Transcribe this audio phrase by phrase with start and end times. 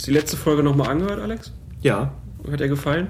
[0.00, 1.52] Hast du die letzte Folge nochmal angehört, Alex?
[1.82, 2.14] Ja.
[2.50, 3.08] Hat er gefallen?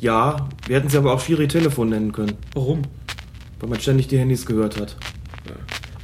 [0.00, 2.36] Ja, wir hätten sie aber auch Schiri Telefon nennen können.
[2.52, 2.82] Warum?
[3.60, 4.96] Weil man ständig die Handys gehört hat.
[5.46, 5.54] Ja.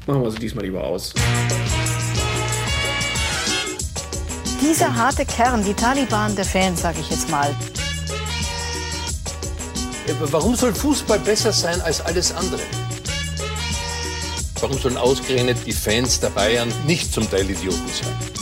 [0.06, 1.12] Machen wir sie diesmal lieber aus.
[4.62, 7.52] Dieser harte Kern, die Taliban der Fans, sage ich jetzt mal.
[10.20, 12.60] Warum soll Fußball besser sein als alles andere?
[14.60, 18.33] Warum sollen ausgerechnet die Fans der Bayern nicht zum Teil Idioten sein?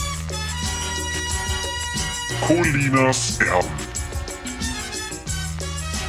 [2.47, 3.69] Colinas Erben.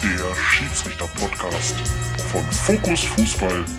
[0.01, 1.75] Der Schiedsrichter-Podcast
[2.31, 3.69] von fokusfußball.de.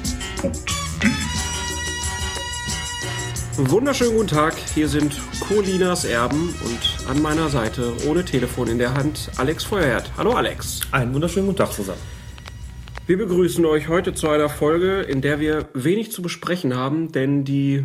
[3.57, 8.95] Wunderschönen guten Tag, hier sind Colinas Erben und an meiner Seite, ohne Telefon in der
[8.95, 10.13] Hand, Alex Feuerherd.
[10.17, 10.81] Hallo Alex.
[10.93, 12.01] Einen wunderschönen guten Tag zusammen.
[13.09, 17.45] Wir begrüßen euch heute zu einer Folge, in der wir wenig zu besprechen haben, denn
[17.45, 17.85] die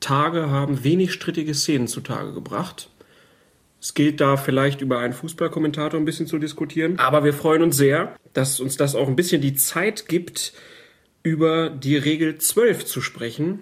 [0.00, 2.90] Länderspieltage haben wenig strittige Szenen zutage gebracht.
[3.80, 7.76] Es gilt da vielleicht über einen Fußballkommentator ein bisschen zu diskutieren, aber wir freuen uns
[7.76, 10.54] sehr, dass uns das auch ein bisschen die Zeit gibt,
[11.22, 13.60] über die Regel 12 zu sprechen.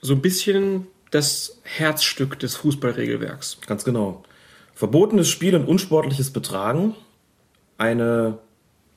[0.00, 3.58] So ein bisschen das Herzstück des Fußballregelwerks.
[3.66, 4.22] Ganz genau.
[4.74, 6.94] Verbotenes Spiel und unsportliches Betragen.
[7.78, 8.38] Eine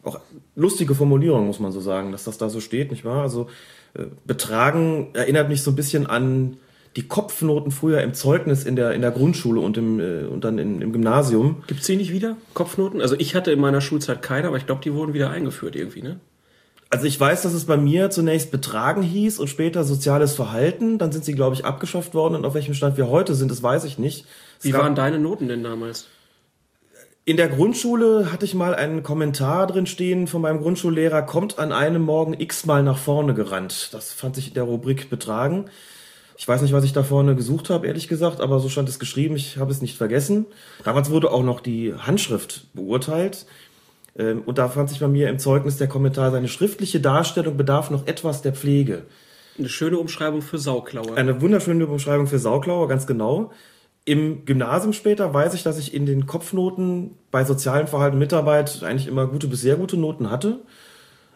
[0.04, 0.20] auch
[0.56, 3.22] lustige Formulierung, muss man so sagen, dass das da so steht, nicht wahr?
[3.22, 3.50] Also
[3.94, 6.58] äh, Betragen erinnert mich so ein bisschen an
[6.96, 10.58] die Kopfnoten früher im Zeugnis in der, in der Grundschule und, im, äh, und dann
[10.58, 11.64] in, im Gymnasium.
[11.68, 13.02] Gibt's die nicht wieder, Kopfnoten?
[13.02, 16.02] Also ich hatte in meiner Schulzeit keine, aber ich glaube, die wurden wieder eingeführt irgendwie,
[16.02, 16.20] ne?
[16.92, 20.98] Also ich weiß, dass es bei mir zunächst Betragen hieß und später soziales Verhalten.
[20.98, 22.34] Dann sind sie, glaube ich, abgeschafft worden.
[22.34, 24.26] Und auf welchem Stand wir heute sind, das weiß ich nicht.
[24.58, 26.08] Es Wie waren deine Noten denn damals?
[27.26, 31.72] In der Grundschule hatte ich mal einen Kommentar drin stehen von meinem Grundschullehrer, kommt an
[31.72, 33.90] einem Morgen x-mal nach vorne gerannt.
[33.92, 35.70] Das fand sich in der Rubrik Betragen.
[36.40, 38.98] Ich weiß nicht, was ich da vorne gesucht habe, ehrlich gesagt, aber so stand es
[38.98, 40.46] geschrieben, ich habe es nicht vergessen.
[40.86, 43.46] Damals wurde auch noch die Handschrift beurteilt.
[44.18, 47.92] Ähm, Und da fand sich bei mir im Zeugnis der Kommentar, seine schriftliche Darstellung bedarf
[47.92, 49.04] noch etwas der Pflege.
[49.58, 51.14] Eine schöne Umschreibung für Sauklaue.
[51.18, 53.52] Eine wunderschöne Beschreibung für Sauklaue, ganz genau.
[54.06, 58.82] Im Gymnasium später weiß ich, dass ich in den Kopfnoten bei sozialem Verhalten und Mitarbeit
[58.82, 60.62] eigentlich immer gute bis sehr gute Noten hatte,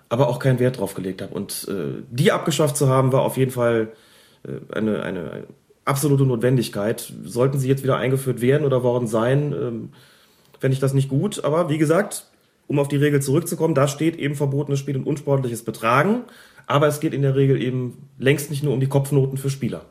[0.07, 1.33] aber auch keinen Wert drauf gelegt habe.
[1.33, 3.91] Und äh, die abgeschafft zu haben, war auf jeden Fall
[4.71, 5.43] eine, eine
[5.85, 7.13] absolute Notwendigkeit.
[7.23, 9.89] Sollten sie jetzt wieder eingeführt werden oder worden sein, ähm,
[10.59, 11.43] fände ich das nicht gut.
[11.43, 12.25] Aber wie gesagt,
[12.67, 16.23] um auf die Regel zurückzukommen, da steht eben verbotenes Spiel und unsportliches Betragen.
[16.65, 19.85] Aber es geht in der Regel eben längst nicht nur um die Kopfnoten für Spieler.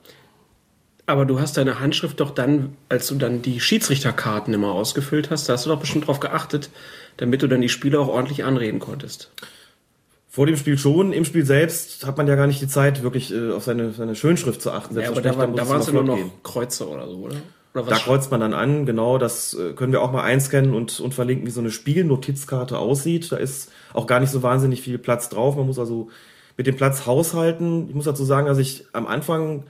[1.04, 5.48] Aber du hast deine Handschrift doch dann, als du dann die Schiedsrichterkarten immer ausgefüllt hast,
[5.48, 6.70] da hast du doch bestimmt drauf geachtet,
[7.16, 9.32] damit du dann die Spieler auch ordentlich anreden konntest.
[10.34, 13.34] Vor dem Spiel schon, im Spiel selbst hat man ja gar nicht die Zeit, wirklich
[13.34, 14.98] äh, auf seine, seine Schönschrift zu achten.
[14.98, 16.30] Ja, aber da, war, da waren es nur noch gehen.
[16.42, 17.36] Kreuze oder so, oder?
[17.74, 21.00] oder Da kreuzt man dann an, genau, das äh, können wir auch mal einscannen und,
[21.00, 23.30] und verlinken, wie so eine Spielnotizkarte aussieht.
[23.30, 25.54] Da ist auch gar nicht so wahnsinnig viel Platz drauf.
[25.54, 26.08] Man muss also
[26.56, 27.90] mit dem Platz haushalten.
[27.90, 29.64] Ich muss dazu sagen, dass ich am Anfang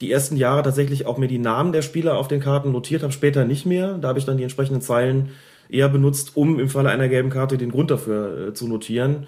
[0.00, 3.12] die ersten Jahre tatsächlich auch mir die Namen der Spieler auf den Karten notiert habe,
[3.12, 3.98] später nicht mehr.
[3.98, 5.30] Da habe ich dann die entsprechenden Zeilen
[5.68, 9.26] eher benutzt, um im Falle einer gelben Karte den Grund dafür äh, zu notieren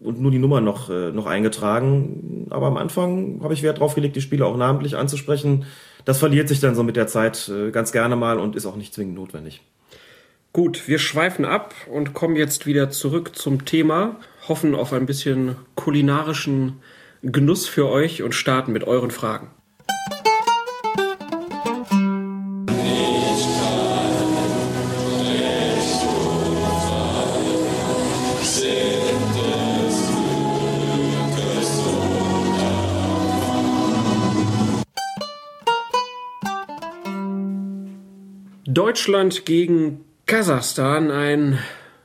[0.00, 2.46] und nur die Nummer noch, äh, noch eingetragen.
[2.50, 5.64] Aber am Anfang habe ich Wert drauf gelegt, die Spieler auch namentlich anzusprechen.
[6.04, 8.76] Das verliert sich dann so mit der Zeit äh, ganz gerne mal und ist auch
[8.76, 9.62] nicht zwingend notwendig.
[10.52, 14.16] Gut, wir schweifen ab und kommen jetzt wieder zurück zum Thema,
[14.48, 16.80] hoffen auf ein bisschen kulinarischen
[17.22, 19.48] Genuss für euch und starten mit euren Fragen.
[38.76, 41.58] Deutschland gegen Kasachstan, ein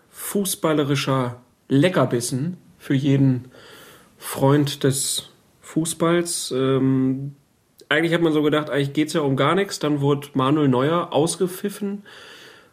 [0.09, 3.51] fußballerischer Leckerbissen für jeden
[4.17, 6.53] Freund des Fußballs.
[6.55, 7.35] Ähm,
[7.89, 9.79] eigentlich hat man so gedacht, eigentlich geht's ja um gar nichts.
[9.79, 12.03] Dann wurde Manuel Neuer ausgepfiffen,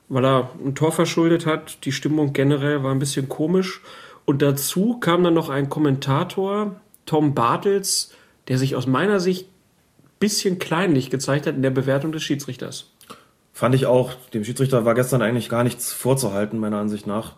[0.09, 1.85] weil er ein Tor verschuldet hat.
[1.85, 3.81] Die Stimmung generell war ein bisschen komisch.
[4.25, 8.15] Und dazu kam dann noch ein Kommentator, Tom Bartels,
[8.47, 9.49] der sich aus meiner Sicht
[10.21, 12.93] bisschen kleinlich gezeigt hat in der Bewertung des Schiedsrichters.
[13.59, 14.15] Fand ich auch.
[14.35, 17.35] Dem Schiedsrichter war gestern eigentlich gar nichts vorzuhalten, meiner Ansicht nach.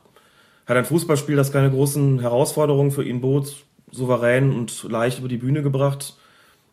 [0.66, 5.38] Hat ein Fußballspiel, das keine großen Herausforderungen für ihn bot, souverän und leicht über die
[5.38, 6.18] Bühne gebracht.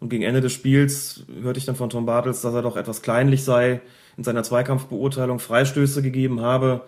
[0.01, 3.01] Und gegen Ende des Spiels hörte ich dann von Tom Bartels, dass er doch etwas
[3.01, 3.79] kleinlich sei,
[4.17, 6.81] in seiner Zweikampfbeurteilung Freistöße gegeben habe,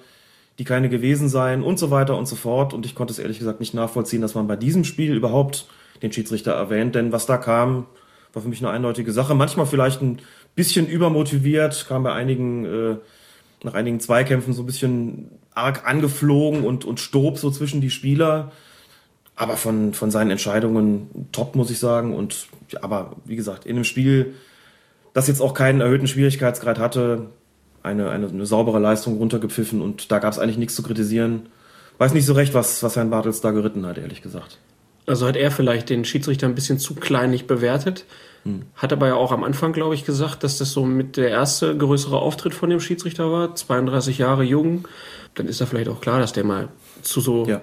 [0.58, 2.74] die keine gewesen seien und so weiter und so fort.
[2.74, 5.70] Und ich konnte es ehrlich gesagt nicht nachvollziehen, dass man bei diesem Spiel überhaupt
[6.02, 7.86] den Schiedsrichter erwähnt, denn was da kam,
[8.34, 9.34] war für mich eine eindeutige Sache.
[9.34, 10.20] Manchmal vielleicht ein
[10.60, 12.96] bisschen übermotiviert, kam bei einigen, äh,
[13.64, 18.52] nach einigen Zweikämpfen so ein bisschen arg angeflogen und, und stob so zwischen die Spieler.
[19.38, 22.14] Aber von, von seinen Entscheidungen top, muss ich sagen.
[22.14, 22.48] Und
[22.82, 24.34] aber wie gesagt, in einem Spiel,
[25.14, 27.28] das jetzt auch keinen erhöhten Schwierigkeitsgrad hatte,
[27.82, 31.44] eine, eine, eine saubere Leistung runtergepfiffen und da gab es eigentlich nichts zu kritisieren.
[32.00, 34.58] Weiß nicht so recht, was, was Herrn Bartels da geritten hat, ehrlich gesagt.
[35.06, 38.04] Also hat er vielleicht den Schiedsrichter ein bisschen zu kleinlich bewertet.
[38.50, 38.62] Hm.
[38.76, 41.78] Hat aber ja auch am Anfang, glaube ich, gesagt, dass das so mit der erste
[41.78, 43.56] größere Auftritt von dem Schiedsrichter war.
[43.56, 44.88] 32 Jahre jung.
[45.36, 46.70] Dann ist da vielleicht auch klar, dass der mal
[47.02, 47.62] zu so ja.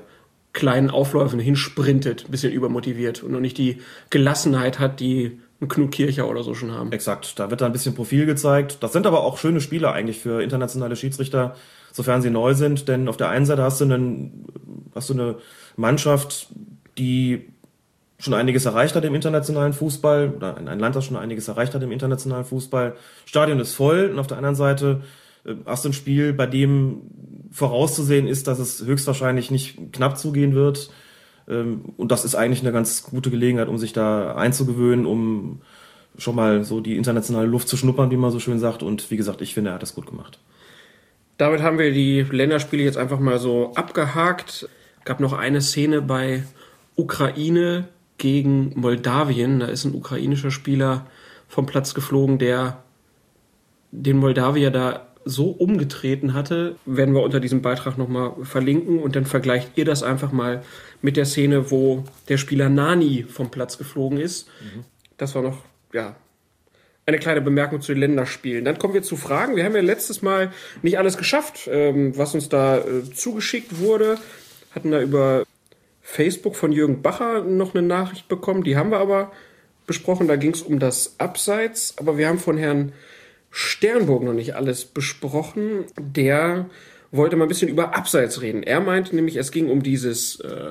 [0.53, 3.79] kleinen Aufläufen hinsprintet, ein bisschen übermotiviert und noch nicht die
[4.11, 6.93] Gelassenheit hat, die ein Knut Kircher oder so schon haben.
[6.93, 8.79] Exakt, da wird da ein bisschen Profil gezeigt.
[8.81, 11.57] Das sind aber auch schöne Spieler eigentlich für internationale Schiedsrichter,
[11.93, 12.89] sofern sie neu sind.
[12.89, 14.47] Denn auf der einen Seite hast du, einen,
[14.95, 15.37] hast du eine
[15.77, 16.49] Mannschaft,
[16.99, 17.49] die
[18.19, 21.83] schon einiges erreicht hat im internationalen Fußball, oder ein Land, das schon einiges erreicht hat
[21.83, 22.95] im internationalen Fußball.
[23.27, 25.03] Stadion ist voll und auf der anderen Seite
[25.45, 27.03] äh, hast du ein Spiel, bei dem
[27.51, 30.91] vorauszusehen ist, dass es höchstwahrscheinlich nicht knapp zugehen wird.
[31.49, 35.61] Ähm, und das ist eigentlich eine ganz gute Gelegenheit, um sich da einzugewöhnen, um
[36.19, 38.83] schon mal so die internationale Luft zu schnuppern, wie man so schön sagt.
[38.83, 40.39] Und wie gesagt, ich finde, er hat das gut gemacht.
[41.37, 44.69] Damit haben wir die Länderspiele jetzt einfach mal so abgehakt.
[45.05, 46.45] Gab noch eine Szene bei
[46.97, 49.61] Ukraine gegen Moldawien.
[49.61, 51.07] Da ist ein ukrainischer Spieler
[51.49, 52.83] vom Platz geflogen, der
[53.91, 59.27] den Moldawier da so umgetreten hatte, werden wir unter diesem Beitrag nochmal verlinken und dann
[59.27, 60.63] vergleicht ihr das einfach mal
[61.03, 64.49] mit der Szene, wo der Spieler Nani vom Platz geflogen ist.
[64.61, 64.85] Mhm.
[65.17, 65.59] Das war noch,
[65.93, 66.15] ja,
[67.07, 68.65] eine kleine Bemerkung zu den Länderspielen.
[68.65, 69.57] Dann kommen wir zu Fragen.
[69.57, 70.53] Wir haben ja letztes Mal
[70.83, 74.19] nicht alles geschafft, ähm, was uns da äh, zugeschickt wurde.
[74.75, 75.45] Hatten da über
[76.09, 78.63] Facebook von Jürgen Bacher noch eine Nachricht bekommen.
[78.63, 79.33] Die haben wir aber
[79.89, 80.29] besprochen.
[80.29, 81.97] Da ging es um das Abseits.
[81.99, 82.93] Aber wir haben von Herrn
[83.51, 85.85] Sternburg noch nicht alles besprochen.
[85.99, 86.71] Der
[87.11, 88.63] wollte mal ein bisschen über Abseits reden.
[88.63, 90.71] Er meinte nämlich, es ging um dieses, äh,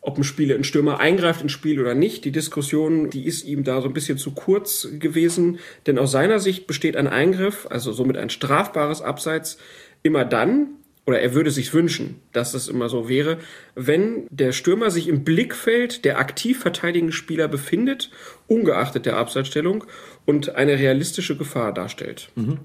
[0.00, 2.24] ob ein Spieler, ein Stürmer eingreift ins Spiel oder nicht.
[2.24, 6.40] Die Diskussion, die ist ihm da so ein bisschen zu kurz gewesen, denn aus seiner
[6.40, 9.56] Sicht besteht ein Eingriff, also somit ein strafbares Abseits,
[10.02, 13.38] immer dann, oder er würde sich wünschen, dass das immer so wäre,
[13.74, 18.10] wenn der Stürmer sich im Blickfeld der aktiv verteidigenden Spieler befindet,
[18.46, 19.84] ungeachtet der Abseitsstellung
[20.24, 22.30] und eine realistische Gefahr darstellt.
[22.36, 22.60] Mhm.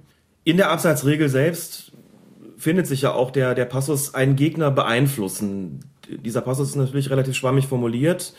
[0.46, 1.92] In der Abseitsregel selbst
[2.58, 5.82] findet sich ja auch der, der Passus einen Gegner beeinflussen.
[6.10, 8.34] Dieser Passus ist natürlich relativ schwammig formuliert.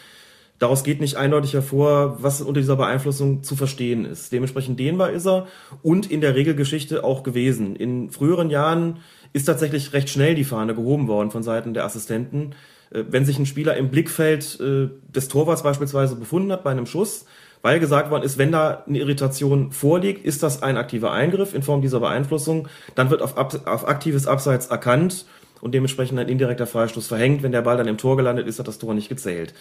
[0.61, 4.31] Daraus geht nicht eindeutig hervor, was unter dieser Beeinflussung zu verstehen ist.
[4.31, 5.47] Dementsprechend dehnbar ist er
[5.83, 7.77] und in der Regelgeschichte auch gewesen.
[7.77, 8.99] In früheren Jahren
[9.33, 12.55] ist tatsächlich recht schnell die Fahne gehoben worden von Seiten der Assistenten.
[12.91, 16.87] Äh, wenn sich ein Spieler im Blickfeld äh, des Torwarts beispielsweise befunden hat bei einem
[16.87, 17.27] Schuss,
[17.63, 21.63] weil gesagt worden ist, wenn da eine Irritation vorliegt, ist das ein aktiver Eingriff in
[21.63, 25.27] Form dieser Beeinflussung, dann wird auf, auf aktives Abseits erkannt
[25.61, 27.43] und dementsprechend ein indirekter Freistoß verhängt.
[27.43, 29.53] Wenn der Ball dann im Tor gelandet ist, hat das Tor nicht gezählt.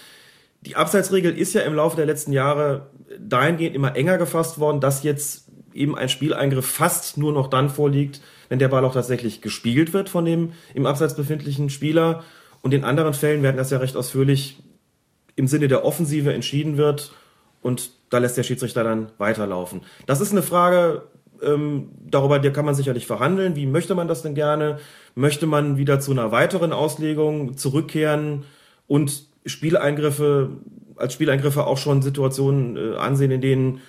[0.62, 2.88] Die Abseitsregel ist ja im Laufe der letzten Jahre
[3.18, 8.22] dahingehend immer enger gefasst worden, dass jetzt eben ein Spieleingriff fast nur noch dann vorliegt,
[8.50, 12.24] wenn der Ball auch tatsächlich gespielt wird von dem im Abseits befindlichen Spieler.
[12.62, 14.58] Und in anderen Fällen werden das ja recht ausführlich
[15.36, 17.14] im Sinne der Offensive entschieden wird
[17.62, 19.82] und da lässt der Schiedsrichter dann weiterlaufen.
[20.06, 21.04] Das ist eine Frage,
[21.42, 23.56] ähm, darüber kann man sicherlich verhandeln.
[23.56, 24.80] Wie möchte man das denn gerne?
[25.16, 28.44] Möchte man wieder zu einer weiteren Auslegung zurückkehren
[28.88, 30.50] und Spieleingriffe
[30.98, 33.82] als Spieleingriffe auch schon Situationen äh, ansehen, in denen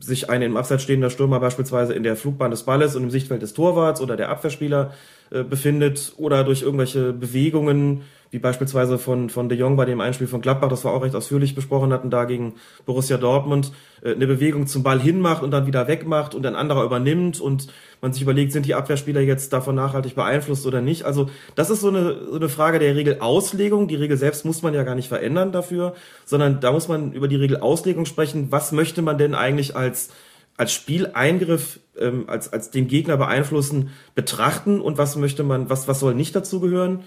[0.00, 3.42] sich ein im Abseits stehender Stürmer beispielsweise in der Flugbahn des Balles und im Sichtfeld
[3.42, 4.94] des Torwarts oder der Abwehrspieler
[5.30, 8.02] äh, befindet oder durch irgendwelche Bewegungen
[8.34, 11.14] wie beispielsweise von, von De Jong bei dem Einspiel von Gladbach, das wir auch recht
[11.14, 13.70] ausführlich besprochen hatten, da gegen Borussia Dortmund,
[14.02, 17.68] äh, eine Bewegung zum Ball hinmacht und dann wieder wegmacht und ein anderer übernimmt und
[18.00, 21.04] man sich überlegt, sind die Abwehrspieler jetzt davon nachhaltig beeinflusst oder nicht.
[21.04, 23.86] Also das ist so eine, so eine Frage der Regelauslegung.
[23.86, 27.28] Die Regel selbst muss man ja gar nicht verändern dafür, sondern da muss man über
[27.28, 28.48] die Regelauslegung sprechen.
[28.50, 30.10] Was möchte man denn eigentlich als
[30.56, 36.00] als Spieleingriff, ähm, als, als den Gegner beeinflussen, betrachten und was möchte man, was, was
[36.00, 37.04] soll nicht dazugehören?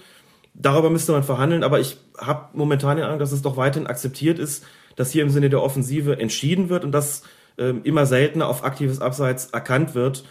[0.54, 4.38] Darüber müsste man verhandeln, aber ich habe momentan den Eindruck, dass es doch weiterhin akzeptiert
[4.38, 4.64] ist,
[4.96, 7.22] dass hier im Sinne der Offensive entschieden wird und dass
[7.58, 10.24] ähm, immer seltener auf aktives Abseits erkannt wird.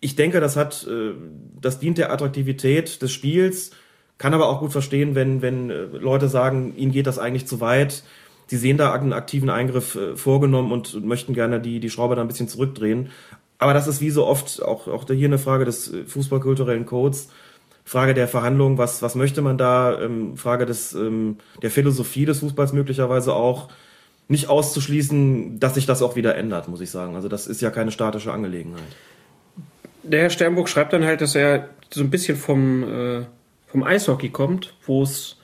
[0.00, 1.12] Ich denke, das hat, äh,
[1.60, 3.70] das dient der Attraktivität des Spiels,
[4.18, 7.60] kann aber auch gut verstehen, wenn, wenn äh, Leute sagen, ihnen geht das eigentlich zu
[7.60, 8.02] weit.
[8.46, 12.20] Sie sehen da einen aktiven Eingriff äh, vorgenommen und möchten gerne die, die Schraube da
[12.20, 13.10] ein bisschen zurückdrehen.
[13.58, 17.28] Aber das ist wie so oft auch, auch hier eine Frage des äh, fußballkulturellen Codes
[17.90, 22.38] Frage der Verhandlungen, was, was möchte man da, ähm, Frage des, ähm, der Philosophie des
[22.38, 23.68] Fußballs möglicherweise auch.
[24.28, 27.16] nicht auszuschließen, dass sich das auch wieder ändert, muss ich sagen.
[27.16, 28.84] Also das ist ja keine statische Angelegenheit.
[30.04, 33.24] Der Herr Sternburg schreibt dann halt, dass er so ein bisschen vom, äh,
[33.66, 35.38] vom Eishockey kommt, wo es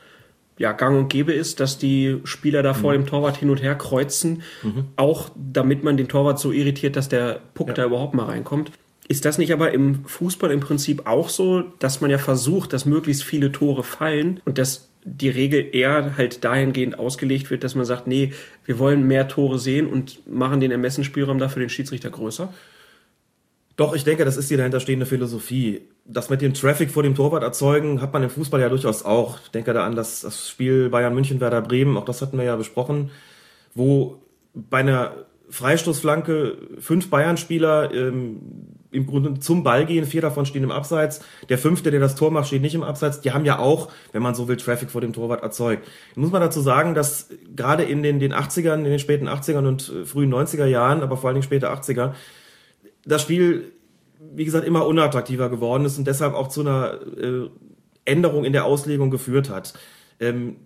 [0.57, 3.75] ja gang und gäbe ist, dass die Spieler da vor dem Torwart hin und her
[3.75, 4.43] kreuzen,
[4.95, 8.71] auch damit man den Torwart so irritiert, dass der Puck da überhaupt mal reinkommt.
[9.09, 12.87] Ist das nicht aber im Fußball im Prinzip auch so, dass man ja versucht, dass
[12.87, 17.85] möglichst viele Tore fallen und dass die Regel eher halt dahingehend ausgelegt wird, dass man
[17.85, 18.33] sagt, nee,
[18.65, 22.53] wir wollen mehr Tore sehen und machen den Ermessensspielraum dafür den Schiedsrichter größer?
[23.77, 25.83] Doch, ich denke, das ist die dahinterstehende Philosophie.
[26.05, 29.39] Das mit dem Traffic vor dem Torwart erzeugen, hat man im Fußball ja durchaus auch.
[29.45, 32.45] Ich denke da an das, das Spiel Bayern München, Werder Bremen, auch das hatten wir
[32.45, 33.11] ja besprochen,
[33.75, 34.23] wo
[34.55, 38.41] bei einer Freistoßflanke fünf Bayern-Spieler ähm,
[38.97, 42.31] im Grunde zum Ball gehen, vier davon stehen im Abseits, der fünfte, der das Tor
[42.31, 43.21] macht, steht nicht im Abseits.
[43.21, 45.87] Die haben ja auch, wenn man so will, Traffic vor dem Torwart erzeugt.
[46.15, 49.89] Muss man dazu sagen, dass gerade in den, den 80ern, in den späten 80ern und
[49.89, 52.15] äh, frühen 90er Jahren, aber vor allen Dingen später 80er,
[53.05, 53.73] das Spiel,
[54.19, 57.49] wie gesagt, immer unattraktiver geworden ist und deshalb auch zu einer äh,
[58.07, 59.75] Änderung in der Auslegung geführt hat.
[60.21, 60.57] Ähm,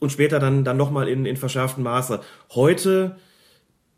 [0.00, 2.20] und später dann, dann nochmal in, in verschärftem Maße.
[2.54, 3.16] Heute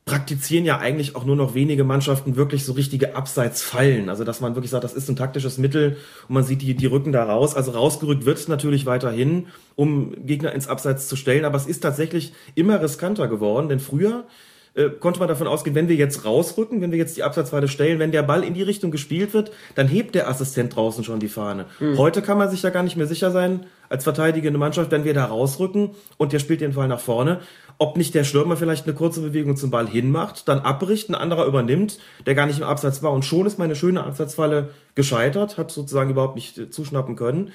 [0.08, 4.08] praktizieren ja eigentlich auch nur noch wenige Mannschaften wirklich so richtige Abseitsfallen.
[4.08, 5.98] Also dass man wirklich sagt, das ist ein taktisches Mittel
[6.28, 7.54] und man sieht die, die Rücken da raus.
[7.54, 11.80] Also rausgerückt wird es natürlich weiterhin, um Gegner ins Abseits zu stellen, aber es ist
[11.80, 14.24] tatsächlich immer riskanter geworden, denn früher
[14.72, 17.98] äh, konnte man davon ausgehen, wenn wir jetzt rausrücken, wenn wir jetzt die Abseitsweite stellen,
[17.98, 21.28] wenn der Ball in die Richtung gespielt wird, dann hebt der Assistent draußen schon die
[21.28, 21.66] Fahne.
[21.98, 25.14] Heute kann man sich ja gar nicht mehr sicher sein, als verteidigende Mannschaft, wenn wir
[25.14, 27.40] da rausrücken und der spielt den Fall nach vorne,
[27.78, 31.46] ob nicht der Stürmer vielleicht eine kurze Bewegung zum Ball hinmacht, dann abbricht, ein anderer
[31.46, 35.70] übernimmt, der gar nicht im Abseits war und schon ist meine schöne Abseitsfalle gescheitert, hat
[35.70, 37.52] sozusagen überhaupt nicht äh, zuschnappen können.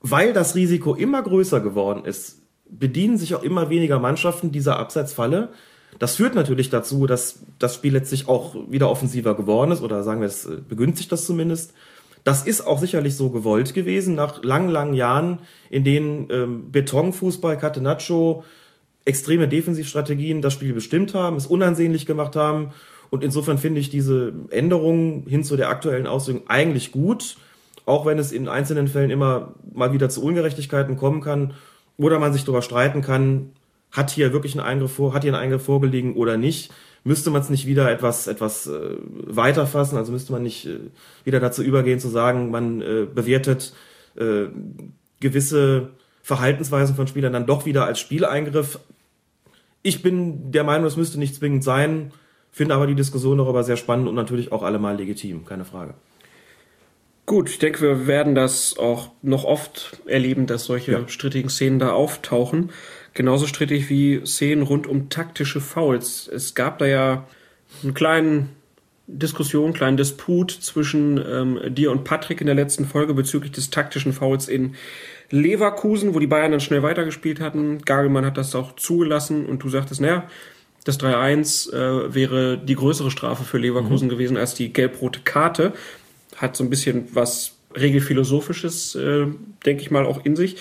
[0.00, 5.50] Weil das Risiko immer größer geworden ist, bedienen sich auch immer weniger Mannschaften dieser Abseitsfalle.
[6.00, 10.20] Das führt natürlich dazu, dass das Spiel letztlich auch wieder offensiver geworden ist, oder sagen
[10.20, 11.72] wir, es äh, begünstigt das zumindest.
[12.24, 15.38] Das ist auch sicherlich so gewollt gewesen, nach langen, langen Jahren,
[15.70, 18.42] in denen ähm, Betonfußball, Catenaccio,
[19.06, 22.72] extreme Defensivstrategien das Spiel bestimmt haben, es unansehnlich gemacht haben.
[23.08, 27.36] Und insofern finde ich diese Änderungen hin zu der aktuellen Auslegung eigentlich gut,
[27.86, 31.54] auch wenn es in einzelnen Fällen immer mal wieder zu Ungerechtigkeiten kommen kann
[31.96, 33.52] oder man sich darüber streiten kann,
[33.92, 36.72] hat hier wirklich ein Eingriff vor, hat hier ein Eingriff vorgelegen oder nicht.
[37.04, 40.80] Müsste man es nicht wieder etwas, etwas äh, weiterfassen, also müsste man nicht äh,
[41.22, 43.72] wieder dazu übergehen zu sagen, man äh, bewertet
[44.16, 44.46] äh,
[45.20, 45.90] gewisse
[46.22, 48.80] Verhaltensweisen von Spielern dann doch wieder als Spieleingriff.
[49.86, 52.10] Ich bin der Meinung, es müsste nicht zwingend sein,
[52.50, 55.94] finde aber die Diskussion darüber sehr spannend und natürlich auch allemal legitim, keine Frage.
[57.24, 61.06] Gut, ich denke, wir werden das auch noch oft erleben, dass solche Ja.
[61.06, 62.70] strittigen Szenen da auftauchen.
[63.14, 66.26] Genauso strittig wie Szenen rund um taktische Fouls.
[66.26, 67.28] Es gab da ja
[67.84, 68.48] einen kleinen
[69.06, 73.70] Diskussion, einen kleinen Disput zwischen ähm, dir und Patrick in der letzten Folge bezüglich des
[73.70, 74.74] taktischen Fouls in
[75.30, 77.82] Leverkusen, wo die Bayern dann schnell weitergespielt hatten.
[77.82, 80.28] Gagelmann hat das auch zugelassen und du sagtest, naja,
[80.84, 85.72] das 3-1 äh, wäre die größere Strafe für Leverkusen gewesen als die gelb-rote Karte.
[86.36, 89.26] Hat so ein bisschen was regelphilosophisches, äh,
[89.64, 90.56] denke ich mal, auch in sich.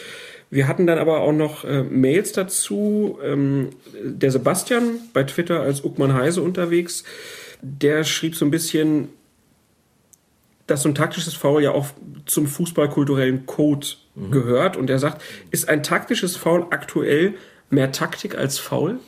[0.50, 3.20] Wir hatten dann aber auch noch äh, Mails dazu.
[3.24, 3.70] Ähm,
[4.04, 7.04] der Sebastian bei Twitter als Uckmann Heise unterwegs,
[7.62, 9.10] der schrieb so ein bisschen,
[10.66, 11.88] dass so ein taktisches Foul ja auch
[12.26, 14.78] zum fußballkulturellen Code gehört.
[14.78, 17.36] Und er sagt, ist ein taktisches Foul aktuell
[17.70, 19.00] mehr Taktik als Foul?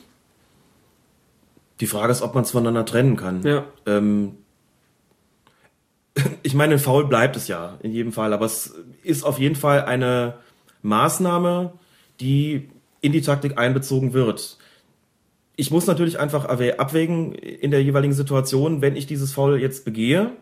[1.80, 3.42] Die Frage ist, ob man es voneinander trennen kann.
[3.42, 3.64] Ja.
[3.86, 4.36] Ähm,
[6.42, 9.56] ich meine, ein Foul bleibt es ja in jedem Fall, aber es ist auf jeden
[9.56, 10.34] Fall eine
[10.82, 11.72] Maßnahme,
[12.20, 14.58] die in die Taktik einbezogen wird.
[15.56, 20.32] Ich muss natürlich einfach abwägen in der jeweiligen Situation, wenn ich dieses Foul jetzt begehe,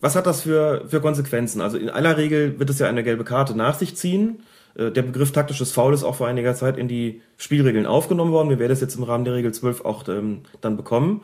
[0.00, 1.60] was hat das für, für Konsequenzen?
[1.60, 4.42] Also in aller Regel wird es ja eine gelbe Karte nach sich ziehen.
[4.76, 8.50] Äh, Der Begriff taktisches Foul ist auch vor einiger Zeit in die Spielregeln aufgenommen worden.
[8.50, 11.22] Wir werden es jetzt im Rahmen der Regel 12 auch ähm, dann bekommen.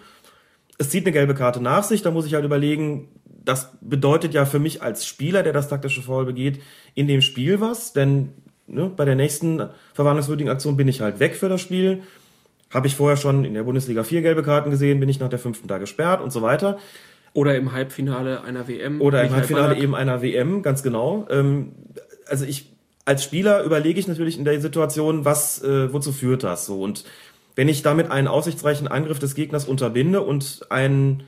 [0.77, 3.09] Es zieht eine gelbe Karte nach sich, da muss ich halt überlegen,
[3.45, 6.61] das bedeutet ja für mich als Spieler, der das taktische Foul begeht,
[6.95, 8.31] in dem Spiel was, denn
[8.67, 12.03] ne, bei der nächsten verwarnungswürdigen Aktion bin ich halt weg für das Spiel.
[12.73, 15.39] Habe ich vorher schon in der Bundesliga vier gelbe Karten gesehen, bin ich nach der
[15.39, 16.79] fünften da gesperrt und so weiter.
[17.35, 19.01] Oder im Halbfinale einer WM.
[19.01, 21.27] Oder im Halbfinale eben einer WM, ganz genau.
[21.31, 21.73] Ähm,
[22.27, 22.71] also ich
[23.05, 27.05] als Spieler überlege ich natürlich in der Situation, was äh, wozu führt das so und
[27.57, 31.23] wenn ich damit einen aussichtsreichen Angriff des Gegners unterbinde und ein,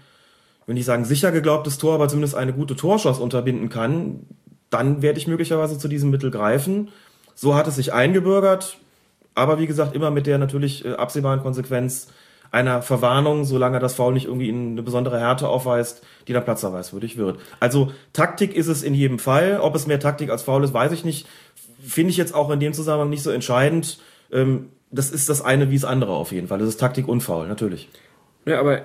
[0.67, 4.27] wenn ich sagen sicher geglaubtes Tor, aber zumindest eine gute Torschance unterbinden kann,
[4.71, 6.89] dann werde ich möglicherweise zu diesem Mittel greifen.
[7.35, 8.79] So hat es sich eingebürgert.
[9.35, 12.09] aber wie gesagt, immer mit der natürlich äh, absehbaren Konsequenz
[12.51, 17.39] einer Verwarnung, solange das Foul nicht irgendwie eine besondere Härte aufweist, die dann platzerweiswürdig wird.
[17.61, 19.61] Also Taktik ist es in jedem Fall.
[19.61, 21.27] Ob es mehr Taktik als Foul ist, weiß ich nicht.
[21.81, 23.99] Finde ich jetzt auch in dem Zusammenhang nicht so entscheidend.
[24.33, 26.59] Ähm, das ist das eine wie das andere auf jeden Fall.
[26.59, 27.89] Das ist Taktik und Foul, natürlich.
[28.45, 28.83] Ja, aber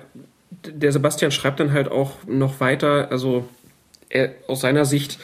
[0.66, 3.48] der Sebastian schreibt dann halt auch noch weiter, also
[4.08, 5.18] er, aus seiner Sicht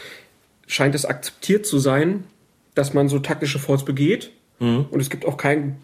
[0.66, 2.24] scheint es akzeptiert zu sein,
[2.74, 4.30] dass man so taktische Fouls begeht.
[4.60, 4.86] Mhm.
[4.90, 5.76] Und es gibt auch keinen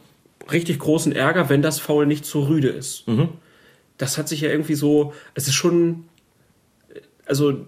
[0.50, 3.06] richtig großen Ärger, wenn das Foul nicht zu rüde ist.
[3.08, 3.28] Mhm.
[3.98, 6.04] Das hat sich ja irgendwie so, es ist schon,
[7.26, 7.66] also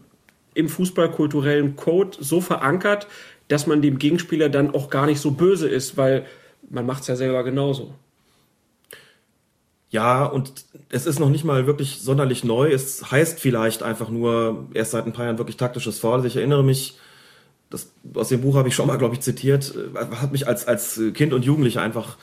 [0.55, 3.07] im fußballkulturellen Code so verankert,
[3.49, 6.27] dass man dem Gegenspieler dann auch gar nicht so böse ist, weil
[6.69, 7.95] man macht es ja selber genauso.
[9.89, 10.53] Ja, und
[10.89, 12.71] es ist noch nicht mal wirklich sonderlich neu.
[12.71, 16.27] Es heißt vielleicht einfach nur erst seit ein paar Jahren wirklich taktisches Foul.
[16.27, 16.99] Ich erinnere mich,
[17.71, 20.67] das, aus dem Buch habe ich schon mal, glaube ich, zitiert, äh, hat mich als,
[20.67, 22.17] als Kind und Jugendlicher einfach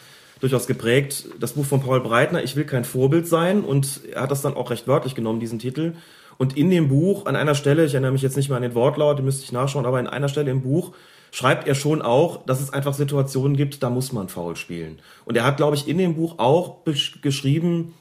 [0.44, 1.26] durchaus geprägt.
[1.40, 3.64] Das Buch von Paul Breitner, Ich will kein Vorbild sein.
[3.64, 5.94] Und er hat das dann auch recht wörtlich genommen, diesen Titel.
[6.38, 8.76] Und in dem Buch, an einer Stelle, ich erinnere mich jetzt nicht mehr an den
[8.76, 10.94] Wortlaut, den müsste ich nachschauen, aber in einer Stelle im Buch
[11.32, 15.00] schreibt er schon auch, dass es einfach Situationen gibt, da muss man faul spielen.
[15.26, 16.84] Und er hat, glaube ich, in dem Buch auch
[17.22, 17.94] geschrieben,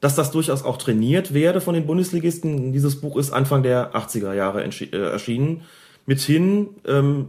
[0.00, 2.72] dass das durchaus auch trainiert werde von den Bundesligisten.
[2.72, 5.62] Dieses Buch ist Anfang der 80er Jahre äh, erschienen.
[6.06, 7.28] Mithin ähm,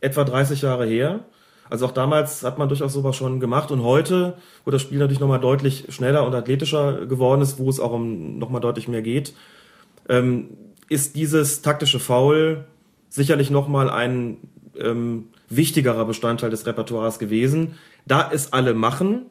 [0.00, 1.24] etwa 30 Jahre her.
[1.70, 4.34] Also auch damals hat man durchaus sowas schon gemacht und heute,
[4.64, 8.38] wo das Spiel natürlich nochmal deutlich schneller und athletischer geworden ist, wo es auch um
[8.38, 9.34] nochmal deutlich mehr geht,
[10.08, 10.50] ähm,
[10.88, 12.64] ist dieses taktische Foul
[13.10, 14.38] sicherlich nochmal ein
[14.78, 17.74] ähm, wichtigerer Bestandteil des Repertoires gewesen.
[18.06, 19.26] Da es alle machen,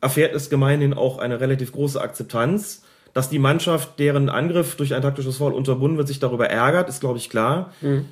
[0.00, 2.84] erfährt es gemeinhin auch eine relativ große Akzeptanz.
[3.14, 7.00] Dass die Mannschaft, deren Angriff durch ein taktisches Foul unterbunden wird, sich darüber ärgert, ist,
[7.00, 7.72] glaube ich, klar.
[7.80, 8.04] Mhm.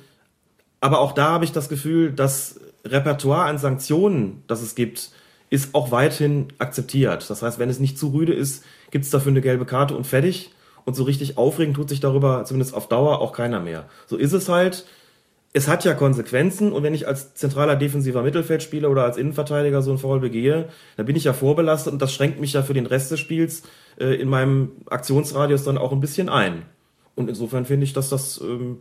[0.81, 5.11] Aber auch da habe ich das Gefühl, das Repertoire an Sanktionen, das es gibt,
[5.49, 7.29] ist auch weithin akzeptiert.
[7.29, 10.05] Das heißt, wenn es nicht zu rüde ist, gibt es dafür eine gelbe Karte und
[10.05, 10.51] fertig.
[10.85, 13.89] Und so richtig aufregend tut sich darüber zumindest auf Dauer auch keiner mehr.
[14.07, 14.85] So ist es halt
[15.53, 19.91] es hat ja Konsequenzen und wenn ich als zentraler defensiver Mittelfeldspieler oder als Innenverteidiger so
[19.91, 22.85] ein Foul begehe, dann bin ich ja vorbelastet und das schränkt mich ja für den
[22.85, 23.63] Rest des Spiels
[23.99, 26.63] äh, in meinem Aktionsradius dann auch ein bisschen ein.
[27.15, 28.79] Und insofern finde ich, dass das ähm,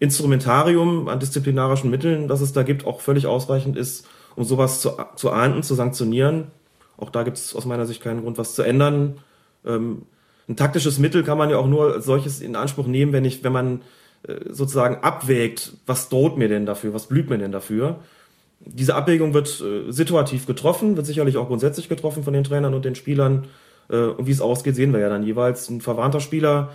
[0.00, 4.06] Instrumentarium an disziplinarischen Mitteln, das es da gibt, auch völlig ausreichend ist,
[4.36, 6.48] um sowas zu, zu ahnden, zu sanktionieren.
[6.96, 9.18] Auch da gibt es aus meiner Sicht keinen Grund, was zu ändern.
[9.64, 10.02] Ähm,
[10.48, 13.44] ein taktisches Mittel kann man ja auch nur als solches in Anspruch nehmen, wenn ich,
[13.44, 13.82] wenn man
[14.26, 18.00] äh, sozusagen abwägt, was droht mir denn dafür, was blüht mir denn dafür.
[18.60, 22.84] Diese Abwägung wird äh, situativ getroffen, wird sicherlich auch grundsätzlich getroffen von den Trainern und
[22.84, 23.46] den Spielern.
[23.88, 25.68] Äh, und wie es ausgeht, sehen wir ja dann jeweils.
[25.68, 26.70] Ein verwarnter Spieler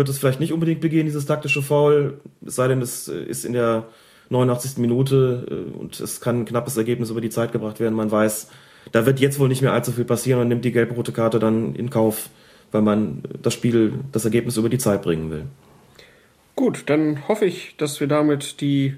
[0.00, 3.44] wird es vielleicht nicht unbedingt begehen, dieses taktische Foul, es sei denn, es äh, ist
[3.44, 3.84] in der
[4.30, 4.78] 89.
[4.78, 7.94] Minute äh, und es kann ein knappes Ergebnis über die Zeit gebracht werden.
[7.94, 8.48] Man weiß,
[8.92, 11.74] da wird jetzt wohl nicht mehr allzu viel passieren und nimmt die gelb-rote Karte dann
[11.74, 12.30] in Kauf,
[12.72, 15.44] weil man das Spiel, das Ergebnis über die Zeit bringen will.
[16.56, 18.96] Gut, dann hoffe ich, dass wir damit die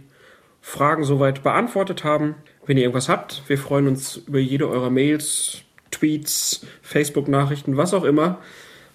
[0.60, 2.36] Fragen soweit beantwortet haben.
[2.64, 8.04] Wenn ihr irgendwas habt, wir freuen uns über jede eurer Mails, Tweets, Facebook-Nachrichten, was auch
[8.04, 8.38] immer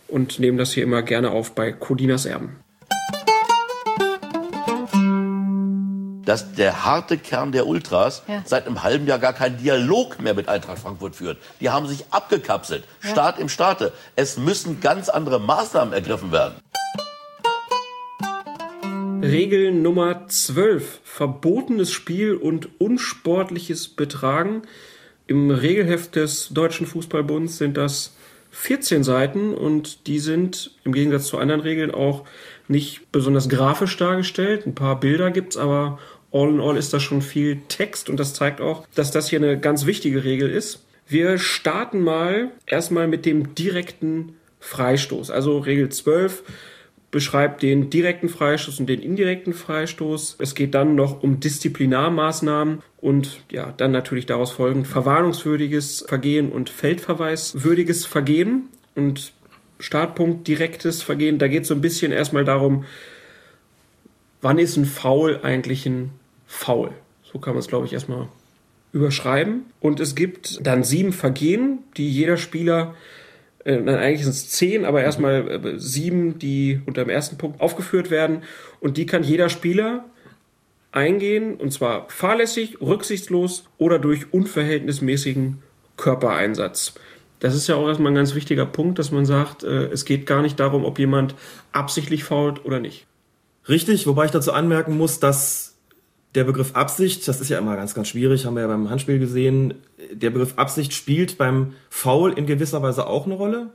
[0.08, 2.58] und nehmen das hier immer gerne auf bei Colinas Erben.
[6.28, 8.44] dass der harte Kern der Ultras ja.
[8.46, 11.38] seit einem halben Jahr gar keinen Dialog mehr mit Eintracht Frankfurt führt.
[11.62, 12.84] Die haben sich abgekapselt.
[13.02, 13.12] Ja.
[13.12, 13.94] Staat im Staate.
[14.18, 16.56] Es müssen ganz andere Maßnahmen ergriffen werden.
[19.24, 21.00] Regel Nummer 12.
[21.06, 24.64] Verbotenes Spiel und unsportliches Betragen.
[25.28, 28.17] Im Regelheft des Deutschen Fußballbunds sind das
[28.60, 32.26] 14 Seiten und die sind im Gegensatz zu anderen Regeln auch
[32.68, 34.66] nicht besonders grafisch dargestellt.
[34.66, 36.00] Ein paar Bilder gibt's, aber
[36.32, 39.40] all in all ist da schon viel Text und das zeigt auch, dass das hier
[39.40, 40.84] eine ganz wichtige Regel ist.
[41.08, 45.30] Wir starten mal erstmal mit dem direkten Freistoß.
[45.30, 46.44] Also Regel 12
[47.18, 50.36] beschreibt den direkten Freistoß und den indirekten Freistoß.
[50.38, 56.70] Es geht dann noch um Disziplinarmaßnahmen und ja, dann natürlich daraus folgend verwarnungswürdiges Vergehen und
[56.70, 59.34] feldverweiswürdiges Vergehen und
[59.80, 61.40] Startpunkt direktes Vergehen.
[61.40, 62.86] Da geht es so ein bisschen erstmal darum,
[64.44, 66.12] wann ist ein Foul eigentlich ein
[66.46, 66.92] Foul?
[67.24, 68.28] So kann man es, glaube ich, erstmal
[68.92, 69.66] überschreiben.
[69.80, 72.94] Und es gibt dann sieben Vergehen, die jeder Spieler
[73.68, 78.10] äh, eigentlich sind es zehn, aber erstmal äh, sieben, die unter dem ersten Punkt aufgeführt
[78.10, 78.44] werden.
[78.80, 80.06] Und die kann jeder Spieler
[80.94, 85.62] eingehen, und zwar fahrlässig, rücksichtslos oder durch unverhältnismäßigen
[85.98, 86.94] Körpereinsatz.
[87.40, 90.26] Das ist ja auch erstmal ein ganz wichtiger Punkt, dass man sagt, äh, es geht
[90.26, 91.36] gar nicht darum, ob jemand
[91.74, 93.06] absichtlich fault oder nicht.
[93.68, 95.67] Richtig, wobei ich dazu anmerken muss, dass
[96.36, 99.20] Der Begriff Absicht, das ist ja immer ganz, ganz schwierig, haben wir ja beim Handspiel
[99.20, 99.76] gesehen.
[100.12, 103.72] Der Begriff Absicht spielt beim Foul in gewisser Weise auch eine Rolle.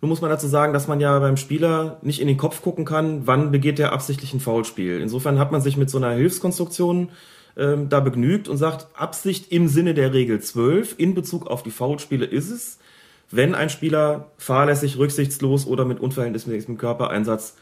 [0.00, 2.84] Nun muss man dazu sagen, dass man ja beim Spieler nicht in den Kopf gucken
[2.86, 5.00] kann, wann begeht der absichtlich ein Foulspiel.
[5.00, 7.10] Insofern hat man sich mit so einer Hilfskonstruktion
[7.56, 11.70] ähm, da begnügt und sagt, Absicht im Sinne der Regel 12 in Bezug auf die
[11.70, 12.78] Foulspiele ist es,
[13.30, 17.56] wenn ein Spieler fahrlässig, rücksichtslos oder mit unverhältnismäßigem Körpereinsatz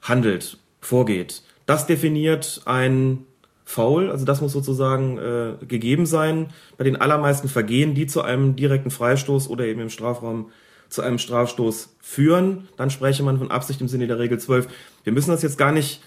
[0.00, 1.42] handelt, vorgeht.
[1.66, 3.26] Das definiert ein
[3.68, 8.54] Foul, also das muss sozusagen äh, gegeben sein bei den allermeisten Vergehen, die zu einem
[8.54, 10.46] direkten Freistoß oder eben im Strafraum
[10.88, 14.68] zu einem Strafstoß führen, dann spreche man von Absicht im Sinne der Regel 12.
[15.02, 16.00] Wir müssen das jetzt gar nicht,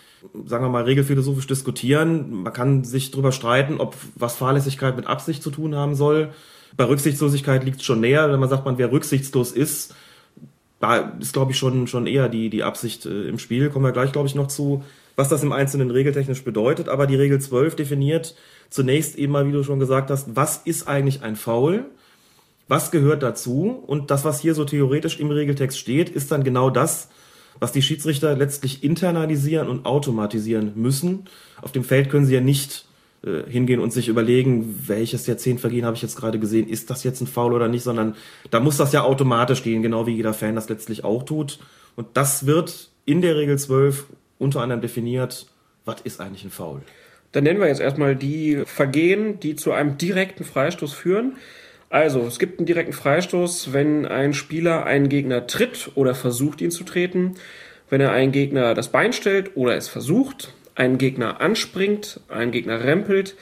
[0.45, 2.43] sagen wir mal, regelphilosophisch diskutieren.
[2.43, 6.30] Man kann sich darüber streiten, ob was Fahrlässigkeit mit Absicht zu tun haben soll.
[6.78, 9.93] Bei Rücksichtslosigkeit liegt es schon näher, wenn man sagt, man wer rücksichtslos ist,
[10.80, 13.69] da ist, glaube ich, schon, schon eher die, die Absicht äh, im Spiel.
[13.69, 14.86] Kommen wir gleich, glaube ich, noch zu,
[15.20, 16.90] was das im Einzelnen regeltechnisch bedeutet.
[16.90, 18.36] Aber die Regel 12 definiert
[18.70, 21.86] zunächst eben mal, wie du schon gesagt hast, was ist eigentlich ein Foul?
[22.70, 23.84] was gehört dazu?
[23.86, 27.10] Und das, was hier so theoretisch im Regeltext steht, ist dann genau das,
[27.60, 31.26] was die Schiedsrichter letztlich internalisieren und automatisieren müssen.
[31.62, 32.86] Auf dem Feld können sie ja nicht
[33.24, 37.04] äh, hingehen und sich überlegen, welches der Vergehen habe ich jetzt gerade gesehen, ist das
[37.04, 38.16] jetzt ein Foul oder nicht, sondern
[38.52, 41.60] da muss das ja automatisch gehen, genau wie jeder Fan das letztlich auch tut.
[41.96, 44.06] Und das wird in der Regel 12
[44.39, 45.45] unter anderem definiert,
[45.86, 46.82] was ist eigentlich ein Foul?
[47.32, 51.38] Dann nennen wir jetzt erstmal die Vergehen, die zu einem direkten Freistoß führen.
[51.91, 56.71] Also, es gibt einen direkten Freistoß, wenn ein Spieler einen Gegner tritt oder versucht, ihn
[56.71, 57.36] zu treten,
[57.89, 62.84] wenn er einen Gegner das Bein stellt oder es versucht, einen Gegner anspringt, einen Gegner
[62.84, 63.36] rempelt,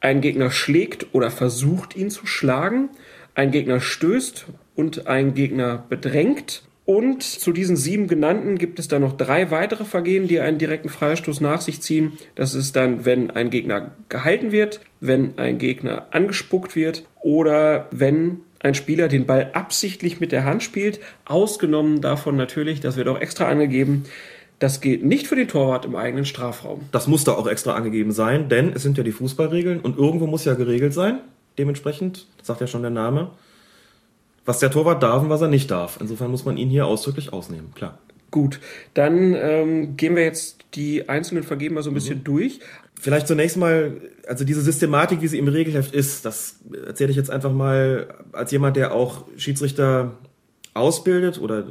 [0.00, 2.90] einen Gegner schlägt oder versucht, ihn zu schlagen,
[3.34, 9.02] einen Gegner stößt und einen Gegner bedrängt und zu diesen sieben genannten gibt es dann
[9.02, 12.12] noch drei weitere Vergehen, die einen direkten Freistoß nach sich ziehen.
[12.34, 18.40] Das ist dann, wenn ein Gegner gehalten wird, wenn ein Gegner angespuckt wird oder wenn
[18.58, 20.98] ein Spieler den Ball absichtlich mit der Hand spielt.
[21.24, 24.04] Ausgenommen davon natürlich, das wird auch extra angegeben,
[24.58, 26.82] das gilt nicht für den Torwart im eigenen Strafraum.
[26.92, 30.26] Das muss da auch extra angegeben sein, denn es sind ja die Fußballregeln und irgendwo
[30.26, 31.18] muss ja geregelt sein.
[31.58, 33.30] Dementsprechend, das sagt ja schon der Name,
[34.44, 35.98] was der Torwart darf und was er nicht darf.
[36.00, 37.98] Insofern muss man ihn hier ausdrücklich ausnehmen, klar.
[38.30, 38.60] Gut,
[38.94, 42.24] dann ähm, gehen wir jetzt die einzelnen Vergeben mal so ein bisschen mhm.
[42.24, 42.60] durch.
[42.98, 47.30] Vielleicht zunächst mal, also diese Systematik, wie sie im Regelheft ist, das erzähle ich jetzt
[47.30, 50.12] einfach mal als jemand, der auch Schiedsrichter
[50.72, 51.64] ausbildet oder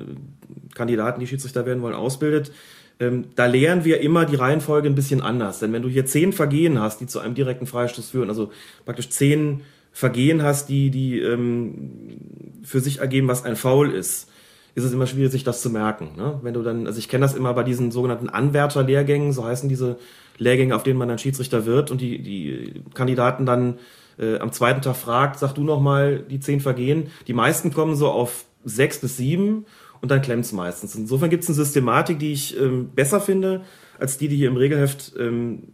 [0.75, 2.51] Kandidaten, die Schiedsrichter werden wollen, ausbildet.
[2.99, 5.59] Ähm, da lehren wir immer die Reihenfolge ein bisschen anders.
[5.59, 8.51] Denn wenn du hier zehn Vergehen hast, die zu einem direkten Freistoß führen, also
[8.85, 14.29] praktisch zehn Vergehen hast, die, die ähm, für sich ergeben, was ein Foul ist,
[14.73, 16.11] ist es immer schwierig, sich das zu merken.
[16.15, 16.39] Ne?
[16.43, 19.97] Wenn du dann, also ich kenne das immer bei diesen sogenannten Anwärterlehrgängen, so heißen diese
[20.37, 23.79] Lehrgänge, auf denen man dann Schiedsrichter wird und die, die Kandidaten dann
[24.17, 27.07] äh, am zweiten Tag fragt, sag du noch mal die zehn Vergehen.
[27.27, 29.65] Die meisten kommen so auf sechs bis sieben
[30.01, 30.95] und dann klemmt's meistens.
[30.95, 33.61] Insofern gibt es eine Systematik, die ich ähm, besser finde,
[33.99, 35.73] als die, die hier im Regelheft ähm,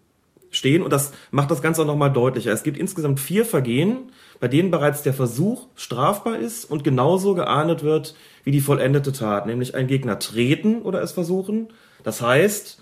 [0.49, 2.51] stehen und das macht das Ganze auch nochmal deutlicher.
[2.51, 7.83] Es gibt insgesamt vier Vergehen, bei denen bereits der Versuch strafbar ist und genauso geahndet
[7.83, 11.67] wird wie die vollendete Tat, nämlich einen Gegner treten oder es versuchen.
[12.03, 12.81] Das heißt,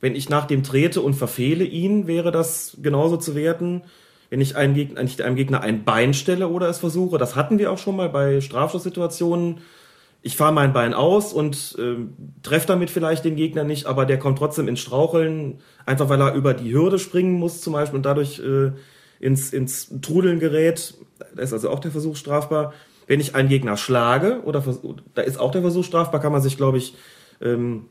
[0.00, 3.82] wenn ich nach dem trete und verfehle ihn, wäre das genauso zu werten.
[4.30, 7.70] Wenn ich einem Gegner, einem Gegner ein Bein stelle oder es versuche, das hatten wir
[7.70, 9.58] auch schon mal bei Strafschusssituationen,
[10.22, 11.96] ich fahre mein Bein aus und äh,
[12.42, 16.34] treffe damit vielleicht den Gegner nicht, aber der kommt trotzdem ins Straucheln, einfach weil er
[16.34, 18.70] über die Hürde springen muss zum Beispiel und dadurch äh,
[19.18, 20.94] ins, ins Trudeln gerät.
[21.34, 22.72] Da ist also auch der Versuch strafbar.
[23.08, 24.62] Wenn ich einen Gegner schlage, oder
[25.14, 26.94] da ist auch der Versuch strafbar, kann man sich, glaube ich,
[27.40, 27.86] ähm,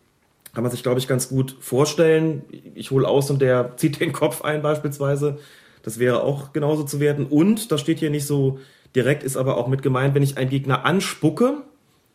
[0.53, 2.43] kann man sich, glaube ich, ganz gut vorstellen.
[2.75, 5.37] Ich hole aus und der zieht den Kopf ein beispielsweise.
[5.83, 7.25] Das wäre auch genauso zu werten.
[7.25, 8.59] Und, das steht hier nicht so
[8.95, 11.63] direkt, ist aber auch mit gemeint, wenn ich einen Gegner anspucke,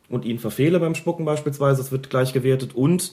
[0.09, 3.12] und ihn verfehle beim Spucken beispielsweise, das wird gleich gewertet und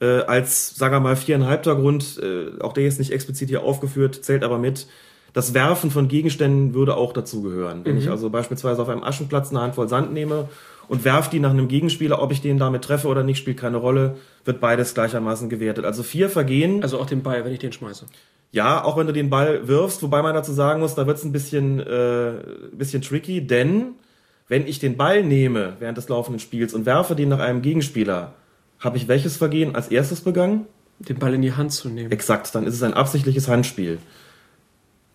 [0.00, 4.24] äh, als, sagen wir mal, viereinhalbter Grund, äh, auch der ist nicht explizit hier aufgeführt,
[4.24, 4.86] zählt aber mit,
[5.32, 7.84] das Werfen von Gegenständen würde auch dazugehören.
[7.84, 8.00] Wenn mhm.
[8.00, 10.48] ich also beispielsweise auf einem Aschenplatz eine Handvoll Sand nehme
[10.88, 13.78] und werfe die nach einem Gegenspieler, ob ich den damit treffe oder nicht, spielt keine
[13.78, 15.84] Rolle, wird beides gleichermaßen gewertet.
[15.84, 16.82] Also vier Vergehen.
[16.82, 18.06] Also auch den Ball, wenn ich den schmeiße.
[18.50, 21.24] Ja, auch wenn du den Ball wirfst, wobei man dazu sagen muss, da wird es
[21.24, 22.32] ein bisschen, äh,
[22.72, 23.94] bisschen tricky, denn
[24.52, 28.34] wenn ich den Ball nehme während des laufenden Spiels und werfe den nach einem Gegenspieler,
[28.80, 30.66] habe ich welches Vergehen als erstes begangen?
[30.98, 32.12] Den Ball in die Hand zu nehmen.
[32.12, 33.96] Exakt, dann ist es ein absichtliches Handspiel.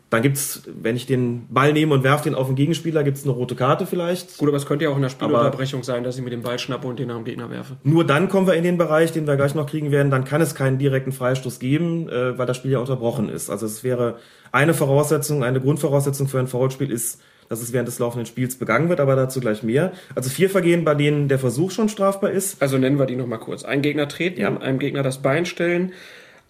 [0.10, 3.32] Dann gibt's, wenn ich den Ball nehme und werfe den auf den Gegenspieler, gibt's eine
[3.32, 4.39] rote Karte vielleicht.
[4.39, 6.58] Gut, aber es könnte ja auch in der Spielunterbrechung sein, dass ich mir den Ball
[6.58, 7.78] schnappe und den nach dem Gegner werfe.
[7.84, 10.10] Nur dann kommen wir in den Bereich, den wir gleich noch kriegen werden.
[10.10, 13.52] Dann kann es keinen direkten Freistoß geben, äh, weil das Spiel ja unterbrochen ist.
[13.52, 14.17] Also es wäre
[14.52, 18.89] eine Voraussetzung, eine Grundvoraussetzung für ein Foulspiel ist, dass es während des laufenden Spiels begangen
[18.89, 19.91] wird, aber dazu gleich mehr.
[20.15, 22.62] Also vier Vergehen, bei denen der Versuch schon strafbar ist.
[22.62, 23.63] Also nennen wir die nochmal kurz.
[23.63, 24.55] Ein Gegner treten, Ja.
[24.57, 25.93] einem Gegner das Bein stellen,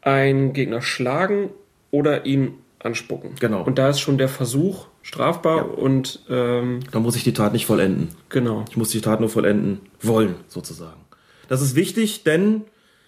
[0.01, 1.49] einen Gegner schlagen
[1.91, 3.31] oder ihn anspucken.
[3.39, 3.63] Genau.
[3.63, 7.65] Und da ist schon der Versuch strafbar und ähm, Dann muss ich die Tat nicht
[7.65, 8.09] vollenden.
[8.29, 8.65] genau.
[8.69, 10.99] Ich muss die Tat nur vollenden wollen, sozusagen.
[11.47, 12.63] Das ist wichtig, denn,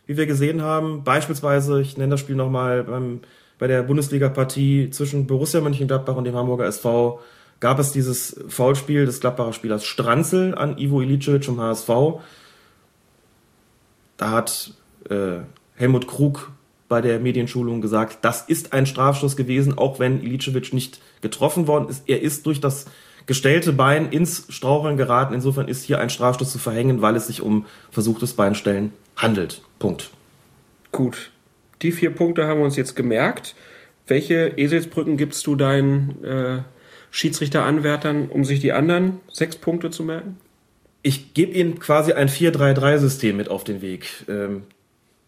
[0.08, 3.20] wie wir gesehen haben, beispielsweise, ich nenne das Spiel nochmal, beim,
[3.60, 7.20] bei der Bundesliga-Partie zwischen Borussia Mönchengladbach und dem Hamburger SV
[7.60, 11.90] gab es dieses Foulspiel des Gladbacher Spielers Stranzel an Ivo Ilicevic vom HSV.
[14.18, 14.74] Da hat
[15.10, 15.40] äh,
[15.76, 16.52] Helmut Krug
[16.88, 21.88] bei der Medienschulung gesagt, das ist ein Strafstoß gewesen, auch wenn Ilicevic nicht getroffen worden
[21.88, 22.04] ist.
[22.08, 22.88] Er ist durch das
[23.28, 25.36] gestellte Bein ins Straucheln geraten.
[25.36, 29.62] Insofern ist hier ein Strafstoß zu verhängen, weil es sich um versuchtes Beinstellen handelt.
[29.78, 30.10] Punkt.
[30.92, 31.32] Gut.
[31.84, 33.56] Die vier Punkte haben wir uns jetzt gemerkt.
[34.08, 36.62] Welche Eselsbrücken gibst du deinen äh,
[37.12, 40.38] Schiedsrichteranwärtern, um sich die anderen sechs Punkte zu merken?
[41.02, 44.26] Ich gebe Ihnen quasi ein 4-3-3-System mit auf den Weg.
[44.28, 44.64] Ähm,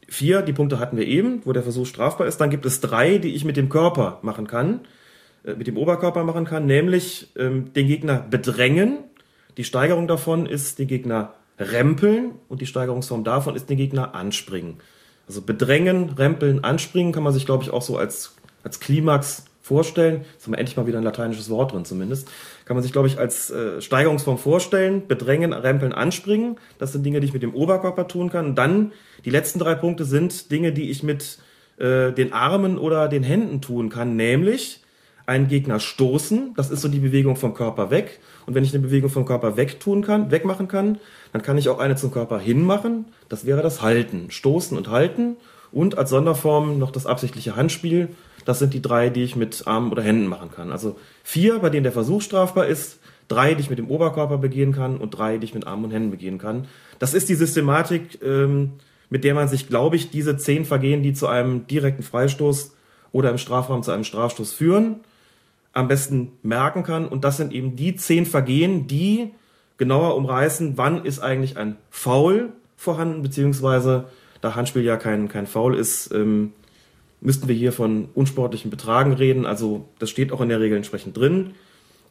[0.08, 2.38] vier, die Punkte hatten wir eben, wo der Versuch strafbar ist.
[2.38, 4.82] Dann gibt es drei, die ich mit dem Körper machen kann,
[5.46, 8.98] äh, mit dem Oberkörper machen kann, nämlich ähm, den Gegner bedrängen.
[9.58, 14.78] Die Steigerung davon ist den Gegner rempeln und die Steigerungsform davon ist den Gegner anspringen.
[15.28, 20.26] Also bedrängen, rempeln, anspringen kann man sich, glaube ich, auch so als, als Klimax vorstellen.
[20.34, 22.28] Jetzt haben wir endlich mal wieder ein lateinisches Wort drin zumindest.
[22.66, 25.08] Kann man sich, glaube ich, als äh, Steigerungsform vorstellen.
[25.08, 26.58] Bedrängen, rempeln, anspringen.
[26.78, 28.48] Das sind Dinge, die ich mit dem Oberkörper tun kann.
[28.48, 28.92] Und dann
[29.24, 31.38] die letzten drei Punkte sind Dinge, die ich mit
[31.78, 34.18] äh, den Armen oder den Händen tun kann.
[34.18, 34.82] Nämlich
[35.26, 36.54] einen Gegner stoßen.
[36.58, 38.20] Das ist so die Bewegung vom Körper weg.
[38.46, 40.98] Und wenn ich eine Bewegung vom Körper weg tun kann, wegmachen kann,
[41.32, 43.06] dann kann ich auch eine zum Körper hinmachen.
[43.30, 44.30] Das wäre das Halten.
[44.32, 45.38] Stoßen und halten.
[45.72, 48.10] Und als Sonderform noch das absichtliche Handspiel.
[48.46, 50.72] Das sind die drei, die ich mit Armen oder Händen machen kann.
[50.72, 54.74] Also vier, bei denen der Versuch strafbar ist, drei, die ich mit dem Oberkörper begehen
[54.74, 56.68] kann und drei, die ich mit Armen und Händen begehen kann.
[57.00, 58.74] Das ist die Systematik, ähm,
[59.10, 62.76] mit der man sich, glaube ich, diese zehn Vergehen, die zu einem direkten Freistoß
[63.12, 65.02] oder im Strafraum zu einem Strafstoß führen,
[65.74, 67.08] am besten merken kann.
[67.08, 69.32] Und das sind eben die zehn Vergehen, die
[69.78, 74.06] genauer umreißen, wann ist eigentlich ein Foul vorhanden, beziehungsweise
[74.42, 76.54] da Handspiel ja kein, kein Foul ist, ähm,
[77.22, 79.46] müssten wir hier von unsportlichen Betragen reden.
[79.46, 81.54] Also das steht auch in der Regel entsprechend drin.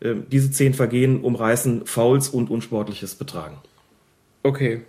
[0.01, 3.59] Ähm, diese zehn Vergehen umreißen Fouls und unsportliches Betragen.
[4.43, 4.83] Okay.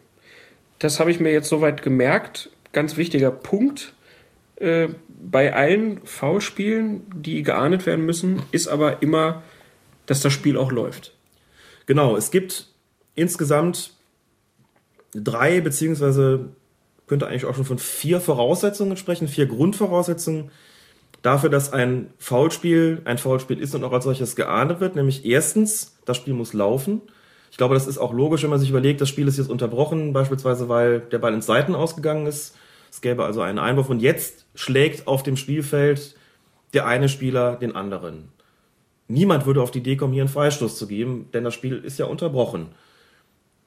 [0.79, 2.49] Das habe ich mir jetzt soweit gemerkt.
[2.71, 3.93] Ganz wichtiger Punkt.
[4.55, 9.43] Äh, bei allen Foulspielen, die geahndet werden müssen, ist aber immer,
[10.05, 11.15] dass das Spiel auch läuft.
[11.85, 12.67] Genau, es gibt
[13.15, 13.93] insgesamt
[15.13, 16.49] drei, beziehungsweise
[17.11, 20.49] könnte eigentlich auch schon von vier Voraussetzungen sprechen, vier Grundvoraussetzungen
[21.21, 24.95] dafür, dass ein Foulspiel ein Foulspiel ist und auch als solches geahndet wird.
[24.95, 27.01] Nämlich erstens, das Spiel muss laufen.
[27.51, 30.13] Ich glaube, das ist auch logisch, wenn man sich überlegt, das Spiel ist jetzt unterbrochen,
[30.13, 32.55] beispielsweise weil der Ball ins Seiten ausgegangen ist.
[32.89, 36.15] Es gäbe also einen Einwurf und jetzt schlägt auf dem Spielfeld
[36.73, 38.29] der eine Spieler den anderen.
[39.09, 41.99] Niemand würde auf die Idee kommen, hier einen Freistoß zu geben, denn das Spiel ist
[41.99, 42.67] ja unterbrochen.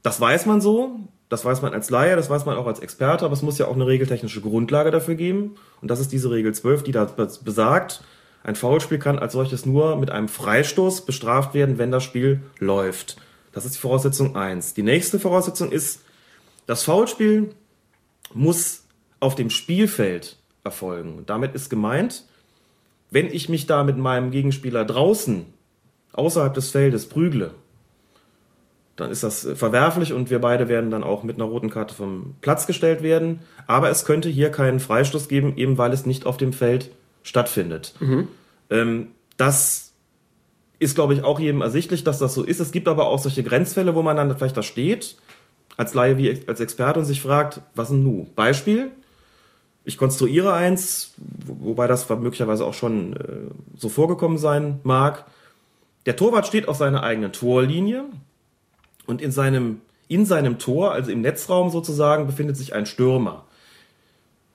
[0.02, 3.24] Das weiß man so, das weiß man als Laie, das weiß man auch als Experte,
[3.24, 5.56] aber es muss ja auch eine regeltechnische Grundlage dafür geben.
[5.80, 8.02] Und das ist diese Regel 12, die da besagt,
[8.42, 13.16] ein Foulspiel kann als solches nur mit einem Freistoß bestraft werden, wenn das Spiel läuft.
[13.52, 14.74] Das ist die Voraussetzung 1.
[14.74, 16.02] Die nächste Voraussetzung ist,
[16.66, 17.54] das Foulspiel
[18.34, 18.84] muss
[19.20, 21.16] auf dem Spielfeld erfolgen.
[21.16, 22.24] Und damit ist gemeint,
[23.10, 25.46] wenn ich mich da mit meinem Gegenspieler draußen,
[26.12, 27.54] außerhalb des Feldes prügle,
[28.96, 32.36] dann ist das verwerflich und wir beide werden dann auch mit einer roten Karte vom
[32.40, 33.40] Platz gestellt werden.
[33.66, 36.90] Aber es könnte hier keinen Freistoß geben, eben weil es nicht auf dem Feld
[37.22, 37.94] stattfindet.
[38.70, 39.92] Ähm, das
[40.78, 42.60] ist, glaube ich, auch jedem ersichtlich, dass das so ist.
[42.60, 45.16] Es gibt aber auch solche Grenzfälle, wo man dann vielleicht da steht,
[45.76, 48.28] als Laie wie als Experte und sich fragt, was denn nu?
[48.36, 48.92] Beispiel,
[49.84, 51.14] ich konstruiere eins,
[51.46, 55.26] wobei das möglicherweise auch schon äh, so vorgekommen sein mag.
[56.06, 58.04] Der Torwart steht auf seiner eigenen Torlinie
[59.06, 63.44] und in seinem, in seinem Tor, also im Netzraum sozusagen, befindet sich ein Stürmer.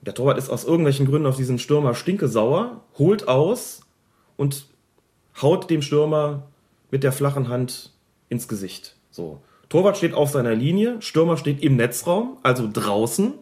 [0.02, 3.82] Der Torwart ist aus irgendwelchen Gründen auf diesen Stürmer stinkesauer, holt aus
[4.36, 4.66] und
[5.40, 6.44] haut dem Stürmer
[6.90, 7.92] mit der flachen Hand
[8.28, 8.96] ins Gesicht.
[9.10, 9.40] So.
[9.68, 13.34] Torwart steht auf seiner Linie, Stürmer steht im Netzraum, also draußen.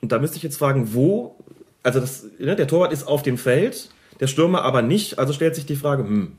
[0.00, 1.36] Und da müsste ich jetzt fragen, wo,
[1.82, 5.18] also das, ne, der Torwart ist auf dem Feld, der Stürmer aber nicht.
[5.18, 6.38] Also stellt sich die Frage, hm,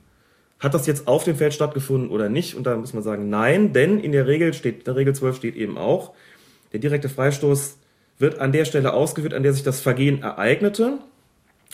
[0.60, 2.56] hat das jetzt auf dem Feld stattgefunden oder nicht?
[2.56, 5.38] Und da muss man sagen, nein, denn in der Regel steht, in der Regel 12
[5.38, 6.14] steht eben auch,
[6.74, 7.78] der direkte Freistoß
[8.20, 11.00] wird an der Stelle ausgeführt, an der sich das Vergehen ereignete.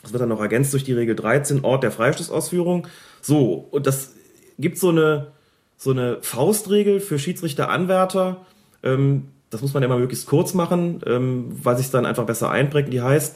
[0.04, 2.88] Das wird dann noch ergänzt durch die Regel 13, Ort der Freistoßausführung.
[3.21, 4.13] So, und das
[4.60, 5.32] gibt so eine,
[5.78, 8.45] so eine Faustregel für Schiedsrichteranwärter.
[8.84, 12.93] Ähm, das muss man immer möglichst kurz machen, ähm, weil sich dann einfach besser einprägt.
[12.93, 13.36] Die heißt,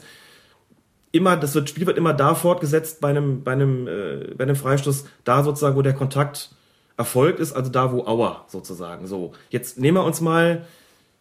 [1.12, 4.56] immer, das wird, Spiel wird immer da fortgesetzt bei einem, bei einem, äh, bei einem
[4.56, 6.50] Freistoß, da sozusagen, wo der Kontakt
[6.96, 9.06] erfolgt ist, also da, wo Auer sozusagen.
[9.06, 10.66] So, jetzt nehmen wir uns mal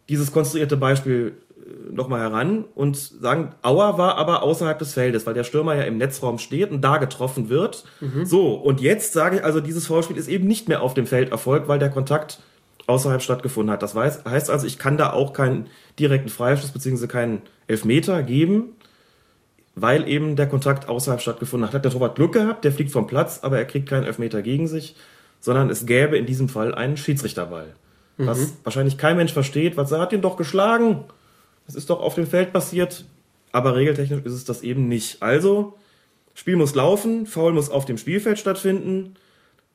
[0.10, 5.34] dieses konstruierte Beispiel äh, nochmal heran und sagen, Auer war aber außerhalb des Feldes, weil
[5.34, 7.86] der Stürmer ja im Netzraum steht und da getroffen wird.
[8.02, 8.26] Mhm.
[8.26, 11.32] So, und jetzt sage ich also, dieses Vorspiel ist eben nicht mehr auf dem Feld
[11.32, 12.40] erfolgt, weil der Kontakt
[12.86, 13.84] außerhalb stattgefunden hat.
[13.84, 15.68] Das heißt also, ich kann da auch keinen
[16.00, 17.08] direkten Freistoß bzw.
[17.08, 18.76] keinen Elfmeter geben,
[19.82, 21.76] weil eben der Kontakt außerhalb stattgefunden hat.
[21.76, 24.68] Hat der Torwart Glück gehabt, der fliegt vom Platz, aber er kriegt keinen Elfmeter gegen
[24.68, 24.96] sich,
[25.40, 27.74] sondern es gäbe in diesem Fall einen Schiedsrichterball.
[28.18, 28.28] Mhm.
[28.28, 31.06] Was wahrscheinlich kein Mensch versteht, was er hat ihn doch geschlagen.
[31.66, 33.06] Das ist doch auf dem Feld passiert,
[33.52, 35.22] aber regeltechnisch ist es das eben nicht.
[35.22, 35.78] Also,
[36.34, 39.16] Spiel muss laufen, Foul muss auf dem Spielfeld stattfinden.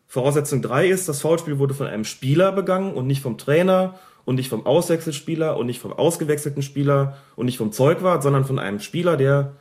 [0.06, 4.36] Voraussetzung 3 ist, das Foulspiel wurde von einem Spieler begangen und nicht vom Trainer und
[4.36, 8.80] nicht vom Auswechselspieler und nicht vom ausgewechselten Spieler und nicht vom Zeugwart, sondern von einem
[8.80, 9.54] Spieler, der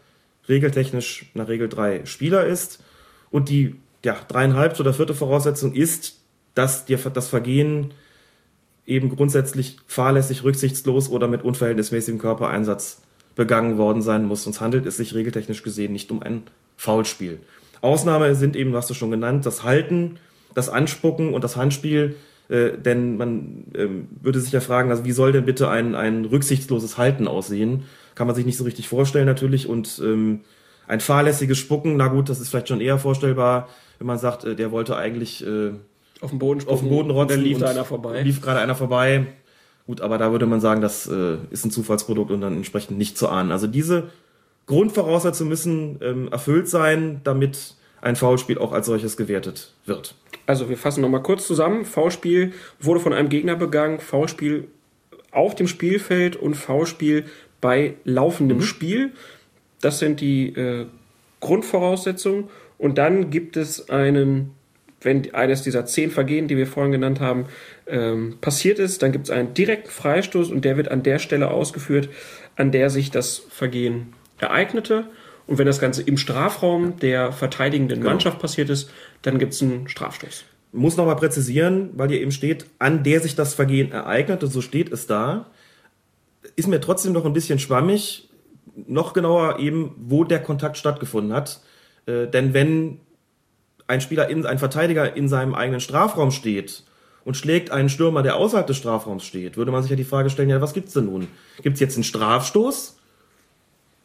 [0.48, 2.84] regeltechnisch nach Regel 3 Spieler ist.
[3.32, 6.20] Und die ja, dreieinhalb oder vierte Voraussetzung ist,
[6.56, 7.94] dass dir das Vergehen
[8.86, 13.02] eben grundsätzlich fahrlässig, rücksichtslos oder mit unverhältnismäßigem Körpereinsatz
[13.36, 14.44] begangen worden sein muss.
[14.44, 16.44] Sonst handelt es sich regeltechnisch gesehen nicht um ein
[16.78, 17.40] Foulspiel.
[17.82, 20.20] Ausnahme sind eben, was du schon genannt, das Halten,
[20.54, 22.16] das Anspucken und das Handspiel.
[22.50, 23.88] Äh, denn man äh,
[24.22, 27.84] würde sich ja fragen, also wie soll denn bitte ein, ein rücksichtsloses Halten aussehen?
[28.16, 29.68] Kann man sich nicht so richtig vorstellen natürlich.
[29.68, 30.42] Und ähm,
[30.88, 34.56] ein fahrlässiges Spucken, na gut, das ist vielleicht schon eher vorstellbar, wenn man sagt, äh,
[34.56, 35.72] der wollte eigentlich äh,
[36.22, 37.38] auf dem Boden auf dem Boden rotzen.
[37.38, 38.22] Dann lief da einer vorbei.
[38.22, 39.28] Lief gerade einer vorbei.
[39.86, 43.18] Gut, aber da würde man sagen, das äh, ist ein Zufallsprodukt und dann entsprechend nicht
[43.18, 43.52] zu ahnen.
[43.52, 44.10] Also diese
[44.66, 50.16] Grundvoraussetzungen müssen ähm, erfüllt sein, damit ein Foulspiel auch als solches gewertet wird.
[50.46, 51.86] Also wir fassen nochmal kurz zusammen.
[51.86, 54.68] Foulspiel wurde von einem Gegner begangen, Foulspiel
[55.32, 57.26] auf dem Spielfeld und Foulspiel
[57.64, 58.64] bei laufendem mhm.
[58.64, 59.12] Spiel.
[59.80, 60.86] Das sind die äh,
[61.40, 62.50] Grundvoraussetzungen.
[62.78, 64.52] Und dann gibt es einen,
[65.02, 67.46] wenn eines dieser zehn Vergehen, die wir vorhin genannt haben,
[67.88, 71.52] ähm, passiert ist, dann gibt es einen direkten Freistoß und der wird an der Stelle
[71.52, 72.10] ausgeführt,
[72.58, 75.06] an der sich das Vergehen ereignete.
[75.48, 78.10] Und wenn das Ganze im Strafraum der verteidigenden genau.
[78.10, 80.44] Mannschaft passiert ist, dann gibt es einen Strafstoß.
[80.74, 84.92] Muss nochmal präzisieren, weil hier eben steht, an der sich das Vergehen ereignete, so steht
[84.92, 85.46] es da
[86.56, 88.30] ist mir trotzdem noch ein bisschen schwammig.
[88.88, 91.62] Noch genauer eben, wo der Kontakt stattgefunden hat.
[92.06, 93.00] Äh, denn wenn
[93.88, 96.84] ein Spieler, in, ein Verteidiger in seinem eigenen Strafraum steht
[97.26, 100.30] und schlägt einen Stürmer, der außerhalb des Strafraums steht, würde man sich ja die Frage
[100.30, 101.28] stellen, ja, was gibt's denn nun?
[101.62, 102.98] Gibt's jetzt einen Strafstoß,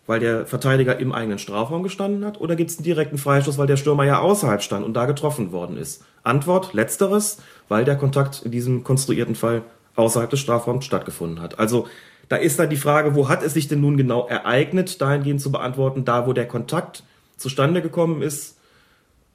[0.07, 3.77] weil der Verteidiger im eigenen Strafraum gestanden hat, oder gibt's einen direkten Freistoß, weil der
[3.77, 6.05] Stürmer ja außerhalb stand und da getroffen worden ist?
[6.23, 9.63] Antwort, letzteres, weil der Kontakt in diesem konstruierten Fall
[9.97, 11.59] außerhalb des Strafraums stattgefunden hat.
[11.59, 11.87] Also
[12.29, 15.51] da ist dann die Frage, wo hat es sich denn nun genau ereignet, dahingehend zu
[15.51, 17.03] beantworten, da wo der Kontakt
[17.37, 18.59] zustande gekommen ist.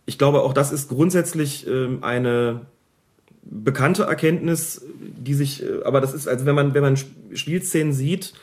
[0.06, 2.62] Ich glaube, auch das ist grundsätzlich ähm, eine
[3.44, 6.98] bekannte Erkenntnis, die sich, äh, aber das ist, also wenn man, wenn man
[7.34, 8.34] Spielszenen sieht,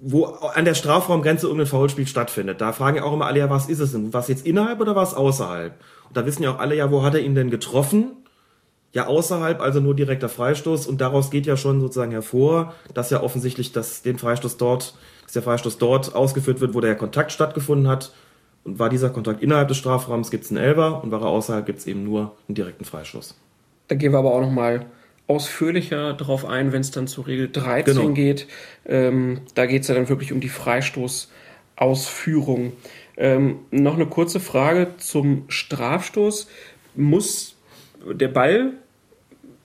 [0.00, 3.68] wo an der Strafraumgrenze irgendein Foulspiel stattfindet, da fragen ja auch immer alle, ja, was
[3.68, 4.12] ist es denn?
[4.12, 5.74] Was jetzt innerhalb oder was außerhalb?
[6.08, 8.16] Und da wissen ja auch alle, ja, wo hat er ihn denn getroffen?
[8.92, 13.22] Ja außerhalb, also nur direkter Freistoß und daraus geht ja schon sozusagen hervor, dass ja
[13.22, 17.88] offensichtlich dass den Freistoß dort, dass der Freistoß dort ausgeführt wird, wo der Kontakt stattgefunden
[17.88, 18.12] hat.
[18.62, 21.64] Und war dieser Kontakt innerhalb des Strafraums, gibt es einen Elber und war er außerhalb,
[21.64, 23.34] gibt es eben nur einen direkten Freistoß.
[23.88, 24.84] Da gehen wir aber auch nochmal
[25.30, 28.12] ausführlicher darauf ein, wenn es dann zu Regel 13 genau.
[28.12, 28.46] geht.
[28.84, 32.72] Ähm, da geht es ja dann wirklich um die Freistoßausführung.
[33.16, 36.48] Ähm, noch eine kurze Frage zum Strafstoß.
[36.96, 37.54] Muss
[38.04, 38.72] der Ball,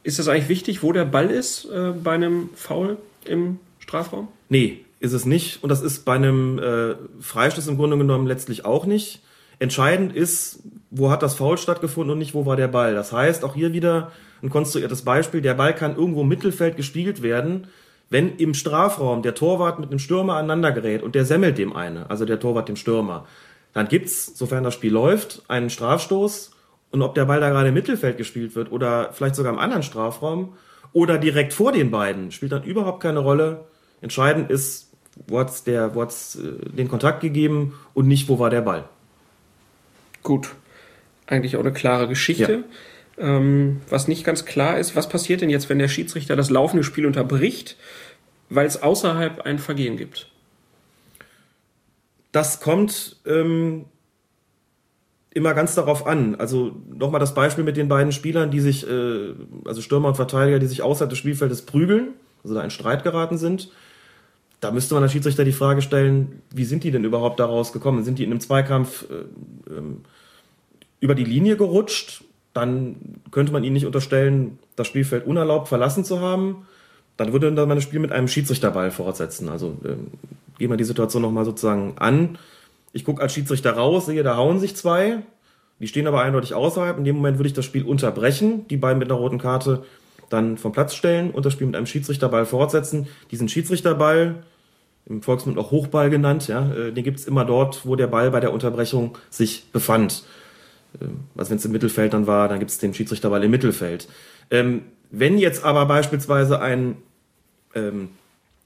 [0.03, 4.27] ist das eigentlich wichtig, wo der Ball ist äh, bei einem Foul im Strafraum?
[4.49, 5.63] Nee, ist es nicht.
[5.63, 9.21] Und das ist bei einem äh, Freistoß im Grunde genommen letztlich auch nicht.
[9.59, 10.59] Entscheidend ist,
[10.91, 12.93] wo hat das Foul stattgefunden und nicht, wo war der Ball.
[12.93, 14.11] Das heißt, auch hier wieder
[14.43, 15.41] ein konstruiertes Beispiel.
[15.41, 17.67] Der Ball kann irgendwo im Mittelfeld gespielt werden,
[18.09, 22.09] wenn im Strafraum der Torwart mit einem Stürmer aneinander gerät und der semmelt dem eine,
[22.09, 23.25] also der Torwart dem Stürmer.
[23.73, 26.51] Dann gibt's, sofern das Spiel läuft, einen Strafstoß
[26.91, 29.83] und ob der Ball da gerade im Mittelfeld gespielt wird oder vielleicht sogar im anderen
[29.83, 30.53] Strafraum
[30.93, 33.65] oder direkt vor den beiden, spielt dann überhaupt keine Rolle.
[34.01, 34.91] Entscheidend ist,
[35.27, 38.87] wo hat's der, wo hat's äh, den Kontakt gegeben und nicht, wo war der Ball.
[40.23, 40.55] Gut.
[41.27, 42.63] Eigentlich auch eine klare Geschichte.
[43.17, 43.37] Ja.
[43.37, 46.83] Ähm, was nicht ganz klar ist, was passiert denn jetzt, wenn der Schiedsrichter das laufende
[46.83, 47.77] Spiel unterbricht,
[48.49, 50.29] weil es außerhalb ein Vergehen gibt?
[52.31, 53.85] Das kommt ähm,
[55.35, 56.35] immer ganz darauf an.
[56.35, 59.33] Also nochmal das Beispiel mit den beiden Spielern, die sich, äh,
[59.65, 62.13] also Stürmer und Verteidiger, die sich außerhalb des Spielfeldes prügeln,
[62.43, 63.69] also da in Streit geraten sind.
[64.61, 68.05] Da müsste man als Schiedsrichter die Frage stellen, wie sind die denn überhaupt daraus gekommen?
[68.05, 70.01] Sind die in einem Zweikampf äh, ähm,
[71.01, 72.23] über die Linie gerutscht?
[72.53, 72.95] Dann
[73.31, 76.65] könnte man ihnen nicht unterstellen, das Spielfeld unerlaubt verlassen zu haben.
[77.17, 79.49] Dann würde man das Spiel mit einem Schiedsrichterball fortsetzen.
[79.49, 79.97] Also äh,
[80.57, 82.37] gehen wir die Situation nochmal sozusagen an
[82.95, 85.17] ich gucke als Schiedsrichter raus, sehe, da hauen sich zwei.
[85.81, 86.97] Die stehen aber eindeutig außerhalb.
[86.97, 89.83] In dem Moment würde ich das Spiel unterbrechen, die beiden mit einer roten Karte
[90.29, 93.07] dann vom Platz stellen und das Spiel mit einem Schiedsrichterball fortsetzen.
[93.31, 94.35] Diesen Schiedsrichterball,
[95.07, 98.39] im Volksmund auch Hochball genannt, ja, äh, den gibt's immer dort, wo der Ball bei
[98.39, 100.23] der Unterbrechung sich befand.
[101.01, 104.07] Ähm, also wenn es im Mittelfeld dann war, dann gibt's den Schiedsrichterball im Mittelfeld.
[104.51, 106.95] Ähm, wenn jetzt aber beispielsweise ein,
[107.75, 108.07] ähm,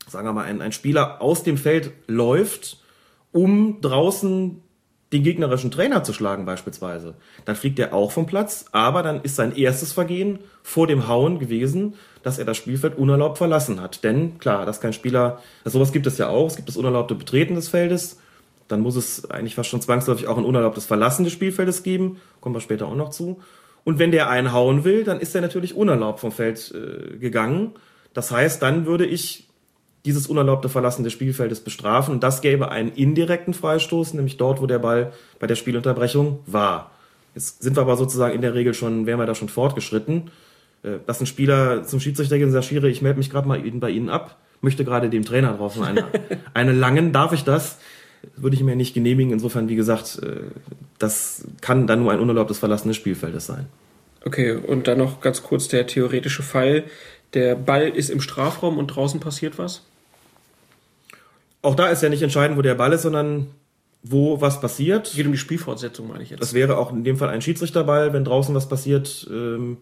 [0.07, 2.77] sagen wir mal, ein, ein Spieler aus dem Feld läuft
[3.32, 4.61] um draußen
[5.11, 7.15] den gegnerischen Trainer zu schlagen beispielsweise.
[7.45, 11.39] Dann fliegt er auch vom Platz, aber dann ist sein erstes Vergehen vor dem Hauen
[11.39, 14.03] gewesen, dass er das Spielfeld unerlaubt verlassen hat.
[14.03, 17.15] Denn klar, dass kein Spieler, also sowas gibt es ja auch, es gibt das unerlaubte
[17.15, 18.19] Betreten des Feldes,
[18.67, 22.55] dann muss es eigentlich fast schon zwangsläufig auch ein unerlaubtes Verlassen des Spielfeldes geben, kommen
[22.55, 23.41] wir später auch noch zu.
[23.84, 27.71] Und wenn der einen hauen will, dann ist er natürlich unerlaubt vom Feld äh, gegangen.
[28.13, 29.48] Das heißt, dann würde ich
[30.05, 32.13] dieses unerlaubte Verlassen des Spielfeldes bestrafen.
[32.13, 36.91] Und das gäbe einen indirekten Freistoß, nämlich dort, wo der Ball bei der Spielunterbrechung war.
[37.35, 40.31] Jetzt sind wir aber sozusagen in der Regel schon, wären wir da schon fortgeschritten.
[40.83, 43.59] Äh, dass ein Spieler zum Schiedsrichter geht und sagt, Schiri, ich melde mich gerade mal
[43.59, 46.05] bei Ihnen ab, möchte gerade dem Trainer draußen eine,
[46.53, 47.79] eine langen, darf ich das?
[48.35, 49.31] Würde ich mir nicht genehmigen.
[49.31, 50.41] Insofern, wie gesagt, äh,
[50.97, 53.67] das kann dann nur ein unerlaubtes Verlassen des Spielfeldes sein.
[54.25, 56.83] Okay, und dann noch ganz kurz der theoretische Fall.
[57.33, 59.85] Der Ball ist im Strafraum und draußen passiert was?
[61.62, 63.47] Auch da ist ja nicht entscheidend, wo der Ball ist, sondern
[64.01, 65.12] wo was passiert.
[65.14, 66.41] Geht um die Spielfortsetzung, meine ich jetzt.
[66.41, 69.28] Das wäre auch in dem Fall ein Schiedsrichterball, wenn draußen was passiert.
[69.30, 69.78] Ähm,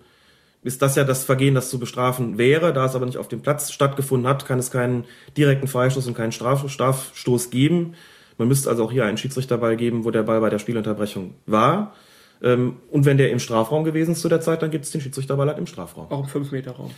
[0.63, 2.73] ist das ja das Vergehen, das zu bestrafen wäre.
[2.73, 5.05] Da es aber nicht auf dem Platz stattgefunden hat, kann es keinen
[5.37, 7.93] direkten Freistoß und keinen Straf Strafstoß geben.
[8.39, 11.93] Man müsste also auch hier einen Schiedsrichterball geben, wo der Ball bei der Spielunterbrechung war.
[12.41, 15.01] Ähm, und wenn der im Strafraum gewesen ist zu der Zeit, dann gibt es den
[15.01, 16.11] Schiedsrichterball halt im Strafraum.
[16.11, 16.91] Auch im 5-Meter-Raum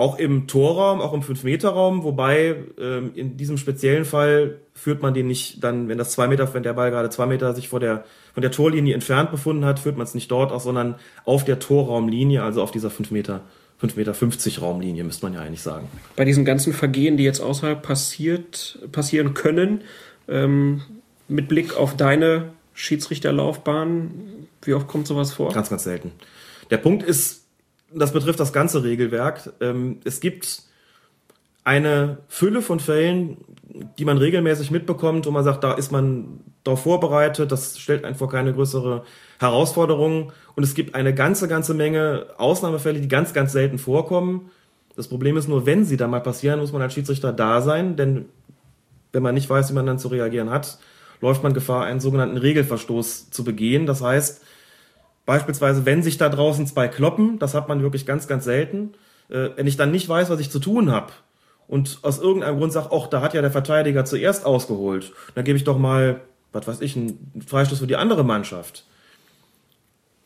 [0.00, 5.26] auch im Torraum, auch im 5-Meter-Raum, wobei ähm, in diesem speziellen Fall führt man den
[5.26, 8.04] nicht dann, wenn das zwei Meter, wenn der Ball gerade zwei Meter sich vor der,
[8.32, 11.58] von der Torlinie entfernt befunden hat, führt man es nicht dort aus, sondern auf der
[11.58, 13.42] Torraumlinie, also auf dieser 5 Meter,
[13.78, 15.88] 5 Meter 50 Raumlinie, müsste man ja eigentlich sagen.
[16.16, 19.82] Bei diesen ganzen Vergehen, die jetzt außerhalb passiert, passieren können,
[20.28, 20.82] ähm,
[21.28, 24.10] mit Blick auf deine Schiedsrichterlaufbahn,
[24.62, 25.52] wie oft kommt sowas vor?
[25.52, 26.12] Ganz, ganz selten.
[26.70, 27.39] Der Punkt ist,
[27.94, 29.52] das betrifft das ganze Regelwerk.
[29.60, 30.62] Ähm, es gibt
[31.64, 33.38] eine Fülle von Fällen,
[33.98, 38.16] die man regelmäßig mitbekommt, wo man sagt, da ist man darauf vorbereitet, das stellt einen
[38.16, 39.04] vor keine größere
[39.38, 40.32] Herausforderung.
[40.56, 44.50] Und es gibt eine ganze, ganze Menge Ausnahmefälle, die ganz, ganz selten vorkommen.
[44.96, 47.96] Das Problem ist nur, wenn sie da mal passieren, muss man als Schiedsrichter da sein,
[47.96, 48.26] denn
[49.12, 50.78] wenn man nicht weiß, wie man dann zu reagieren hat,
[51.20, 53.86] läuft man Gefahr, einen sogenannten Regelverstoß zu begehen.
[53.86, 54.42] Das heißt,
[55.26, 58.94] Beispielsweise, wenn sich da draußen zwei kloppen, das hat man wirklich ganz, ganz selten.
[59.28, 61.12] Äh, wenn ich dann nicht weiß, was ich zu tun habe
[61.68, 65.56] und aus irgendeinem Grund sage, ach, da hat ja der Verteidiger zuerst ausgeholt, dann gebe
[65.56, 66.20] ich doch mal,
[66.52, 68.84] was weiß ich, einen Freistoß für die andere Mannschaft.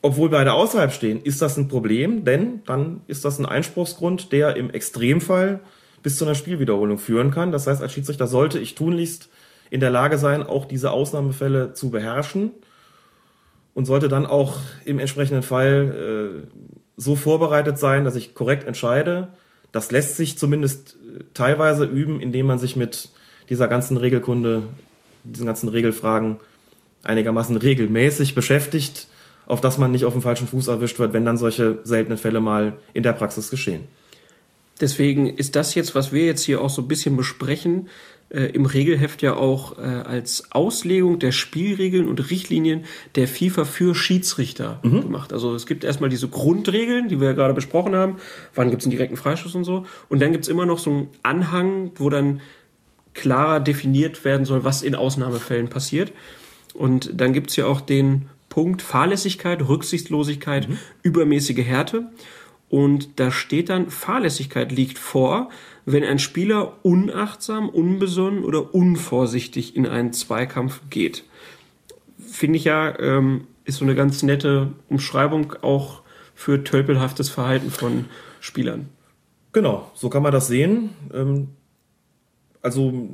[0.01, 4.55] Obwohl beide außerhalb stehen, ist das ein Problem, denn dann ist das ein Einspruchsgrund, der
[4.55, 5.61] im Extremfall
[6.03, 7.51] bis zu einer Spielwiederholung führen kann.
[7.51, 9.29] Das heißt, als Schiedsrichter sollte ich tunlichst
[9.71, 12.51] in der Lage sein, auch diese Ausnahmefälle zu beherrschen
[13.75, 16.57] und sollte dann auch im entsprechenden Fall äh,
[16.97, 19.27] so vorbereitet sein, dass ich korrekt entscheide.
[19.71, 23.09] Das lässt sich zumindest äh, teilweise üben, indem man sich mit
[23.49, 24.63] dieser ganzen Regelkunde,
[25.23, 26.37] diesen ganzen Regelfragen
[27.03, 29.07] einigermaßen regelmäßig beschäftigt,
[29.45, 32.39] auf dass man nicht auf dem falschen Fuß erwischt wird, wenn dann solche seltenen Fälle
[32.39, 33.83] mal in der Praxis geschehen.
[34.81, 37.87] Deswegen ist das jetzt, was wir jetzt hier auch so ein bisschen besprechen,
[38.29, 43.95] äh, im Regelheft ja auch äh, als Auslegung der Spielregeln und Richtlinien der FIFA für
[43.95, 45.01] Schiedsrichter mhm.
[45.01, 45.31] gemacht.
[45.31, 48.17] Also es gibt erstmal diese Grundregeln, die wir ja gerade besprochen haben.
[48.53, 49.85] Wann gibt es einen direkten Freischuss und so.
[50.09, 52.41] Und dann gibt es immer noch so einen Anhang, wo dann
[53.13, 56.11] klarer definiert werden soll, was in Ausnahmefällen passiert.
[56.73, 60.77] Und dann gibt es ja auch den Punkt Fahrlässigkeit, Rücksichtslosigkeit, mhm.
[61.03, 62.09] übermäßige Härte.
[62.69, 65.49] Und da steht dann, Fahrlässigkeit liegt vor,
[65.85, 71.23] wenn ein Spieler unachtsam, unbesonnen oder unvorsichtig in einen Zweikampf geht.
[72.27, 76.01] finde ich ja, ähm, ist so eine ganz nette Umschreibung auch
[76.33, 78.05] für tölpelhaftes Verhalten von
[78.39, 78.89] Spielern.
[79.53, 80.89] Genau, so kann man das sehen.
[81.13, 81.49] Ähm,
[82.61, 83.09] also,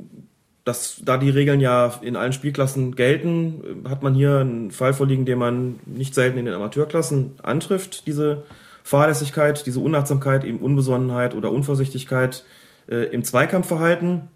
[0.64, 4.92] dass da die Regeln ja in allen Spielklassen gelten, äh, hat man hier einen Fall
[4.92, 8.44] vorliegen, den man nicht selten in den Amateurklassen antrifft, diese
[8.82, 12.44] Fahrlässigkeit, diese Unachtsamkeit, eben Unbesonnenheit oder Unvorsichtigkeit
[12.88, 14.28] äh, im Zweikampfverhalten.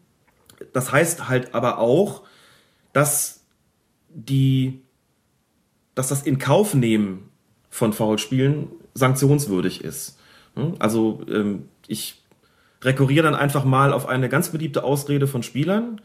[0.72, 2.22] Das heißt halt aber auch,
[2.92, 3.44] dass
[4.08, 4.82] die,
[5.94, 7.30] dass das in Kauf nehmen
[7.68, 10.18] von Foulspielen sanktionswürdig ist.
[10.54, 10.74] Hm?
[10.78, 12.22] Also ähm, ich
[12.82, 16.00] rekurriere dann einfach mal auf eine ganz beliebte Ausrede von Spielern.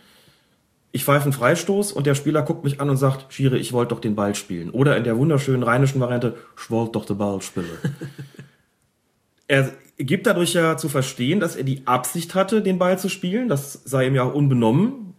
[0.94, 3.96] Ich pfeife einen Freistoß und der Spieler guckt mich an und sagt, Schiere, ich wollte
[3.96, 4.70] doch den Ball spielen.
[4.72, 7.70] Oder in der wunderschönen rheinischen Variante, ich wollte doch den Ball spielen.
[9.48, 13.48] er gibt dadurch ja zu verstehen, dass er die Absicht hatte, den Ball zu spielen.
[13.48, 15.14] Das sei ihm ja auch unbenommen.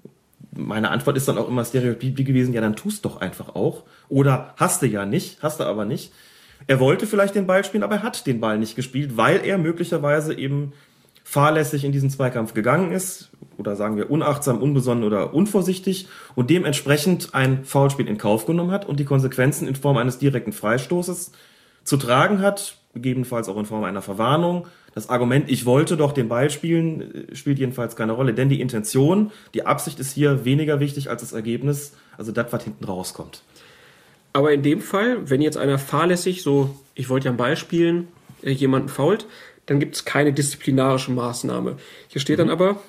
[0.54, 3.84] Meine Antwort ist dann auch immer stereotyp gewesen, ja, dann tust doch einfach auch.
[4.10, 6.12] Oder hast du ja nicht, hast du aber nicht.
[6.66, 9.56] Er wollte vielleicht den Ball spielen, aber er hat den Ball nicht gespielt, weil er
[9.56, 10.74] möglicherweise eben
[11.32, 17.34] fahrlässig in diesen Zweikampf gegangen ist oder sagen wir unachtsam, unbesonnen oder unvorsichtig und dementsprechend
[17.34, 21.32] ein Foulspiel in Kauf genommen hat und die Konsequenzen in Form eines direkten Freistoßes
[21.84, 24.66] zu tragen hat, gegebenenfalls auch in Form einer Verwarnung.
[24.94, 28.60] Das Argument, ich wollte doch den Ball spielen, äh, spielt jedenfalls keine Rolle, denn die
[28.60, 33.42] Intention, die Absicht ist hier weniger wichtig als das Ergebnis, also das, was hinten rauskommt.
[34.34, 38.08] Aber in dem Fall, wenn jetzt einer fahrlässig, so, ich wollte ja einen Ball spielen,
[38.42, 39.26] äh, jemanden fault,
[39.66, 41.76] dann gibt es keine disziplinarische Maßnahme.
[42.08, 42.48] Hier steht mhm.
[42.48, 42.80] dann aber,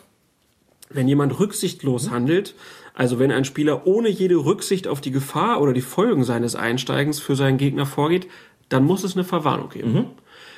[0.90, 2.56] wenn jemand rücksichtslos handelt,
[2.94, 7.20] also wenn ein Spieler ohne jede Rücksicht auf die Gefahr oder die Folgen seines Einsteigens
[7.20, 8.28] für seinen Gegner vorgeht,
[8.70, 9.94] dann muss es eine Verwarnung geben.
[9.94, 10.06] Mhm.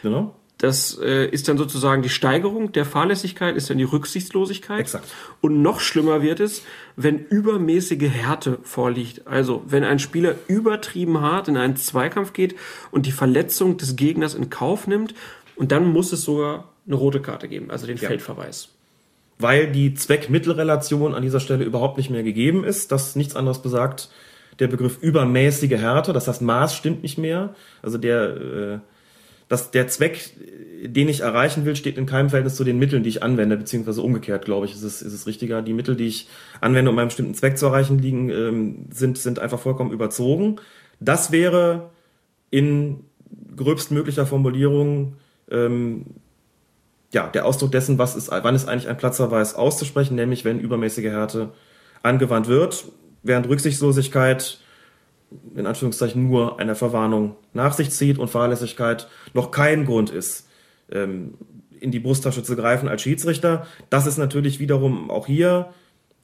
[0.04, 0.36] Genau.
[0.58, 4.80] Das äh, ist dann sozusagen die Steigerung der Fahrlässigkeit, ist dann die Rücksichtslosigkeit.
[4.80, 5.06] Exakt.
[5.42, 6.64] Und noch schlimmer wird es,
[6.96, 9.28] wenn übermäßige Härte vorliegt.
[9.28, 12.56] Also wenn ein Spieler übertrieben hart in einen Zweikampf geht
[12.92, 15.14] und die Verletzung des Gegners in Kauf nimmt,
[15.56, 18.08] und dann muss es sogar eine rote Karte geben, also den ja.
[18.08, 18.70] Feldverweis.
[19.38, 24.10] Weil die Zweck-Mittel-Relation an dieser Stelle überhaupt nicht mehr gegeben ist, das nichts anderes besagt,
[24.60, 27.54] der Begriff übermäßige Härte, das heißt Maß stimmt nicht mehr.
[27.82, 28.80] Also der äh,
[29.48, 30.32] dass der Zweck,
[30.84, 34.02] den ich erreichen will, steht in keinem Verhältnis zu den Mitteln, die ich anwende, beziehungsweise
[34.02, 35.62] umgekehrt, glaube ich, ist es, ist es richtiger.
[35.62, 36.28] Die Mittel, die ich
[36.62, 40.56] anwende, um einen bestimmten Zweck zu erreichen, liegen, ähm, sind, sind einfach vollkommen überzogen.
[41.00, 41.92] Das wäre
[42.50, 43.02] in
[43.56, 45.18] gröbstmöglicher Formulierung
[45.50, 46.06] ähm,
[47.14, 51.06] ja, der Ausdruck dessen, was ist, wann ist eigentlich ein Platzverweis auszusprechen, nämlich wenn übermäßige
[51.06, 51.52] Härte
[52.04, 52.86] angewandt wird,
[53.24, 54.60] während Rücksichtslosigkeit
[55.56, 60.48] in Anführungszeichen nur eine Verwarnung nach sich zieht und Fahrlässigkeit noch kein Grund ist,
[60.92, 61.36] ähm,
[61.80, 63.68] in die Brusttasche zu greifen als Schiedsrichter.
[63.90, 65.74] Dass es natürlich wiederum auch hier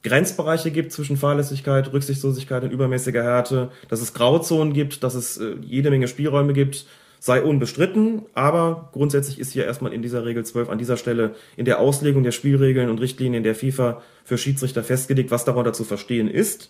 [0.03, 5.55] Grenzbereiche gibt zwischen Fahrlässigkeit, Rücksichtslosigkeit und übermäßiger Härte, dass es Grauzonen gibt, dass es äh,
[5.61, 6.85] jede Menge Spielräume gibt,
[7.23, 11.63] sei unbestritten, aber grundsätzlich ist hier erstmal in dieser Regel 12 an dieser Stelle in
[11.63, 16.27] der Auslegung der Spielregeln und Richtlinien der FIFA für Schiedsrichter festgelegt, was darunter zu verstehen
[16.27, 16.69] ist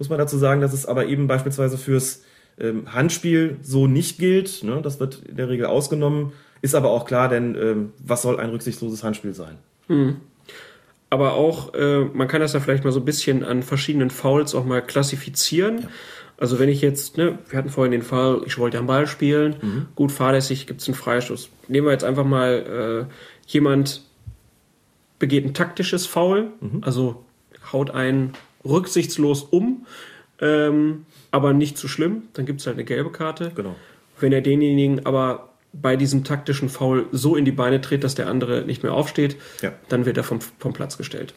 [0.00, 2.24] muss man dazu sagen, dass es aber eben beispielsweise fürs
[2.58, 4.64] ähm, Handspiel so nicht gilt.
[4.64, 4.80] Ne?
[4.82, 6.32] Das wird in der Regel ausgenommen.
[6.62, 9.58] Ist aber auch klar, denn ähm, was soll ein rücksichtsloses Handspiel sein?
[9.88, 10.16] Mhm.
[11.10, 14.54] Aber auch, äh, man kann das ja vielleicht mal so ein bisschen an verschiedenen Fouls
[14.54, 15.80] auch mal klassifizieren.
[15.80, 15.88] Ja.
[16.40, 19.56] Also wenn ich jetzt, ne, wir hatten vorhin den Fall, ich wollte am Ball spielen,
[19.60, 19.86] mhm.
[19.94, 21.50] gut fahrlässig, gibt es einen Freistoß.
[21.68, 23.12] Nehmen wir jetzt einfach mal, äh,
[23.46, 24.02] jemand
[25.18, 26.82] begeht ein taktisches Foul, mhm.
[26.82, 27.22] also
[27.72, 28.32] haut einen
[28.64, 29.86] rücksichtslos um,
[30.40, 32.22] ähm, aber nicht zu schlimm.
[32.32, 33.52] Dann gibt es halt eine gelbe Karte.
[33.54, 33.76] Genau.
[34.18, 38.28] Wenn er denjenigen aber bei diesem taktischen Foul so in die Beine tritt, dass der
[38.28, 39.72] andere nicht mehr aufsteht, ja.
[39.88, 41.34] dann wird er vom, vom Platz gestellt.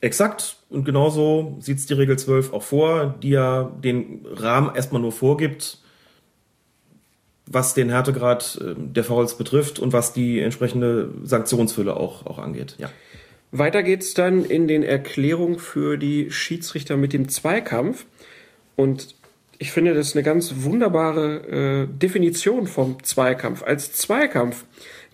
[0.00, 0.56] Exakt.
[0.70, 5.12] Und genauso sieht es die Regel 12 auch vor, die ja den Rahmen erstmal nur
[5.12, 5.78] vorgibt,
[7.46, 12.76] was den Härtegrad äh, der Fouls betrifft und was die entsprechende Sanktionsfülle auch, auch angeht.
[12.78, 12.90] Ja.
[13.52, 18.06] Weiter geht's dann in den Erklärungen für die Schiedsrichter mit dem Zweikampf.
[18.76, 19.16] Und
[19.58, 23.64] ich finde, das ist eine ganz wunderbare äh, Definition vom Zweikampf.
[23.64, 24.64] Als Zweikampf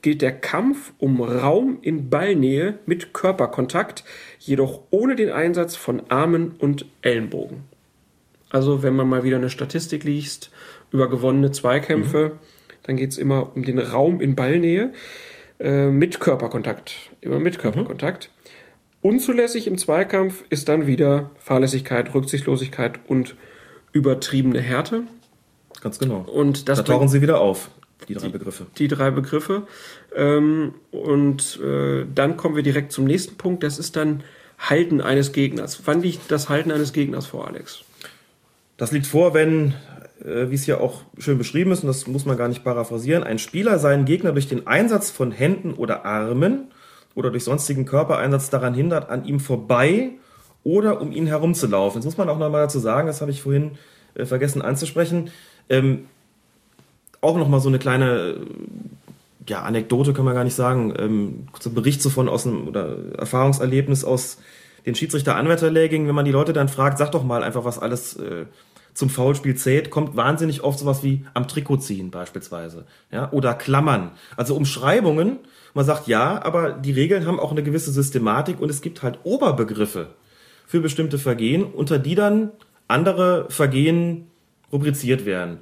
[0.03, 4.05] gilt der Kampf um Raum in Ballnähe mit Körperkontakt,
[4.38, 7.64] jedoch ohne den Einsatz von Armen und Ellenbogen.
[8.51, 10.51] Also wenn man mal wieder eine Statistik liest
[10.92, 12.38] über gewonnene Zweikämpfe, mhm.
[12.84, 14.92] dann geht's immer um den Raum in Ballnähe.
[15.59, 16.94] Äh, mit Körperkontakt.
[17.20, 18.30] Immer mit Körperkontakt.
[18.30, 19.11] Mhm.
[19.11, 23.36] Unzulässig im Zweikampf ist dann wieder Fahrlässigkeit, Rücksichtslosigkeit und
[23.92, 25.05] übertriebene Härte.
[25.80, 26.20] Ganz genau.
[26.20, 27.70] Und das da tauchen sie wieder auf,
[28.09, 28.67] die drei die, Begriffe.
[28.79, 29.67] Die drei Begriffe.
[30.15, 33.63] Ähm, und äh, dann kommen wir direkt zum nächsten Punkt.
[33.63, 34.23] Das ist dann
[34.59, 35.83] Halten eines Gegners.
[35.85, 37.83] Wann liegt das Halten eines Gegners vor, Alex?
[38.77, 39.75] Das liegt vor, wenn,
[40.25, 43.23] äh, wie es hier auch schön beschrieben ist, und das muss man gar nicht paraphrasieren,
[43.23, 46.69] ein Spieler seinen Gegner durch den Einsatz von Händen oder Armen
[47.15, 50.11] oder durch sonstigen Körpereinsatz daran hindert, an ihm vorbei
[50.65, 52.01] oder um ihn herumzulaufen.
[52.01, 53.73] Jetzt muss man auch nochmal dazu sagen, das habe ich vorhin
[54.15, 55.31] äh, vergessen anzusprechen,
[55.69, 56.07] ähm,
[57.27, 58.37] auch nochmal so eine kleine
[59.49, 62.97] ja, Anekdote kann man gar nicht sagen, ähm, kurzer Bericht so von aus einem oder
[63.18, 64.39] Erfahrungserlebnis aus
[64.87, 68.47] den Schiedsrichter-Anwärterlehrgängen, wenn man die Leute dann fragt, sag doch mal einfach, was alles äh,
[68.95, 74.12] zum Foulspiel zählt, kommt wahnsinnig oft sowas wie am Trikot ziehen beispielsweise, ja, oder Klammern.
[74.37, 75.39] Also Umschreibungen,
[75.74, 79.18] man sagt ja, aber die Regeln haben auch eine gewisse Systematik und es gibt halt
[79.24, 80.09] Oberbegriffe
[80.66, 82.51] für bestimmte Vergehen, unter die dann
[82.89, 84.29] andere Vergehen
[84.72, 85.59] rubriziert werden.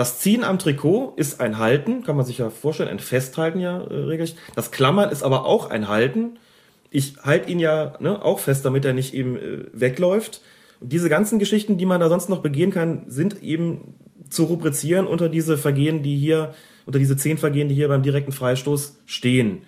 [0.00, 3.82] Das Ziehen am Trikot ist ein Halten, kann man sich ja vorstellen, ein Festhalten ja
[3.82, 4.38] äh, regelrecht.
[4.54, 6.38] Das Klammern ist aber auch ein Halten.
[6.90, 10.40] Ich halte ihn ja ne, auch fest, damit er nicht eben äh, wegläuft.
[10.80, 13.92] Und diese ganzen Geschichten, die man da sonst noch begehen kann, sind eben
[14.30, 16.54] zu rubrizieren unter diese Vergehen, die hier,
[16.86, 19.64] unter diese zehn Vergehen, die hier beim direkten Freistoß stehen.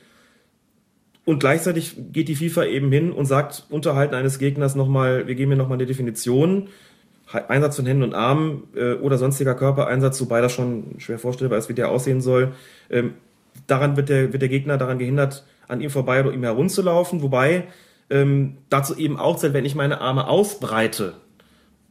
[1.26, 5.50] Und gleichzeitig geht die FIFA eben hin und sagt, Unterhalten eines Gegners nochmal, wir geben
[5.50, 6.70] hier nochmal eine Definition
[7.34, 11.68] Einsatz von Händen und Armen äh, oder sonstiger Körpereinsatz, wobei das schon schwer vorstellbar ist,
[11.68, 12.52] wie der aussehen soll.
[12.90, 13.14] Ähm,
[13.66, 17.64] daran wird der, wird der Gegner daran gehindert, an ihm vorbei oder ihm herumzulaufen, wobei
[18.10, 21.14] ähm, dazu eben auch zählt, wenn ich meine Arme ausbreite,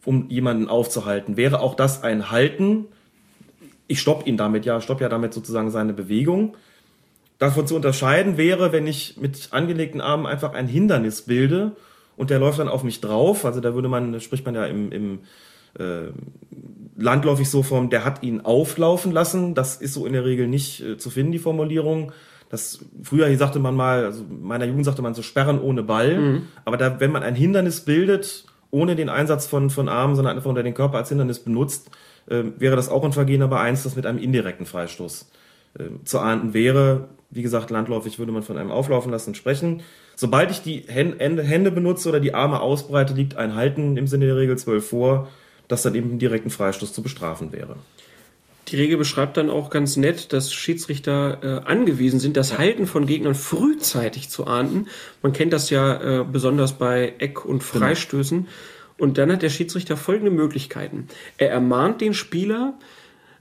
[0.06, 2.86] um jemanden aufzuhalten, wäre auch das ein Halten.
[3.88, 6.56] Ich stopp ihn damit, ja, stopp ja damit sozusagen seine Bewegung.
[7.40, 11.76] Davon zu unterscheiden wäre, wenn ich mit angelegten Armen einfach ein Hindernis bilde
[12.22, 13.46] und der läuft dann auf mich drauf.
[13.46, 15.20] Also da würde man, spricht man ja im, im
[15.74, 16.12] äh,
[16.96, 19.56] landläufig so vom, der hat ihn auflaufen lassen.
[19.56, 22.12] Das ist so in der Regel nicht äh, zu finden, die Formulierung.
[22.48, 26.16] Das, früher hier sagte man mal, also meiner Jugend sagte man so sperren ohne Ball.
[26.16, 26.48] Mhm.
[26.64, 30.48] Aber da, wenn man ein Hindernis bildet, ohne den Einsatz von, von Armen, sondern einfach
[30.48, 31.90] unter den Körper als Hindernis benutzt,
[32.28, 35.28] äh, wäre das auch ein Vergehen, aber eins, das mit einem indirekten Freistoß
[35.80, 37.08] äh, zu ahnden wäre.
[37.32, 39.82] Wie gesagt, landläufig würde man von einem Auflaufen lassen sprechen.
[40.22, 44.36] Sobald ich die Hände benutze oder die Arme ausbreite, liegt ein Halten im Sinne der
[44.36, 45.30] Regel 12 vor,
[45.68, 47.76] das dann eben einen direkten Freistoß zu bestrafen wäre.
[48.68, 53.08] Die Regel beschreibt dann auch ganz nett, dass Schiedsrichter äh, angewiesen sind, das Halten von
[53.08, 54.90] Gegnern frühzeitig zu ahnden.
[55.24, 57.84] Man kennt das ja äh, besonders bei Eck- und genau.
[57.84, 58.42] Freistößen.
[58.42, 58.52] Genau.
[59.00, 61.08] Und dann hat der Schiedsrichter folgende Möglichkeiten.
[61.40, 62.76] Er ermahnt den Spieler,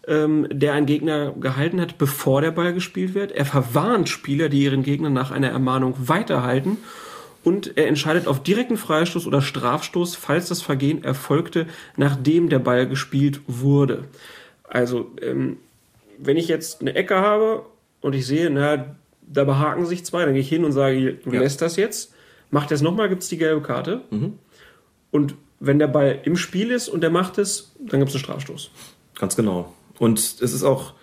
[0.07, 3.33] ähm, der einen Gegner gehalten hat, bevor der Ball gespielt wird.
[3.33, 6.79] Er verwarnt Spieler, die ihren Gegner nach einer Ermahnung weiterhalten.
[7.43, 12.87] Und er entscheidet auf direkten Freistoß oder Strafstoß, falls das Vergehen erfolgte, nachdem der Ball
[12.87, 14.05] gespielt wurde.
[14.65, 15.57] Also, ähm,
[16.19, 17.65] wenn ich jetzt eine Ecke habe
[18.03, 21.33] und ich sehe, na, da behaken sich zwei, dann gehe ich hin und sage, du
[21.33, 21.41] ja.
[21.41, 22.13] lässt das jetzt.
[22.51, 24.03] Macht er es nochmal, gibt es die gelbe Karte.
[24.11, 24.35] Mhm.
[25.11, 28.25] Und wenn der Ball im Spiel ist und er macht es, dann gibt es einen
[28.25, 28.71] Strafstoß.
[29.19, 29.73] Ganz genau.
[30.01, 30.95] Und es ist auch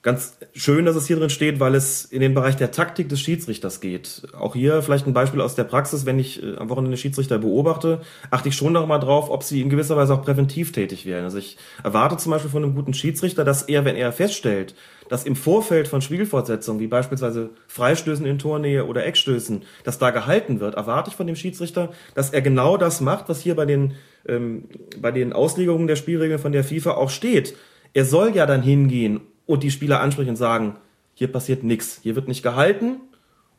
[0.00, 3.20] ganz schön, dass es hier drin steht, weil es in den Bereich der Taktik des
[3.20, 4.22] Schiedsrichters geht.
[4.32, 8.00] Auch hier vielleicht ein Beispiel aus der Praxis, wenn ich äh, am Wochenende Schiedsrichter beobachte,
[8.30, 11.24] achte ich schon noch mal drauf, ob sie in gewisser Weise auch präventiv tätig werden.
[11.24, 14.74] Also ich erwarte zum Beispiel von einem guten Schiedsrichter, dass er, wenn er feststellt,
[15.10, 20.60] dass im Vorfeld von Spielfortsetzungen, wie beispielsweise Freistößen in Tornähe oder Eckstößen, dass da gehalten
[20.60, 23.92] wird, erwarte ich von dem Schiedsrichter, dass er genau das macht, was hier bei den,
[24.26, 24.64] ähm,
[24.98, 27.54] bei den Auslegungen der Spielregeln von der FIFA auch steht
[27.94, 30.76] er soll ja dann hingehen und die Spieler ansprechen und sagen,
[31.14, 33.00] hier passiert nichts, hier wird nicht gehalten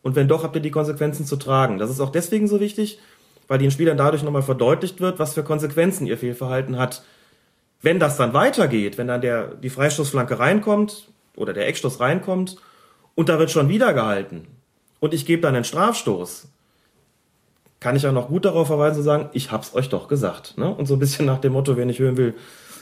[0.02, 1.78] und wenn doch, habt ihr die Konsequenzen zu tragen.
[1.78, 3.00] Das ist auch deswegen so wichtig,
[3.48, 7.04] weil den Spielern dadurch nochmal verdeutlicht wird, was für Konsequenzen ihr Fehlverhalten hat.
[7.82, 12.58] Wenn das dann weitergeht, wenn dann der, die Freistoßflanke reinkommt oder der Eckstoß reinkommt
[13.16, 14.48] und da wird schon wieder gehalten
[15.00, 16.48] und ich gebe dann einen Strafstoß,
[17.80, 20.58] kann ich auch noch gut darauf verweisen zu sagen, ich hab's euch doch gesagt.
[20.58, 20.74] Ne?
[20.74, 22.36] Und so ein bisschen nach dem Motto, wer nicht hören will,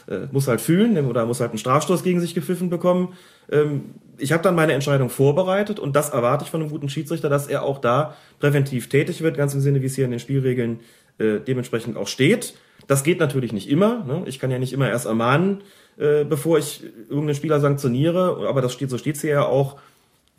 [0.07, 3.13] äh, muss halt fühlen oder muss halt einen Strafstoß gegen sich gepfiffen bekommen.
[3.51, 7.29] Ähm, ich habe dann meine Entscheidung vorbereitet und das erwarte ich von einem guten Schiedsrichter,
[7.29, 10.19] dass er auch da präventiv tätig wird, ganz im Sinne, wie es hier in den
[10.19, 10.79] Spielregeln
[11.17, 12.55] äh, dementsprechend auch steht.
[12.87, 14.03] Das geht natürlich nicht immer.
[14.05, 14.23] Ne?
[14.25, 15.61] Ich kann ja nicht immer erst ermahnen,
[15.97, 19.77] äh, bevor ich irgendeinen Spieler sanktioniere, aber das steht, so steht es hier ja auch,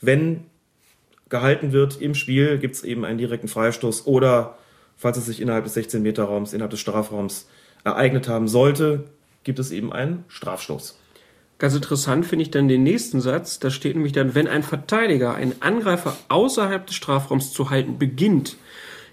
[0.01, 0.47] wenn
[1.29, 4.57] gehalten wird im Spiel, gibt es eben einen direkten Freistoß oder
[4.97, 7.49] falls es sich innerhalb des 16 Meter Raums, innerhalb des Strafraums
[7.85, 9.05] ereignet haben sollte,
[9.49, 10.99] gibt es eben einen Strafstoß.
[11.59, 13.59] Ganz interessant finde ich dann den nächsten Satz.
[13.59, 18.57] Da steht nämlich dann, wenn ein Verteidiger einen Angreifer außerhalb des Strafraums zu halten beginnt,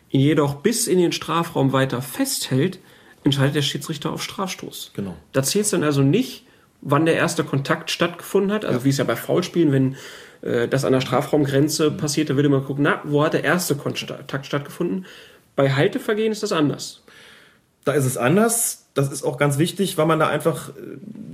[0.09, 2.79] ihn jedoch bis in den Strafraum weiter festhält,
[3.23, 4.91] entscheidet der Schiedsrichter auf Strafstoß.
[4.93, 5.15] Genau.
[5.31, 6.45] Da zählt es dann also nicht,
[6.81, 8.65] wann der erste Kontakt stattgefunden hat.
[8.65, 8.83] Also ja.
[8.83, 9.95] wie es ja bei Foulspielen, wenn
[10.41, 11.97] äh, das an der Strafraumgrenze mhm.
[11.97, 15.05] passiert, da würde man gucken, na, wo hat der erste Kontakt stattgefunden?
[15.55, 17.03] Bei Haltevergehen ist das anders.
[17.85, 20.73] Da ist es anders das ist auch ganz wichtig, weil man da einfach äh,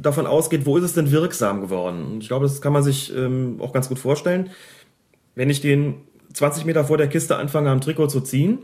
[0.01, 2.03] davon ausgeht, wo ist es denn wirksam geworden?
[2.03, 4.49] Und ich glaube, das kann man sich ähm, auch ganz gut vorstellen.
[5.36, 6.01] Wenn ich den
[6.34, 8.59] 20 Meter vor der Kiste anfange, am Trikot zu ziehen,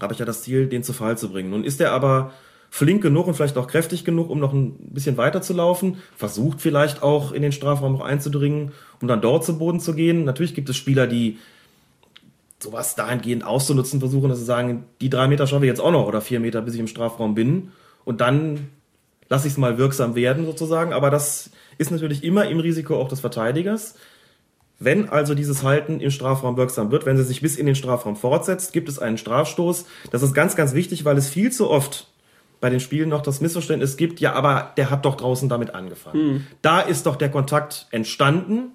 [0.00, 1.50] habe ich ja das Ziel, den zu Fall zu bringen.
[1.50, 2.32] Nun ist er aber
[2.68, 6.60] flink genug und vielleicht auch kräftig genug, um noch ein bisschen weiter zu laufen, versucht
[6.60, 10.24] vielleicht auch in den Strafraum noch einzudringen, um dann dort zu Boden zu gehen.
[10.24, 11.38] Natürlich gibt es Spieler, die
[12.60, 16.06] sowas dahingehend auszunutzen versuchen, dass sie sagen, die drei Meter schaffe ich jetzt auch noch
[16.06, 17.72] oder vier Meter, bis ich im Strafraum bin.
[18.04, 18.68] Und dann
[19.28, 20.92] lasse ich es mal wirksam werden sozusagen.
[20.92, 23.94] Aber das ist natürlich immer im Risiko auch des Verteidigers.
[24.78, 28.16] Wenn also dieses Halten im Strafraum wirksam wird, wenn sie sich bis in den Strafraum
[28.16, 29.84] fortsetzt, gibt es einen Strafstoß.
[30.10, 32.08] Das ist ganz, ganz wichtig, weil es viel zu oft
[32.60, 36.22] bei den Spielen noch das Missverständnis gibt, ja, aber der hat doch draußen damit angefangen.
[36.22, 36.46] Mhm.
[36.62, 38.74] Da ist doch der Kontakt entstanden,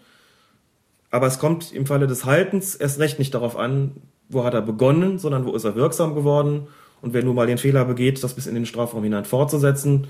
[1.11, 3.91] aber es kommt im Falle des Haltens erst recht nicht darauf an,
[4.27, 6.67] wo hat er begonnen, sondern wo ist er wirksam geworden.
[7.05, 10.07] Und wer nur mal den Fehler begeht, das bis in den Strafraum hinein fortzusetzen,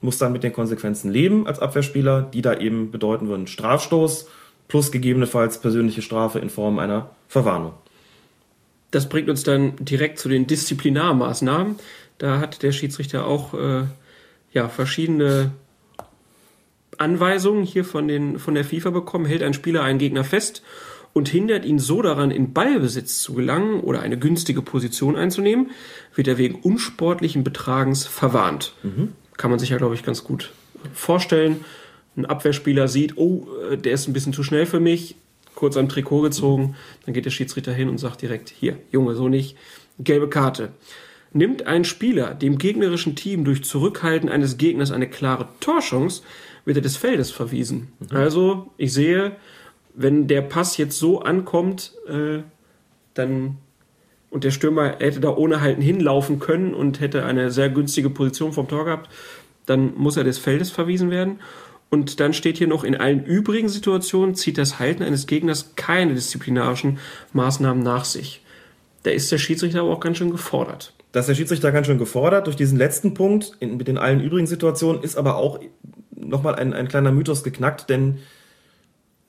[0.00, 4.28] muss dann mit den Konsequenzen leben als Abwehrspieler, die da eben bedeuten würden Strafstoß
[4.66, 7.74] plus gegebenenfalls persönliche Strafe in Form einer Verwarnung.
[8.90, 11.76] Das bringt uns dann direkt zu den Disziplinarmaßnahmen.
[12.18, 13.84] Da hat der Schiedsrichter auch äh,
[14.52, 15.52] ja, verschiedene
[16.98, 19.26] Anweisungen hier von, den, von der FIFA bekommen.
[19.26, 20.64] Hält ein Spieler einen Gegner fest
[21.16, 25.70] und hindert ihn so daran, in Ballbesitz zu gelangen oder eine günstige Position einzunehmen,
[26.14, 28.74] wird er wegen unsportlichen Betragens verwarnt.
[28.82, 29.12] Mhm.
[29.38, 30.52] Kann man sich ja, glaube ich, ganz gut
[30.92, 31.64] vorstellen.
[32.18, 35.16] Ein Abwehrspieler sieht, oh, äh, der ist ein bisschen zu schnell für mich,
[35.54, 39.30] kurz am Trikot gezogen, dann geht der Schiedsrichter hin und sagt direkt, hier, Junge, so
[39.30, 39.56] nicht,
[39.98, 40.72] gelbe Karte.
[41.32, 46.20] Nimmt ein Spieler dem gegnerischen Team durch Zurückhalten eines Gegners eine klare Torchance,
[46.66, 47.88] wird er des Feldes verwiesen.
[48.00, 48.16] Mhm.
[48.18, 49.36] Also, ich sehe,
[49.96, 52.42] wenn der Pass jetzt so ankommt, äh,
[53.14, 53.56] dann
[54.28, 58.52] und der Stürmer hätte da ohne Halten hinlaufen können und hätte eine sehr günstige Position
[58.52, 59.08] vom Tor gehabt,
[59.64, 61.40] dann muss er des Feldes verwiesen werden.
[61.88, 66.14] Und dann steht hier noch, in allen übrigen Situationen zieht das Halten eines Gegners keine
[66.14, 66.98] disziplinarischen
[67.32, 68.42] Maßnahmen nach sich.
[69.04, 70.92] Da ist der Schiedsrichter aber auch ganz schön gefordert.
[71.12, 72.46] Da ist der Schiedsrichter ganz schön gefordert.
[72.46, 75.60] Durch diesen letzten Punkt in, mit den allen übrigen Situationen ist aber auch
[76.14, 78.18] nochmal ein, ein kleiner Mythos geknackt, denn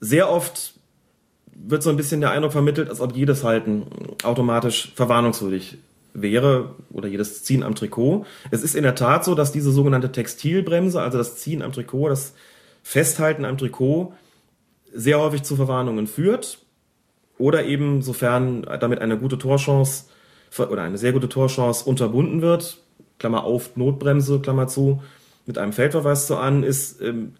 [0.00, 0.74] sehr oft
[1.54, 3.86] wird so ein bisschen der Eindruck vermittelt, als ob jedes Halten
[4.22, 5.78] automatisch verwarnungswürdig
[6.14, 8.24] wäre oder jedes Ziehen am Trikot.
[8.50, 12.08] Es ist in der Tat so, dass diese sogenannte Textilbremse, also das Ziehen am Trikot,
[12.08, 12.34] das
[12.82, 14.12] Festhalten am Trikot,
[14.92, 16.60] sehr häufig zu Verwarnungen führt
[17.38, 20.04] oder eben, sofern damit eine gute Torchance
[20.56, 22.78] oder eine sehr gute Torchance unterbunden wird,
[23.18, 25.02] Klammer auf, Notbremse, Klammer zu,
[25.44, 27.34] mit einem Feldverweis zu an, ist, ähm,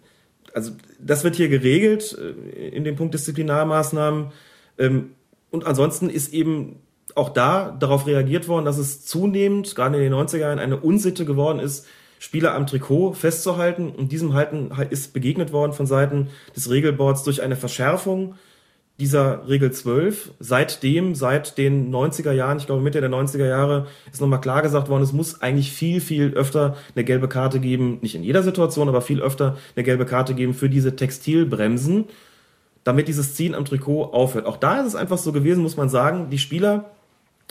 [0.53, 4.31] also das wird hier geregelt äh, in dem Punkt Disziplinarmaßnahmen.
[4.77, 5.11] Ähm,
[5.51, 6.77] und ansonsten ist eben
[7.15, 11.25] auch da darauf reagiert worden, dass es zunehmend, gerade in den 90er Jahren, eine Unsitte
[11.25, 11.87] geworden ist,
[12.19, 13.89] Spieler am Trikot festzuhalten.
[13.89, 18.35] Und diesem Halten ist begegnet worden von Seiten des Regelboards durch eine Verschärfung
[18.99, 20.33] dieser Regel 12.
[20.39, 24.89] Seitdem, seit den 90er Jahren, ich glaube Mitte der 90er Jahre, ist nochmal klar gesagt
[24.89, 28.89] worden, es muss eigentlich viel, viel öfter eine gelbe Karte geben, nicht in jeder Situation,
[28.89, 32.05] aber viel öfter eine gelbe Karte geben für diese Textilbremsen,
[32.83, 34.45] damit dieses Ziehen am Trikot aufhört.
[34.45, 36.91] Auch da ist es einfach so gewesen, muss man sagen, die Spieler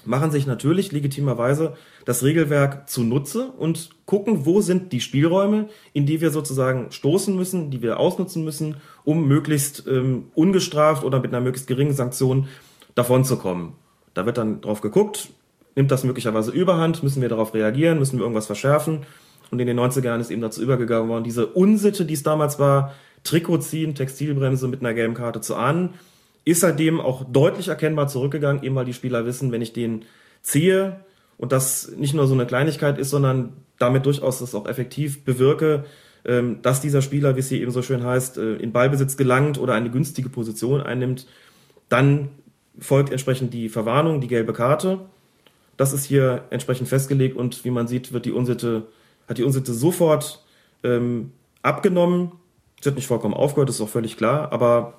[0.05, 1.74] machen sich natürlich legitimerweise
[2.05, 7.70] das Regelwerk zunutze und gucken, wo sind die Spielräume, in die wir sozusagen stoßen müssen,
[7.70, 12.49] die wir ausnutzen müssen, um möglichst ähm, ungestraft oder mit einer möglichst geringen Sanktion
[12.94, 13.72] davonzukommen.
[14.14, 15.30] Da wird dann drauf geguckt,
[15.76, 19.07] nimmt das möglicherweise überhand, müssen wir darauf reagieren, müssen wir irgendwas verschärfen.
[19.51, 22.59] Und in den 90er Jahren ist eben dazu übergegangen worden, diese Unsitte, die es damals
[22.59, 22.94] war,
[23.24, 25.94] Trikot ziehen, Textilbremse mit einer gelben Karte zu ahnen,
[26.51, 30.05] ist seitdem auch deutlich erkennbar zurückgegangen, eben weil die Spieler wissen, wenn ich den
[30.42, 31.01] ziehe
[31.36, 35.84] und das nicht nur so eine Kleinigkeit ist, sondern damit durchaus das auch effektiv bewirke,
[36.24, 39.59] ähm, dass dieser Spieler, wie es hier eben so schön heißt, äh, in Ballbesitz gelangt
[39.59, 41.26] oder eine günstige Position einnimmt,
[41.88, 42.30] dann
[42.78, 45.01] folgt entsprechend die Verwarnung, die gelbe Karte.
[45.76, 48.88] Das ist hier entsprechend festgelegt und wie man sieht, wird die Unsitte,
[49.28, 50.44] hat die Unsitte sofort
[50.82, 51.32] ähm,
[51.62, 52.32] abgenommen.
[52.78, 54.97] Es wird nicht vollkommen aufgehört, das ist auch völlig klar, aber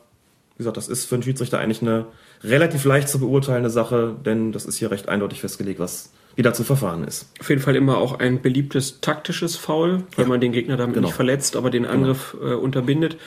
[0.60, 2.06] gesagt, das ist für einen Schiedsrichter eigentlich eine
[2.44, 6.54] relativ leicht zu beurteilende Sache, denn das ist hier recht eindeutig festgelegt, was wie da
[6.54, 7.32] zu verfahren ist.
[7.40, 10.30] Auf jeden Fall immer auch ein beliebtes taktisches Foul, weil ja.
[10.30, 11.08] man den Gegner damit genau.
[11.08, 11.96] nicht verletzt, aber den genau.
[11.96, 12.52] Angriff genau.
[12.52, 13.18] äh, unterbindet.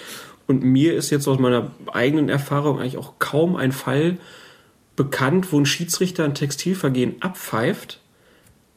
[0.46, 4.18] Und mir ist jetzt aus meiner eigenen Erfahrung eigentlich auch kaum ein Fall
[4.94, 8.00] bekannt, wo ein Schiedsrichter ein Textilvergehen abpfeift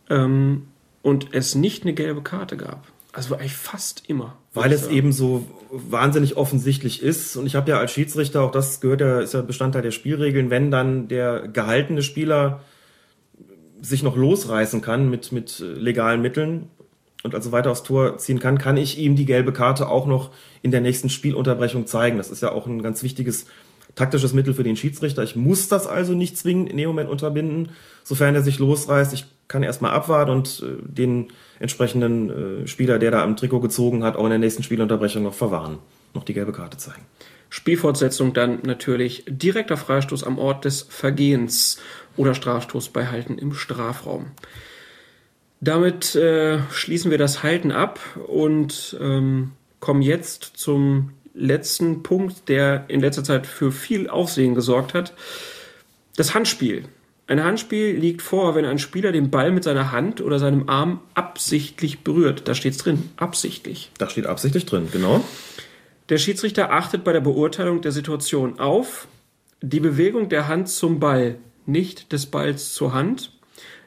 [0.10, 0.68] ähm,
[1.02, 2.88] und es nicht eine gelbe Karte gab.
[3.16, 4.38] Also eigentlich fast immer.
[4.54, 7.38] Weil es eben so wahnsinnig offensichtlich ist.
[7.38, 10.50] Und ich habe ja als Schiedsrichter, auch das gehört ja, ist ja Bestandteil der Spielregeln,
[10.50, 12.62] wenn dann der gehaltene Spieler
[13.82, 16.70] sich noch losreißen kann mit, mit legalen Mitteln
[17.24, 20.32] und also weiter aufs Tor ziehen kann, kann ich ihm die gelbe Karte auch noch
[20.62, 22.18] in der nächsten Spielunterbrechung zeigen.
[22.18, 23.46] Das ist ja auch ein ganz wichtiges
[23.96, 25.24] taktisches Mittel für den Schiedsrichter.
[25.24, 27.70] Ich muss das also nicht zwingend in dem Moment unterbinden,
[28.04, 29.14] sofern er sich losreißt.
[29.14, 31.28] Ich kann erstmal abwarten und äh, den
[31.60, 35.34] entsprechenden äh, Spieler, der da am Trikot gezogen hat, auch in der nächsten Spielunterbrechung noch
[35.34, 35.80] verwahren,
[36.14, 37.06] noch die gelbe Karte zeigen.
[37.50, 41.80] Spielfortsetzung dann natürlich direkter Freistoß am Ort des Vergehens
[42.18, 44.32] oder Strafstoß bei Halten im Strafraum.
[45.62, 52.86] Damit äh, schließen wir das Halten ab und ähm, kommen jetzt zum letzten Punkt, der
[52.88, 55.14] in letzter Zeit für viel Aufsehen gesorgt hat.
[56.16, 56.86] Das Handspiel.
[57.28, 61.00] Ein Handspiel liegt vor, wenn ein Spieler den Ball mit seiner Hand oder seinem Arm
[61.16, 62.48] absichtlich berührt.
[62.48, 63.10] Da steht's drin.
[63.18, 63.92] Absichtlich.
[63.98, 65.24] Da steht absichtlich drin, genau.
[66.10, 69.08] Der Schiedsrichter achtet bei der Beurteilung der Situation auf
[69.62, 73.32] die Bewegung der Hand zum Ball, nicht des Balls zur Hand,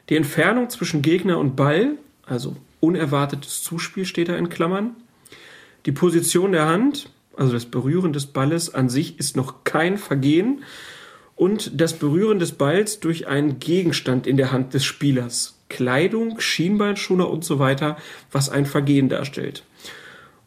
[0.09, 1.91] die Entfernung zwischen Gegner und Ball,
[2.25, 4.95] also unerwartetes Zuspiel steht da in Klammern,
[5.85, 10.63] die Position der Hand, also das Berühren des Balles an sich ist noch kein Vergehen
[11.39, 17.29] und das Berühren des Balls durch einen Gegenstand in der Hand des Spielers, Kleidung, Schienbeinschoner
[17.29, 17.95] und so weiter,
[18.29, 19.63] was ein Vergehen darstellt.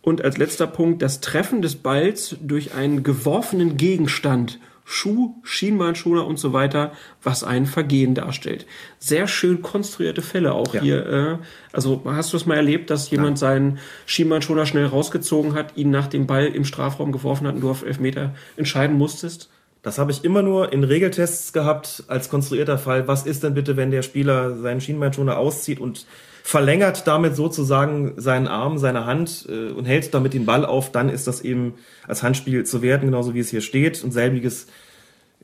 [0.03, 6.38] Und als letzter Punkt das Treffen des Balls durch einen geworfenen Gegenstand, Schuh, Schienbeinschoner und
[6.38, 8.66] so weiter, was ein Vergehen darstellt.
[8.99, 10.82] Sehr schön konstruierte Fälle auch ja.
[10.82, 11.07] hier.
[11.07, 11.38] Äh,
[11.72, 13.49] also hast du es mal erlebt, dass jemand ja.
[13.49, 17.70] seinen Schienbeinschoner schnell rausgezogen hat, ihn nach dem Ball im Strafraum geworfen hat und du
[17.70, 19.49] auf Elfmeter entscheiden musstest?
[19.83, 23.09] Das habe ich immer nur in Regeltests gehabt als konstruierter Fall.
[23.09, 26.07] Was ist denn bitte, wenn der Spieler seinen Schienbeinschoner auszieht und
[26.45, 31.09] verlängert damit sozusagen seinen Arm, seine Hand äh, und hält damit den Ball auf, dann
[31.09, 31.74] ist das eben
[32.07, 34.05] als Handspiel zu werten, genauso wie es hier steht.
[34.05, 34.68] Und selbiges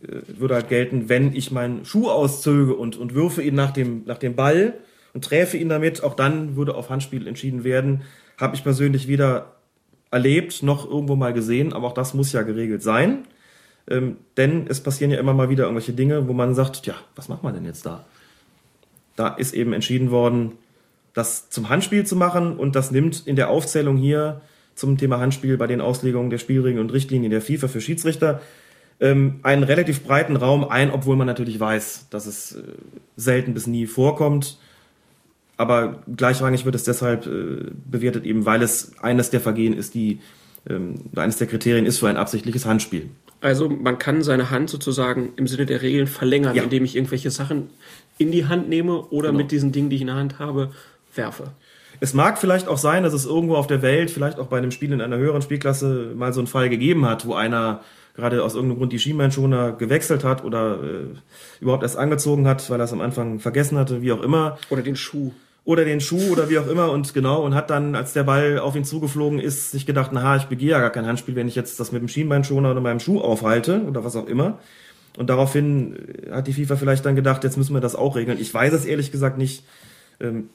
[0.03, 4.05] äh, würde halt gelten, wenn ich meinen Schuh auszöge und, und würfe ihn nach dem,
[4.07, 4.75] nach dem Ball
[5.15, 8.03] und träfe ihn damit, auch dann würde auf Handspiel entschieden werden.
[8.37, 9.57] Habe ich persönlich weder
[10.13, 13.25] erlebt noch irgendwo mal gesehen, aber auch das muss ja geregelt sein.
[13.91, 17.29] Ähm, denn es passieren ja immer mal wieder irgendwelche Dinge, wo man sagt, ja, was
[17.29, 18.05] macht man denn jetzt da?
[19.17, 20.53] Da ist eben entschieden worden,
[21.15, 24.41] das zum Handspiel zu machen und das nimmt in der Aufzählung hier
[24.75, 28.41] zum Thema Handspiel bei den Auslegungen der Spielregeln und Richtlinien der FIFA für Schiedsrichter
[29.01, 32.63] ähm, einen relativ breiten Raum ein, obwohl man natürlich weiß, dass es äh,
[33.17, 34.59] selten bis nie vorkommt.
[35.57, 40.21] Aber gleichrangig wird es deshalb äh, bewertet, eben weil es eines der Vergehen ist, die
[40.69, 43.11] ähm, eines der Kriterien ist für ein absichtliches Handspiel.
[43.41, 46.63] Also man kann seine Hand sozusagen im Sinne der Regeln verlängern, ja.
[46.65, 47.71] indem ich irgendwelche Sachen
[48.19, 49.43] in die Hand nehme oder genau.
[49.43, 50.71] mit diesen Dingen, die ich in der Hand habe,
[51.15, 51.53] werfe.
[52.01, 54.71] Es mag vielleicht auch sein, dass es irgendwo auf der Welt, vielleicht auch bei einem
[54.71, 57.83] Spiel in einer höheren Spielklasse, mal so einen Fall gegeben hat, wo einer
[58.15, 62.81] gerade aus irgendeinem Grund die Schienbeinschoner gewechselt hat oder äh, überhaupt erst angezogen hat, weil
[62.81, 64.59] er es am Anfang vergessen hatte, wie auch immer.
[64.71, 65.33] Oder den Schuh.
[65.69, 68.59] Oder den Schuh oder wie auch immer und genau und hat dann, als der Ball
[68.59, 71.55] auf ihn zugeflogen ist, sich gedacht, na, ich begehe ja gar kein Handspiel, wenn ich
[71.57, 74.61] jetzt das mit dem Schienbeinschoner oder meinem Schuh aufhalte oder was auch immer.
[75.19, 75.95] Und daraufhin
[76.31, 78.41] hat die FIFA vielleicht dann gedacht, jetzt müssen wir das auch regeln.
[78.41, 79.63] Ich weiß es ehrlich gesagt nicht.
[80.21, 80.49] Ähm,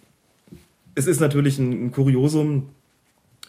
[0.96, 2.70] es ist natürlich ein, ein Kuriosum,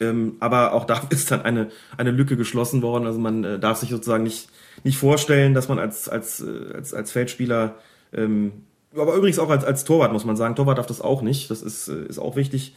[0.01, 3.07] ähm, aber auch da ist dann eine, eine Lücke geschlossen worden.
[3.07, 4.51] Also man äh, darf sich sozusagen nicht,
[4.83, 7.77] nicht vorstellen, dass man als, als, äh, als, als Feldspieler,
[8.13, 8.53] ähm,
[8.97, 11.51] aber übrigens auch als, als Torwart muss man sagen, Torwart darf das auch nicht.
[11.51, 12.75] Das ist, äh, ist auch wichtig,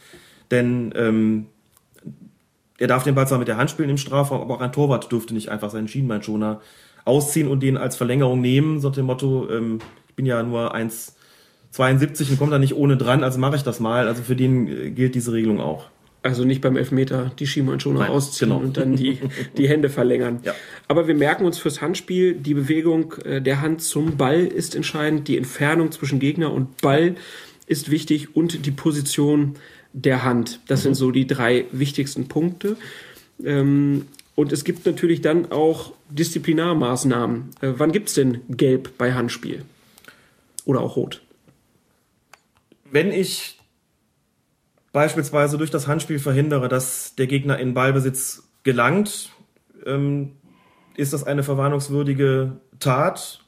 [0.50, 1.46] denn ähm,
[2.78, 5.10] er darf den Ball zwar mit der Hand spielen im Strafraum, aber auch ein Torwart
[5.10, 6.60] dürfte nicht einfach seinen Schienbeinschoner
[7.04, 11.16] ausziehen und den als Verlängerung nehmen, so dem Motto, ähm, ich bin ja nur eins
[11.72, 14.06] 72 und kommt da nicht ohne dran, also mache ich das mal.
[14.06, 15.86] Also für den äh, gilt diese Regelung auch.
[16.22, 18.60] Also nicht beim Elfmeter die Schienbeinschoner Nein, ausziehen genau.
[18.60, 19.18] und dann die,
[19.56, 20.40] die Hände verlängern.
[20.42, 20.54] Ja.
[20.88, 25.28] Aber wir merken uns fürs Handspiel, die Bewegung äh, der Hand zum Ball ist entscheidend,
[25.28, 27.14] die Entfernung zwischen Gegner und Ball
[27.66, 29.54] ist wichtig und die Position
[29.92, 30.60] der Hand.
[30.66, 30.82] Das mhm.
[30.82, 32.76] sind so die drei wichtigsten Punkte.
[33.44, 37.50] Ähm, und es gibt natürlich dann auch Disziplinarmaßnahmen.
[37.60, 39.62] Äh, wann gibt es denn Gelb bei Handspiel?
[40.64, 41.22] Oder auch Rot?
[42.90, 43.57] wenn ich
[44.92, 49.30] beispielsweise durch das Handspiel verhindere, dass der Gegner in Ballbesitz gelangt,
[49.86, 50.32] ähm,
[50.96, 53.44] ist das eine verwarnungswürdige Tat.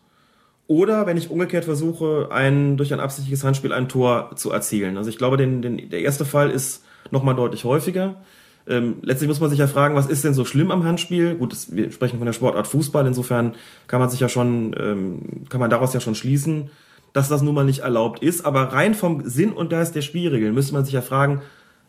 [0.66, 4.96] Oder wenn ich umgekehrt versuche, ein, durch ein absichtliches Handspiel ein Tor zu erzielen.
[4.96, 8.22] Also ich glaube, den, den, der erste Fall ist nochmal deutlich häufiger.
[8.68, 11.34] Ähm, letztlich muss man sich ja fragen, was ist denn so schlimm am Handspiel?
[11.34, 13.54] Gut, das, wir sprechen von der Sportart Fußball, insofern
[13.88, 16.70] kann man sich ja schon, ähm, kann man daraus ja schon schließen,
[17.12, 18.44] dass das nun mal nicht erlaubt ist.
[18.44, 21.42] Aber rein vom Sinn und Geist der Spielregeln müsste man sich ja fragen,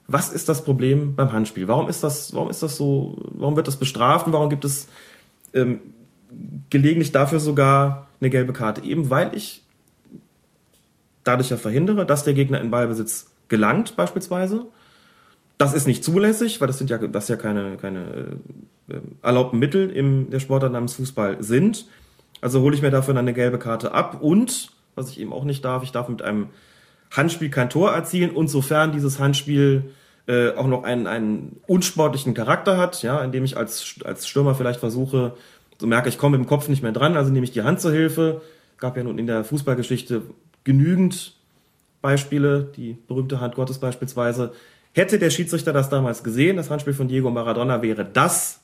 [0.07, 1.67] was ist das Problem beim Handspiel?
[1.67, 4.87] Warum ist das, warum ist das so, warum wird das bestraft und warum gibt es
[5.53, 5.79] ähm,
[6.69, 8.83] gelegentlich dafür sogar eine gelbe Karte?
[8.83, 9.63] Eben weil ich
[11.23, 14.65] dadurch ja verhindere, dass der Gegner in Ballbesitz gelangt, beispielsweise.
[15.57, 18.37] Das ist nicht zulässig, weil das sind ja, das ja keine, keine
[18.89, 21.85] äh, erlaubten Mittel im der Sportart namens Fußball sind.
[22.41, 25.63] Also hole ich mir dafür eine gelbe Karte ab und, was ich eben auch nicht
[25.63, 26.47] darf, ich darf mit einem
[27.11, 29.91] Handspiel kein Tor erzielen und sofern dieses Handspiel
[30.27, 34.79] äh, auch noch einen, einen unsportlichen Charakter hat, ja, indem ich als, als Stürmer vielleicht
[34.79, 35.35] versuche,
[35.79, 37.91] so merke ich, komme im Kopf nicht mehr dran, also nehme ich die Hand zur
[37.91, 38.41] Hilfe.
[38.77, 40.21] Gab ja nun in der Fußballgeschichte
[40.63, 41.35] genügend
[42.01, 44.53] Beispiele, die berühmte Hand Gottes beispielsweise.
[44.93, 48.61] Hätte der Schiedsrichter das damals gesehen, das Handspiel von Diego Maradona, wäre das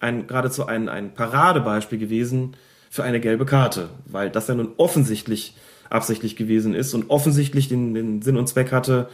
[0.00, 2.56] ein, geradezu ein, ein Paradebeispiel gewesen
[2.90, 5.54] für eine gelbe Karte, weil das ja nun offensichtlich
[5.88, 9.08] absichtlich gewesen ist und offensichtlich den, den Sinn und Zweck hatte,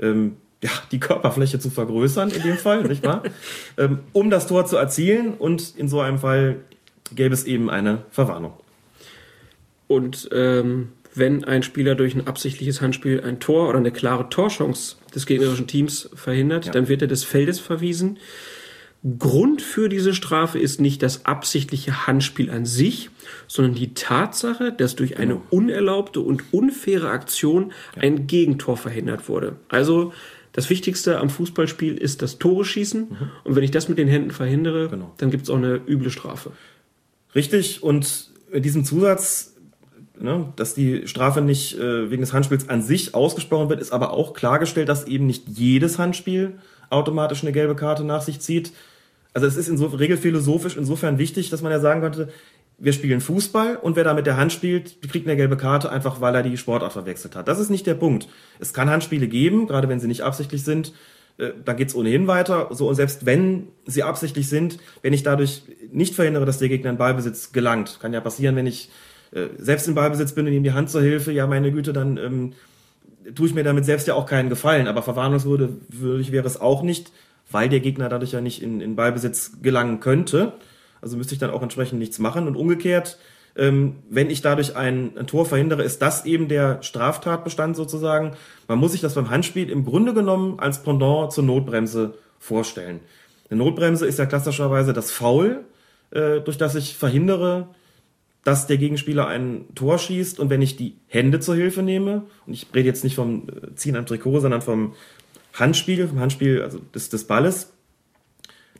[0.00, 3.22] ähm, ja, die Körperfläche zu vergrößern, in dem Fall, nicht wahr?
[3.78, 6.56] Ähm, um das Tor zu erzielen und in so einem Fall
[7.14, 8.52] gäbe es eben eine Verwarnung.
[9.88, 14.96] Und ähm, wenn ein Spieler durch ein absichtliches Handspiel ein Tor oder eine klare Torchance
[15.14, 16.72] des gegnerischen Teams verhindert, ja.
[16.72, 18.18] dann wird er des Feldes verwiesen.
[19.18, 23.10] Grund für diese Strafe ist nicht das absichtliche Handspiel an sich,
[23.46, 25.46] sondern die Tatsache, dass durch eine genau.
[25.50, 29.56] unerlaubte und unfaire Aktion ein Gegentor verhindert wurde.
[29.68, 30.12] Also
[30.52, 33.00] das Wichtigste am Fußballspiel ist das Tore schießen.
[33.02, 33.16] Mhm.
[33.44, 35.12] Und wenn ich das mit den Händen verhindere, genau.
[35.18, 36.52] dann gibt es auch eine üble Strafe.
[37.34, 37.82] Richtig.
[37.82, 39.54] Und mit diesem Zusatz,
[40.18, 44.12] ne, dass die Strafe nicht äh, wegen des Handspiels an sich ausgesprochen wird, ist aber
[44.12, 46.58] auch klargestellt, dass eben nicht jedes Handspiel
[46.90, 48.72] automatisch eine gelbe Karte nach sich zieht.
[49.32, 52.28] Also es ist in so, regelphilosophisch insofern wichtig, dass man ja sagen könnte,
[52.80, 56.20] wir spielen Fußball und wer da mit der Hand spielt, kriegt eine gelbe Karte, einfach
[56.20, 57.46] weil er die Sportart verwechselt hat.
[57.46, 58.26] Das ist nicht der Punkt.
[58.58, 60.94] Es kann Handspiele geben, gerade wenn sie nicht absichtlich sind.
[61.36, 62.68] Äh, da geht's ohnehin weiter.
[62.72, 65.62] So, und selbst wenn sie absichtlich sind, wenn ich dadurch
[65.92, 68.90] nicht verhindere, dass der Gegner in Ballbesitz gelangt, kann ja passieren, wenn ich
[69.32, 72.16] äh, selbst in Ballbesitz bin und ihm die Hand zur Hilfe, ja, meine Güte, dann
[72.16, 72.52] ähm,
[73.34, 74.88] tue ich mir damit selbst ja auch keinen Gefallen.
[74.88, 77.12] Aber verwarnungswürdig wäre es auch nicht,
[77.50, 80.54] weil der Gegner dadurch ja nicht in, in Ballbesitz gelangen könnte.
[81.02, 82.46] Also müsste ich dann auch entsprechend nichts machen.
[82.46, 83.18] Und umgekehrt,
[83.56, 88.32] ähm, wenn ich dadurch ein, ein, Tor verhindere, ist das eben der Straftatbestand sozusagen.
[88.68, 93.00] Man muss sich das beim Handspiel im Grunde genommen als Pendant zur Notbremse vorstellen.
[93.50, 95.64] Eine Notbremse ist ja klassischerweise das Foul,
[96.10, 97.68] äh, durch das ich verhindere,
[98.44, 102.54] dass der Gegenspieler ein Tor schießt und wenn ich die Hände zur Hilfe nehme, und
[102.54, 104.94] ich rede jetzt nicht vom äh, Ziehen am Trikot, sondern vom
[105.54, 107.72] Handspiel, vom Handspiel also des, des Balles,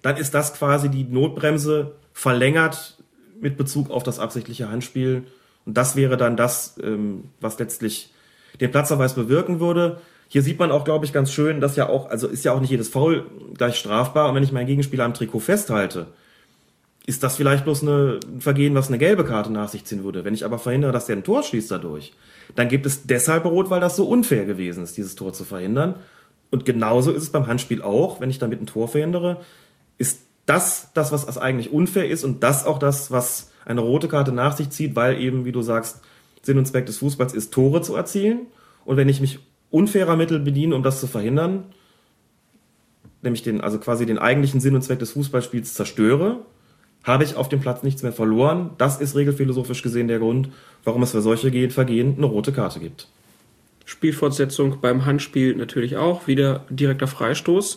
[0.03, 2.99] dann ist das quasi die Notbremse verlängert
[3.41, 5.25] mit Bezug auf das absichtliche Handspiel.
[5.67, 8.13] Und das wäre dann das, ähm, was letztlich
[8.61, 10.01] den Platzverweis bewirken würde.
[10.29, 12.61] Hier sieht man auch, glaube ich, ganz schön, dass ja auch, also ist ja auch
[12.61, 14.29] nicht jedes Foul gleich strafbar.
[14.29, 16.07] Und wenn ich meinen Gegenspieler am Trikot festhalte,
[17.07, 20.25] ist das vielleicht bloß eine, ein Vergehen, was eine gelbe Karte nach sich ziehen würde.
[20.25, 22.13] Wenn ich aber verhindere, dass der ein Tor schießt dadurch,
[22.55, 25.97] dann gibt es deshalb Rot, weil das so unfair gewesen ist, dieses Tor zu verhindern.
[26.51, 29.41] Und genauso ist es beim Handspiel auch, wenn ich damit ein Tor verhindere,
[29.99, 30.21] ist
[30.51, 34.57] das das, was eigentlich unfair ist und das auch das, was eine rote Karte nach
[34.57, 36.01] sich zieht, weil eben, wie du sagst,
[36.43, 38.47] Sinn und Zweck des Fußballs ist, Tore zu erzielen.
[38.85, 39.39] Und wenn ich mich
[39.71, 41.67] unfairer Mittel bediene, um das zu verhindern,
[43.23, 46.41] nämlich den, also quasi den eigentlichen Sinn und Zweck des Fußballspiels zerstöre,
[47.05, 48.71] habe ich auf dem Platz nichts mehr verloren.
[48.77, 50.51] Das ist regelphilosophisch gesehen der Grund,
[50.83, 53.07] warum es für solche Vergehen eine rote Karte gibt.
[53.85, 57.77] Spielfortsetzung beim Handspiel natürlich auch, wieder direkter Freistoß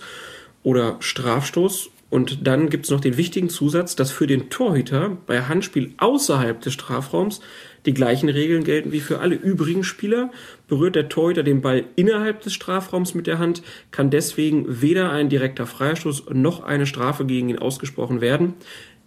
[0.63, 5.41] oder Strafstoß und dann gibt es noch den wichtigen Zusatz, dass für den Torhüter bei
[5.41, 7.41] Handspiel außerhalb des Strafraums
[7.87, 10.29] die gleichen Regeln gelten wie für alle übrigen Spieler.
[10.67, 15.29] Berührt der Torhüter den Ball innerhalb des Strafraums mit der Hand, kann deswegen weder ein
[15.29, 18.53] direkter Freistoß noch eine Strafe gegen ihn ausgesprochen werden.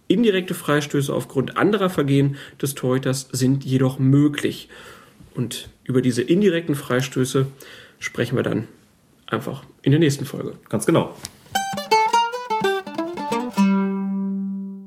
[0.09, 4.67] Indirekte Freistöße aufgrund anderer Vergehen des Torhüters sind jedoch möglich.
[5.33, 7.47] Und über diese indirekten Freistöße
[7.99, 8.67] sprechen wir dann
[9.27, 10.55] einfach in der nächsten Folge.
[10.67, 11.15] Ganz genau.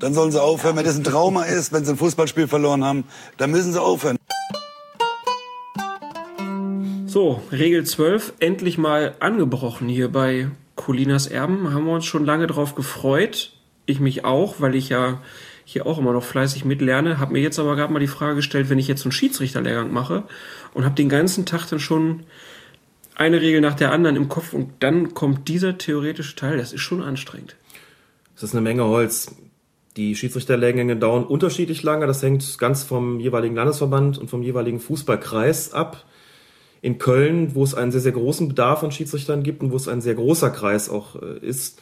[0.00, 0.76] Dann sollen sie aufhören.
[0.76, 3.04] Wenn das ein Trauma ist, wenn sie ein Fußballspiel verloren haben,
[3.36, 4.16] dann müssen sie aufhören.
[7.06, 11.74] So, Regel 12, endlich mal angebrochen hier bei Colinas Erben.
[11.74, 13.52] Haben wir uns schon lange drauf gefreut.
[13.84, 15.20] Ich mich auch, weil ich ja
[15.64, 17.18] hier auch immer noch fleißig mitlerne.
[17.18, 19.92] Habe mir jetzt aber gerade mal die Frage gestellt, wenn ich jetzt so einen Schiedsrichterlehrgang
[19.92, 20.22] mache
[20.72, 22.24] und habe den ganzen Tag dann schon
[23.16, 26.56] eine Regel nach der anderen im Kopf und dann kommt dieser theoretische Teil.
[26.56, 27.56] Das ist schon anstrengend.
[28.34, 29.34] Das ist eine Menge Holz.
[29.96, 32.06] Die Schiedsrichterlehrgänge dauern unterschiedlich lange.
[32.06, 36.04] Das hängt ganz vom jeweiligen Landesverband und vom jeweiligen Fußballkreis ab.
[36.82, 39.88] In Köln, wo es einen sehr, sehr großen Bedarf an Schiedsrichtern gibt und wo es
[39.88, 41.80] ein sehr großer Kreis auch äh, ist,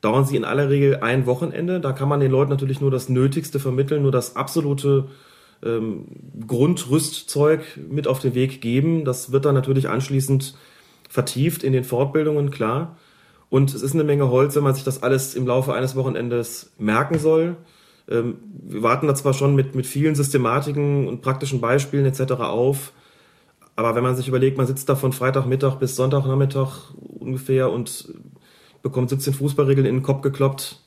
[0.00, 1.80] dauern sie in aller Regel ein Wochenende.
[1.80, 5.06] Da kann man den Leuten natürlich nur das Nötigste vermitteln, nur das absolute
[5.64, 6.04] ähm,
[6.46, 9.04] Grundrüstzeug mit auf den Weg geben.
[9.04, 10.54] Das wird dann natürlich anschließend
[11.08, 12.96] vertieft in den Fortbildungen, klar.
[13.48, 16.72] Und es ist eine Menge Holz, wenn man sich das alles im Laufe eines Wochenendes
[16.78, 17.56] merken soll.
[18.08, 22.32] Ähm, wir warten da zwar schon mit, mit vielen Systematiken und praktischen Beispielen etc.
[22.34, 22.92] auf,
[23.76, 28.08] aber wenn man sich überlegt, man sitzt da von Freitagmittag bis Sonntagnachmittag ungefähr und
[28.82, 30.80] bekommt 17 Fußballregeln in den Kopf gekloppt,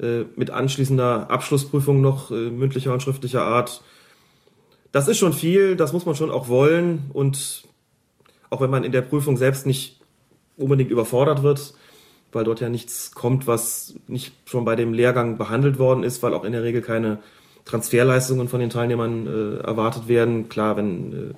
[0.00, 3.82] äh, mit anschließender Abschlussprüfung noch äh, mündlicher und schriftlicher Art.
[4.92, 7.64] Das ist schon viel, das muss man schon auch wollen und
[8.50, 10.00] auch wenn man in der Prüfung selbst nicht
[10.56, 11.74] unbedingt überfordert wird,
[12.34, 16.34] weil dort ja nichts kommt, was nicht schon bei dem Lehrgang behandelt worden ist, weil
[16.34, 17.18] auch in der Regel keine
[17.64, 20.48] Transferleistungen von den Teilnehmern äh, erwartet werden.
[20.48, 21.34] Klar, wenn äh,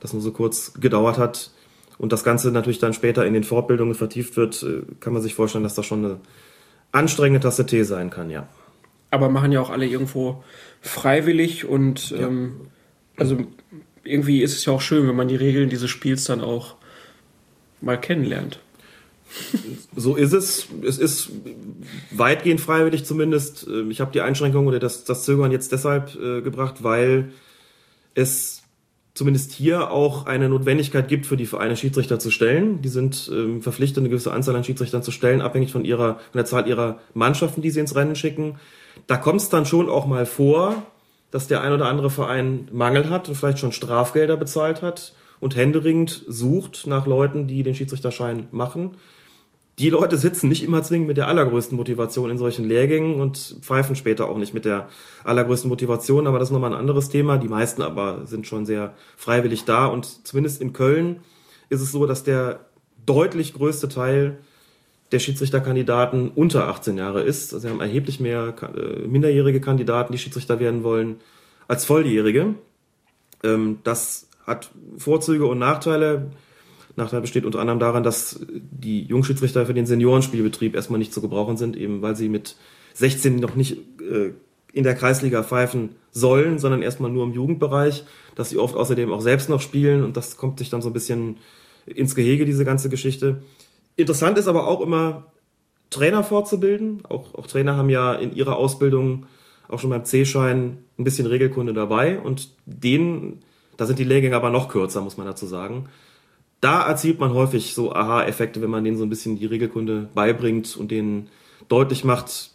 [0.00, 1.50] das nur so kurz gedauert hat
[1.98, 5.34] und das Ganze natürlich dann später in den Fortbildungen vertieft wird, äh, kann man sich
[5.34, 6.20] vorstellen, dass das schon eine
[6.92, 8.48] anstrengende Tasse Tee sein kann, ja.
[9.10, 10.42] Aber machen ja auch alle irgendwo
[10.80, 12.26] freiwillig und ja.
[12.26, 12.68] ähm,
[13.16, 13.38] also
[14.04, 16.76] irgendwie ist es ja auch schön, wenn man die Regeln dieses Spiels dann auch
[17.80, 18.60] mal kennenlernt.
[19.94, 20.66] So ist es.
[20.86, 21.30] Es ist
[22.10, 23.66] weitgehend freiwillig zumindest.
[23.68, 27.32] Ähm, ich habe die Einschränkung oder das, das Zögern jetzt deshalb äh, gebracht, weil
[28.14, 28.62] es
[29.14, 32.82] zumindest hier auch eine Notwendigkeit gibt, für die Vereine Schiedsrichter zu stellen.
[32.82, 36.38] Die sind ähm, verpflichtet, eine gewisse Anzahl an Schiedsrichtern zu stellen, abhängig von ihrer, von
[36.38, 38.56] der Zahl ihrer Mannschaften, die sie ins Rennen schicken.
[39.06, 40.82] Da kommt es dann schon auch mal vor,
[41.30, 45.56] dass der ein oder andere Verein Mangel hat und vielleicht schon Strafgelder bezahlt hat und
[45.56, 48.96] händeringend sucht nach Leuten, die den Schiedsrichterschein machen
[49.78, 53.94] die Leute sitzen nicht immer zwingend mit der allergrößten Motivation in solchen Lehrgängen und pfeifen
[53.94, 54.88] später auch nicht mit der
[55.24, 57.36] allergrößten Motivation, aber das ist nochmal ein anderes Thema.
[57.36, 61.20] Die meisten aber sind schon sehr freiwillig da und zumindest in Köln
[61.68, 62.60] ist es so, dass der
[63.04, 64.38] deutlich größte Teil
[65.12, 67.52] der Schiedsrichterkandidaten unter 18 Jahre ist.
[67.52, 71.20] Also wir haben erheblich mehr äh, minderjährige Kandidaten, die Schiedsrichter werden wollen,
[71.68, 72.54] als Volljährige.
[73.44, 76.30] Ähm, das hat Vorzüge und Nachteile.
[76.96, 81.56] Nachteil besteht unter anderem daran, dass die Jungschiedsrichter für den Seniorenspielbetrieb erstmal nicht zu gebrauchen
[81.56, 82.56] sind, eben weil sie mit
[82.94, 84.32] 16 noch nicht äh,
[84.72, 89.20] in der Kreisliga pfeifen sollen, sondern erstmal nur im Jugendbereich, dass sie oft außerdem auch
[89.20, 91.36] selbst noch spielen und das kommt sich dann so ein bisschen
[91.84, 93.42] ins Gehege, diese ganze Geschichte.
[93.96, 95.26] Interessant ist aber auch immer,
[95.90, 97.02] Trainer fortzubilden.
[97.08, 99.26] Auch, auch Trainer haben ja in ihrer Ausbildung
[99.68, 103.42] auch schon beim C-Schein ein bisschen Regelkunde dabei und denen,
[103.76, 105.88] da sind die Lehrgänge aber noch kürzer, muss man dazu sagen
[106.60, 110.76] da erzielt man häufig so Aha-Effekte, wenn man denen so ein bisschen die Regelkunde beibringt
[110.76, 111.28] und denen
[111.68, 112.50] deutlich macht,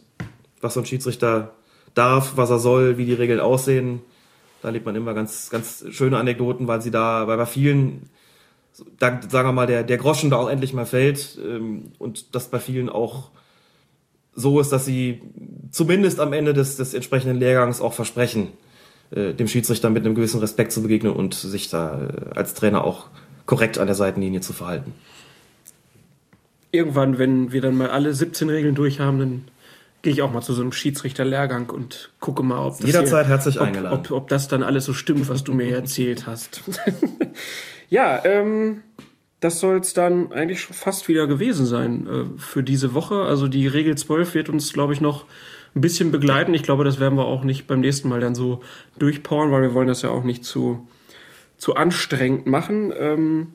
[0.60, 1.54] was so ein Schiedsrichter
[1.94, 4.00] darf, was er soll, wie die Regeln aussehen.
[4.62, 8.08] Da lebt man immer ganz, ganz schöne Anekdoten, weil sie da, weil bei vielen,
[8.98, 12.48] da, sagen wir mal, der, der Groschen da auch endlich mal fällt ähm, und das
[12.48, 13.30] bei vielen auch
[14.34, 15.20] so ist, dass sie
[15.70, 18.48] zumindest am Ende des, des entsprechenden Lehrgangs auch versprechen,
[19.10, 22.84] äh, dem Schiedsrichter mit einem gewissen Respekt zu begegnen und sich da äh, als Trainer
[22.84, 23.08] auch
[23.52, 24.94] korrekt an der Seitenlinie zu verhalten.
[26.70, 29.44] Irgendwann, wenn wir dann mal alle 17 Regeln durch haben, dann
[30.00, 33.34] gehe ich auch mal zu so einem Schiedsrichterlehrgang und gucke mal, ob das jederzeit hier,
[33.34, 33.98] herzlich ob, eingeladen.
[33.98, 36.62] Ob, ob, das dann alles so stimmt, was du mir erzählt hast.
[37.90, 38.84] ja, ähm,
[39.40, 43.20] das soll es dann eigentlich schon fast wieder gewesen sein äh, für diese Woche.
[43.20, 45.26] Also die Regel 12 wird uns, glaube ich, noch
[45.74, 46.54] ein bisschen begleiten.
[46.54, 48.62] Ich glaube, das werden wir auch nicht beim nächsten Mal dann so
[48.98, 50.88] durchpowern, weil wir wollen das ja auch nicht zu
[51.62, 52.92] zu anstrengend machen.
[52.98, 53.46] Ähm,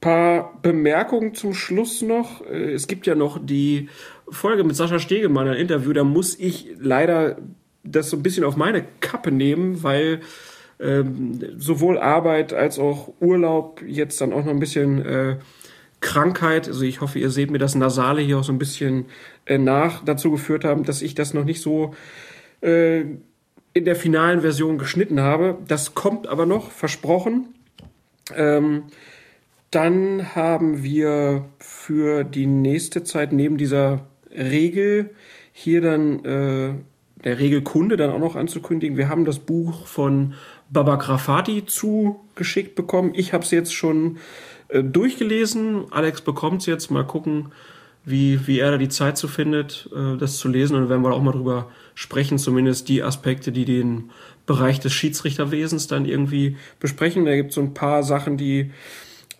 [0.00, 2.40] paar Bemerkungen zum Schluss noch.
[2.46, 3.90] Äh, es gibt ja noch die
[4.30, 5.92] Folge mit Sascha Stegemann, ein Interview.
[5.92, 7.36] Da muss ich leider
[7.84, 10.20] das so ein bisschen auf meine Kappe nehmen, weil
[10.80, 15.36] ähm, sowohl Arbeit als auch Urlaub jetzt dann auch noch ein bisschen äh,
[16.00, 19.04] Krankheit, also ich hoffe, ihr seht mir das Nasale hier auch so ein bisschen
[19.44, 21.94] äh, nach, dazu geführt haben, dass ich das noch nicht so
[22.62, 23.04] äh,
[23.74, 25.58] in der finalen Version geschnitten habe.
[25.66, 27.54] Das kommt aber noch, versprochen.
[28.34, 28.84] Ähm,
[29.70, 35.10] dann haben wir für die nächste Zeit neben dieser Regel
[35.52, 36.74] hier dann äh,
[37.24, 38.96] der Regelkunde dann auch noch anzukündigen.
[38.96, 40.34] Wir haben das Buch von
[40.70, 43.12] Baba Grafati zugeschickt bekommen.
[43.14, 44.18] Ich habe es jetzt schon
[44.68, 45.86] äh, durchgelesen.
[45.90, 46.90] Alex bekommt es jetzt.
[46.90, 47.52] Mal gucken,
[48.04, 50.76] wie, wie er da die Zeit zu findet, äh, das zu lesen.
[50.76, 54.10] Und werden wir auch mal drüber sprechen, zumindest die Aspekte, die den
[54.46, 57.24] Bereich des Schiedsrichterwesens dann irgendwie besprechen.
[57.24, 58.70] Da gibt es so ein paar Sachen, die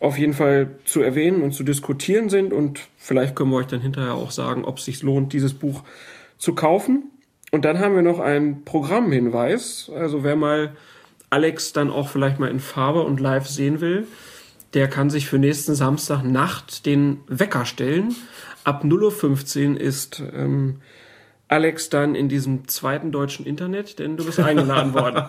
[0.01, 2.53] auf jeden Fall zu erwähnen und zu diskutieren sind.
[2.53, 5.83] Und vielleicht können wir euch dann hinterher auch sagen, ob es sich lohnt, dieses Buch
[6.39, 7.05] zu kaufen.
[7.51, 9.91] Und dann haben wir noch einen Programmhinweis.
[9.95, 10.75] Also wer mal
[11.31, 14.07] Alex dann auch vielleicht mal in Farbe und live sehen will,
[14.75, 18.15] der kann sich für nächsten Samstag Nacht den Wecker stellen
[18.65, 20.81] ab 0.15 Uhr ist ähm,
[21.49, 25.23] Alex dann in diesem zweiten deutschen Internet, denn du bist eingeladen worden.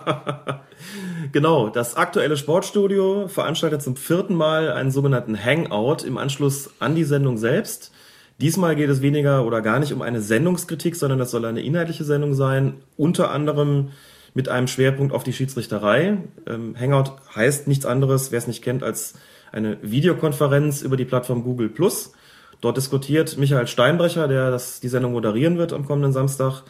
[1.32, 7.04] genau, das aktuelle Sportstudio veranstaltet zum vierten Mal einen sogenannten Hangout im Anschluss an die
[7.04, 7.92] Sendung selbst.
[8.40, 12.04] Diesmal geht es weniger oder gar nicht um eine Sendungskritik, sondern das soll eine inhaltliche
[12.04, 13.90] Sendung sein, unter anderem
[14.32, 16.18] mit einem Schwerpunkt auf die Schiedsrichterei.
[16.46, 19.14] Ähm, Hangout heißt nichts anderes, wer es nicht kennt, als
[19.52, 22.12] eine Videokonferenz über die Plattform Google Plus.
[22.60, 26.62] Dort diskutiert Michael Steinbrecher, der das, die Sendung moderieren wird am kommenden Samstag.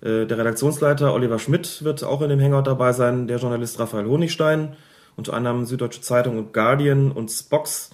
[0.00, 4.06] Äh, der Redaktionsleiter Oliver Schmidt wird auch in dem Hangout dabei sein, der Journalist Raphael
[4.06, 4.76] Honigstein,
[5.16, 7.90] unter anderem Süddeutsche Zeitung und Guardian und Spox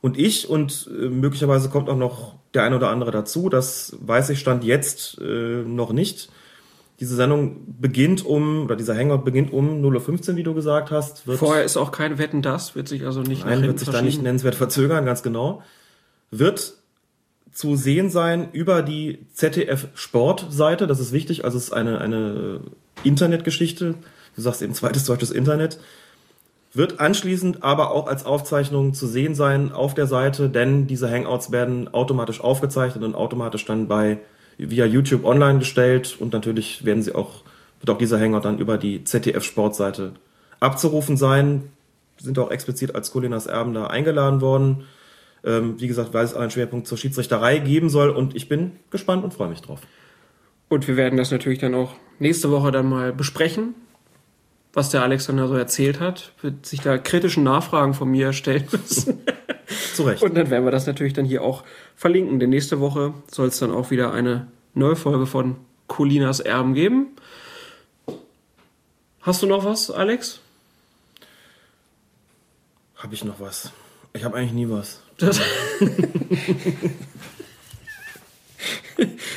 [0.00, 3.48] und ich und äh, möglicherweise kommt auch noch der eine oder andere dazu.
[3.48, 6.30] Das weiß ich stand jetzt äh, noch nicht.
[7.00, 11.24] Diese Sendung beginnt um, oder dieser Hangout beginnt um 0.15 Uhr, wie du gesagt hast.
[11.26, 14.22] Vorher ist auch kein Wetten das, wird sich also nicht Nein, wird sich da nicht
[14.22, 15.62] nennenswert verzögern, ganz genau.
[16.30, 16.74] Wird
[17.56, 22.60] zu sehen sein über die ZDF Sportseite, das ist wichtig, also es ist eine, eine
[23.02, 23.94] Internetgeschichte,
[24.34, 25.78] du sagst eben zweites deutsches Internet,
[26.74, 31.50] wird anschließend aber auch als Aufzeichnung zu sehen sein auf der Seite, denn diese Hangouts
[31.50, 34.18] werden automatisch aufgezeichnet und automatisch dann bei
[34.58, 36.16] via YouTube online gestellt.
[36.20, 37.42] Und natürlich werden sie auch,
[37.80, 40.12] wird auch dieser Hangout dann über die ZDF Sportseite
[40.60, 41.70] abzurufen sein.
[42.18, 44.84] Sind auch explizit als Colinas Erben da eingeladen worden.
[45.44, 49.24] Ähm, wie gesagt, weil es einen Schwerpunkt zur Schiedsrichterei geben soll und ich bin gespannt
[49.24, 49.80] und freue mich drauf.
[50.68, 53.74] Und wir werden das natürlich dann auch nächste Woche dann mal besprechen,
[54.72, 56.32] was der Alexander so erzählt hat.
[56.42, 59.20] Wird sich da kritischen Nachfragen von mir stellen müssen.
[59.94, 60.22] Zu Recht.
[60.22, 61.64] Und dann werden wir das natürlich dann hier auch
[61.94, 62.40] verlinken.
[62.40, 65.56] Denn nächste Woche soll es dann auch wieder eine neue Folge von
[65.86, 67.08] Colinas Erben geben.
[69.22, 70.40] Hast du noch was, Alex?
[72.96, 73.72] Habe ich noch was?
[74.16, 75.02] Ich habe eigentlich nie was.
[75.18, 75.40] Das,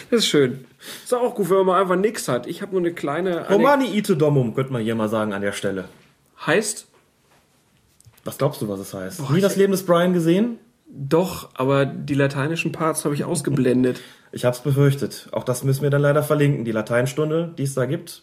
[0.10, 0.66] das ist schön.
[1.04, 2.48] Ist auch gut, wenn man mal einfach nichts hat.
[2.48, 3.48] Ich habe nur eine kleine.
[3.50, 5.86] Romani ite domum, könnte man hier mal sagen an der Stelle.
[6.46, 6.88] Heißt?
[8.24, 9.20] Was glaubst du, was es heißt?
[9.20, 10.60] Boah, Nie das Leben des Brian gesehen?
[10.88, 14.02] Doch, aber die lateinischen Parts habe ich ausgeblendet.
[14.32, 15.28] ich habe es befürchtet.
[15.32, 16.66] Auch das müssen wir dann leider verlinken.
[16.66, 18.22] Die Lateinstunde, die es da gibt.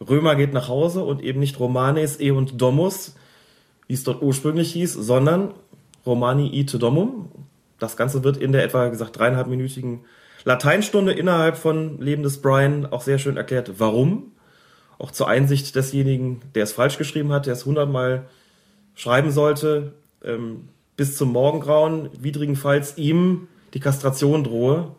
[0.00, 3.14] Römer geht nach Hause und eben nicht Romanes e und Domus,
[3.86, 5.54] wie es dort ursprünglich hieß, sondern
[6.06, 7.30] Romani ite domum.
[7.78, 10.04] Das Ganze wird in der etwa gesagt dreieinhalbminütigen
[10.44, 14.32] Lateinstunde innerhalb von Leben des Brian auch sehr schön erklärt, warum.
[14.98, 18.26] Auch zur Einsicht desjenigen, der es falsch geschrieben hat, der es hundertmal
[18.94, 19.92] schreiben sollte,
[20.24, 24.92] ähm, bis zum Morgengrauen, widrigenfalls ihm die Kastration drohe.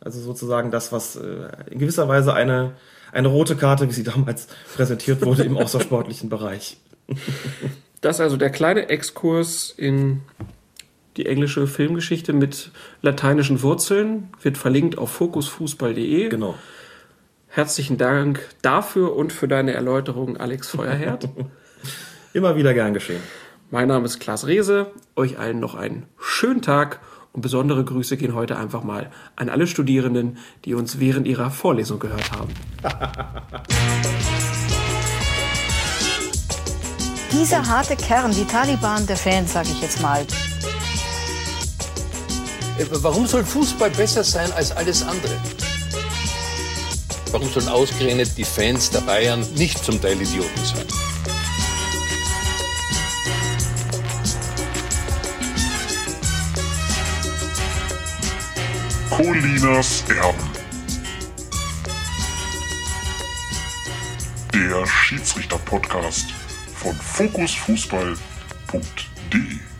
[0.00, 2.72] Also sozusagen das, was äh, in gewisser Weise eine,
[3.12, 6.78] eine rote Karte, wie sie damals präsentiert wurde, im außersportlichen Bereich.
[8.00, 10.22] Das ist also der kleine Exkurs in
[11.16, 12.70] die englische Filmgeschichte mit
[13.02, 16.28] lateinischen Wurzeln, wird verlinkt auf fokusfußball.de.
[16.28, 16.54] Genau.
[17.48, 21.28] Herzlichen Dank dafür und für deine Erläuterung, Alex Feuerherd.
[22.32, 23.22] Immer wieder gern geschehen.
[23.70, 24.90] Mein Name ist Klaas Rehse.
[25.14, 27.00] Euch allen noch einen schönen Tag
[27.32, 31.98] und besondere Grüße gehen heute einfach mal an alle Studierenden, die uns während ihrer Vorlesung
[31.98, 32.52] gehört haben.
[37.32, 40.24] Dieser harte Kern, die Taliban der Fans, sage ich jetzt mal.
[42.78, 45.36] Äh, warum soll Fußball besser sein als alles andere?
[47.30, 50.86] Warum sollen ausgerechnet die Fans der Bayern nicht zum Teil Idioten sein?
[59.10, 60.50] Colinas Erben.
[64.52, 66.26] Der Schiedsrichter-Podcast
[66.74, 69.73] von fokusfußball.de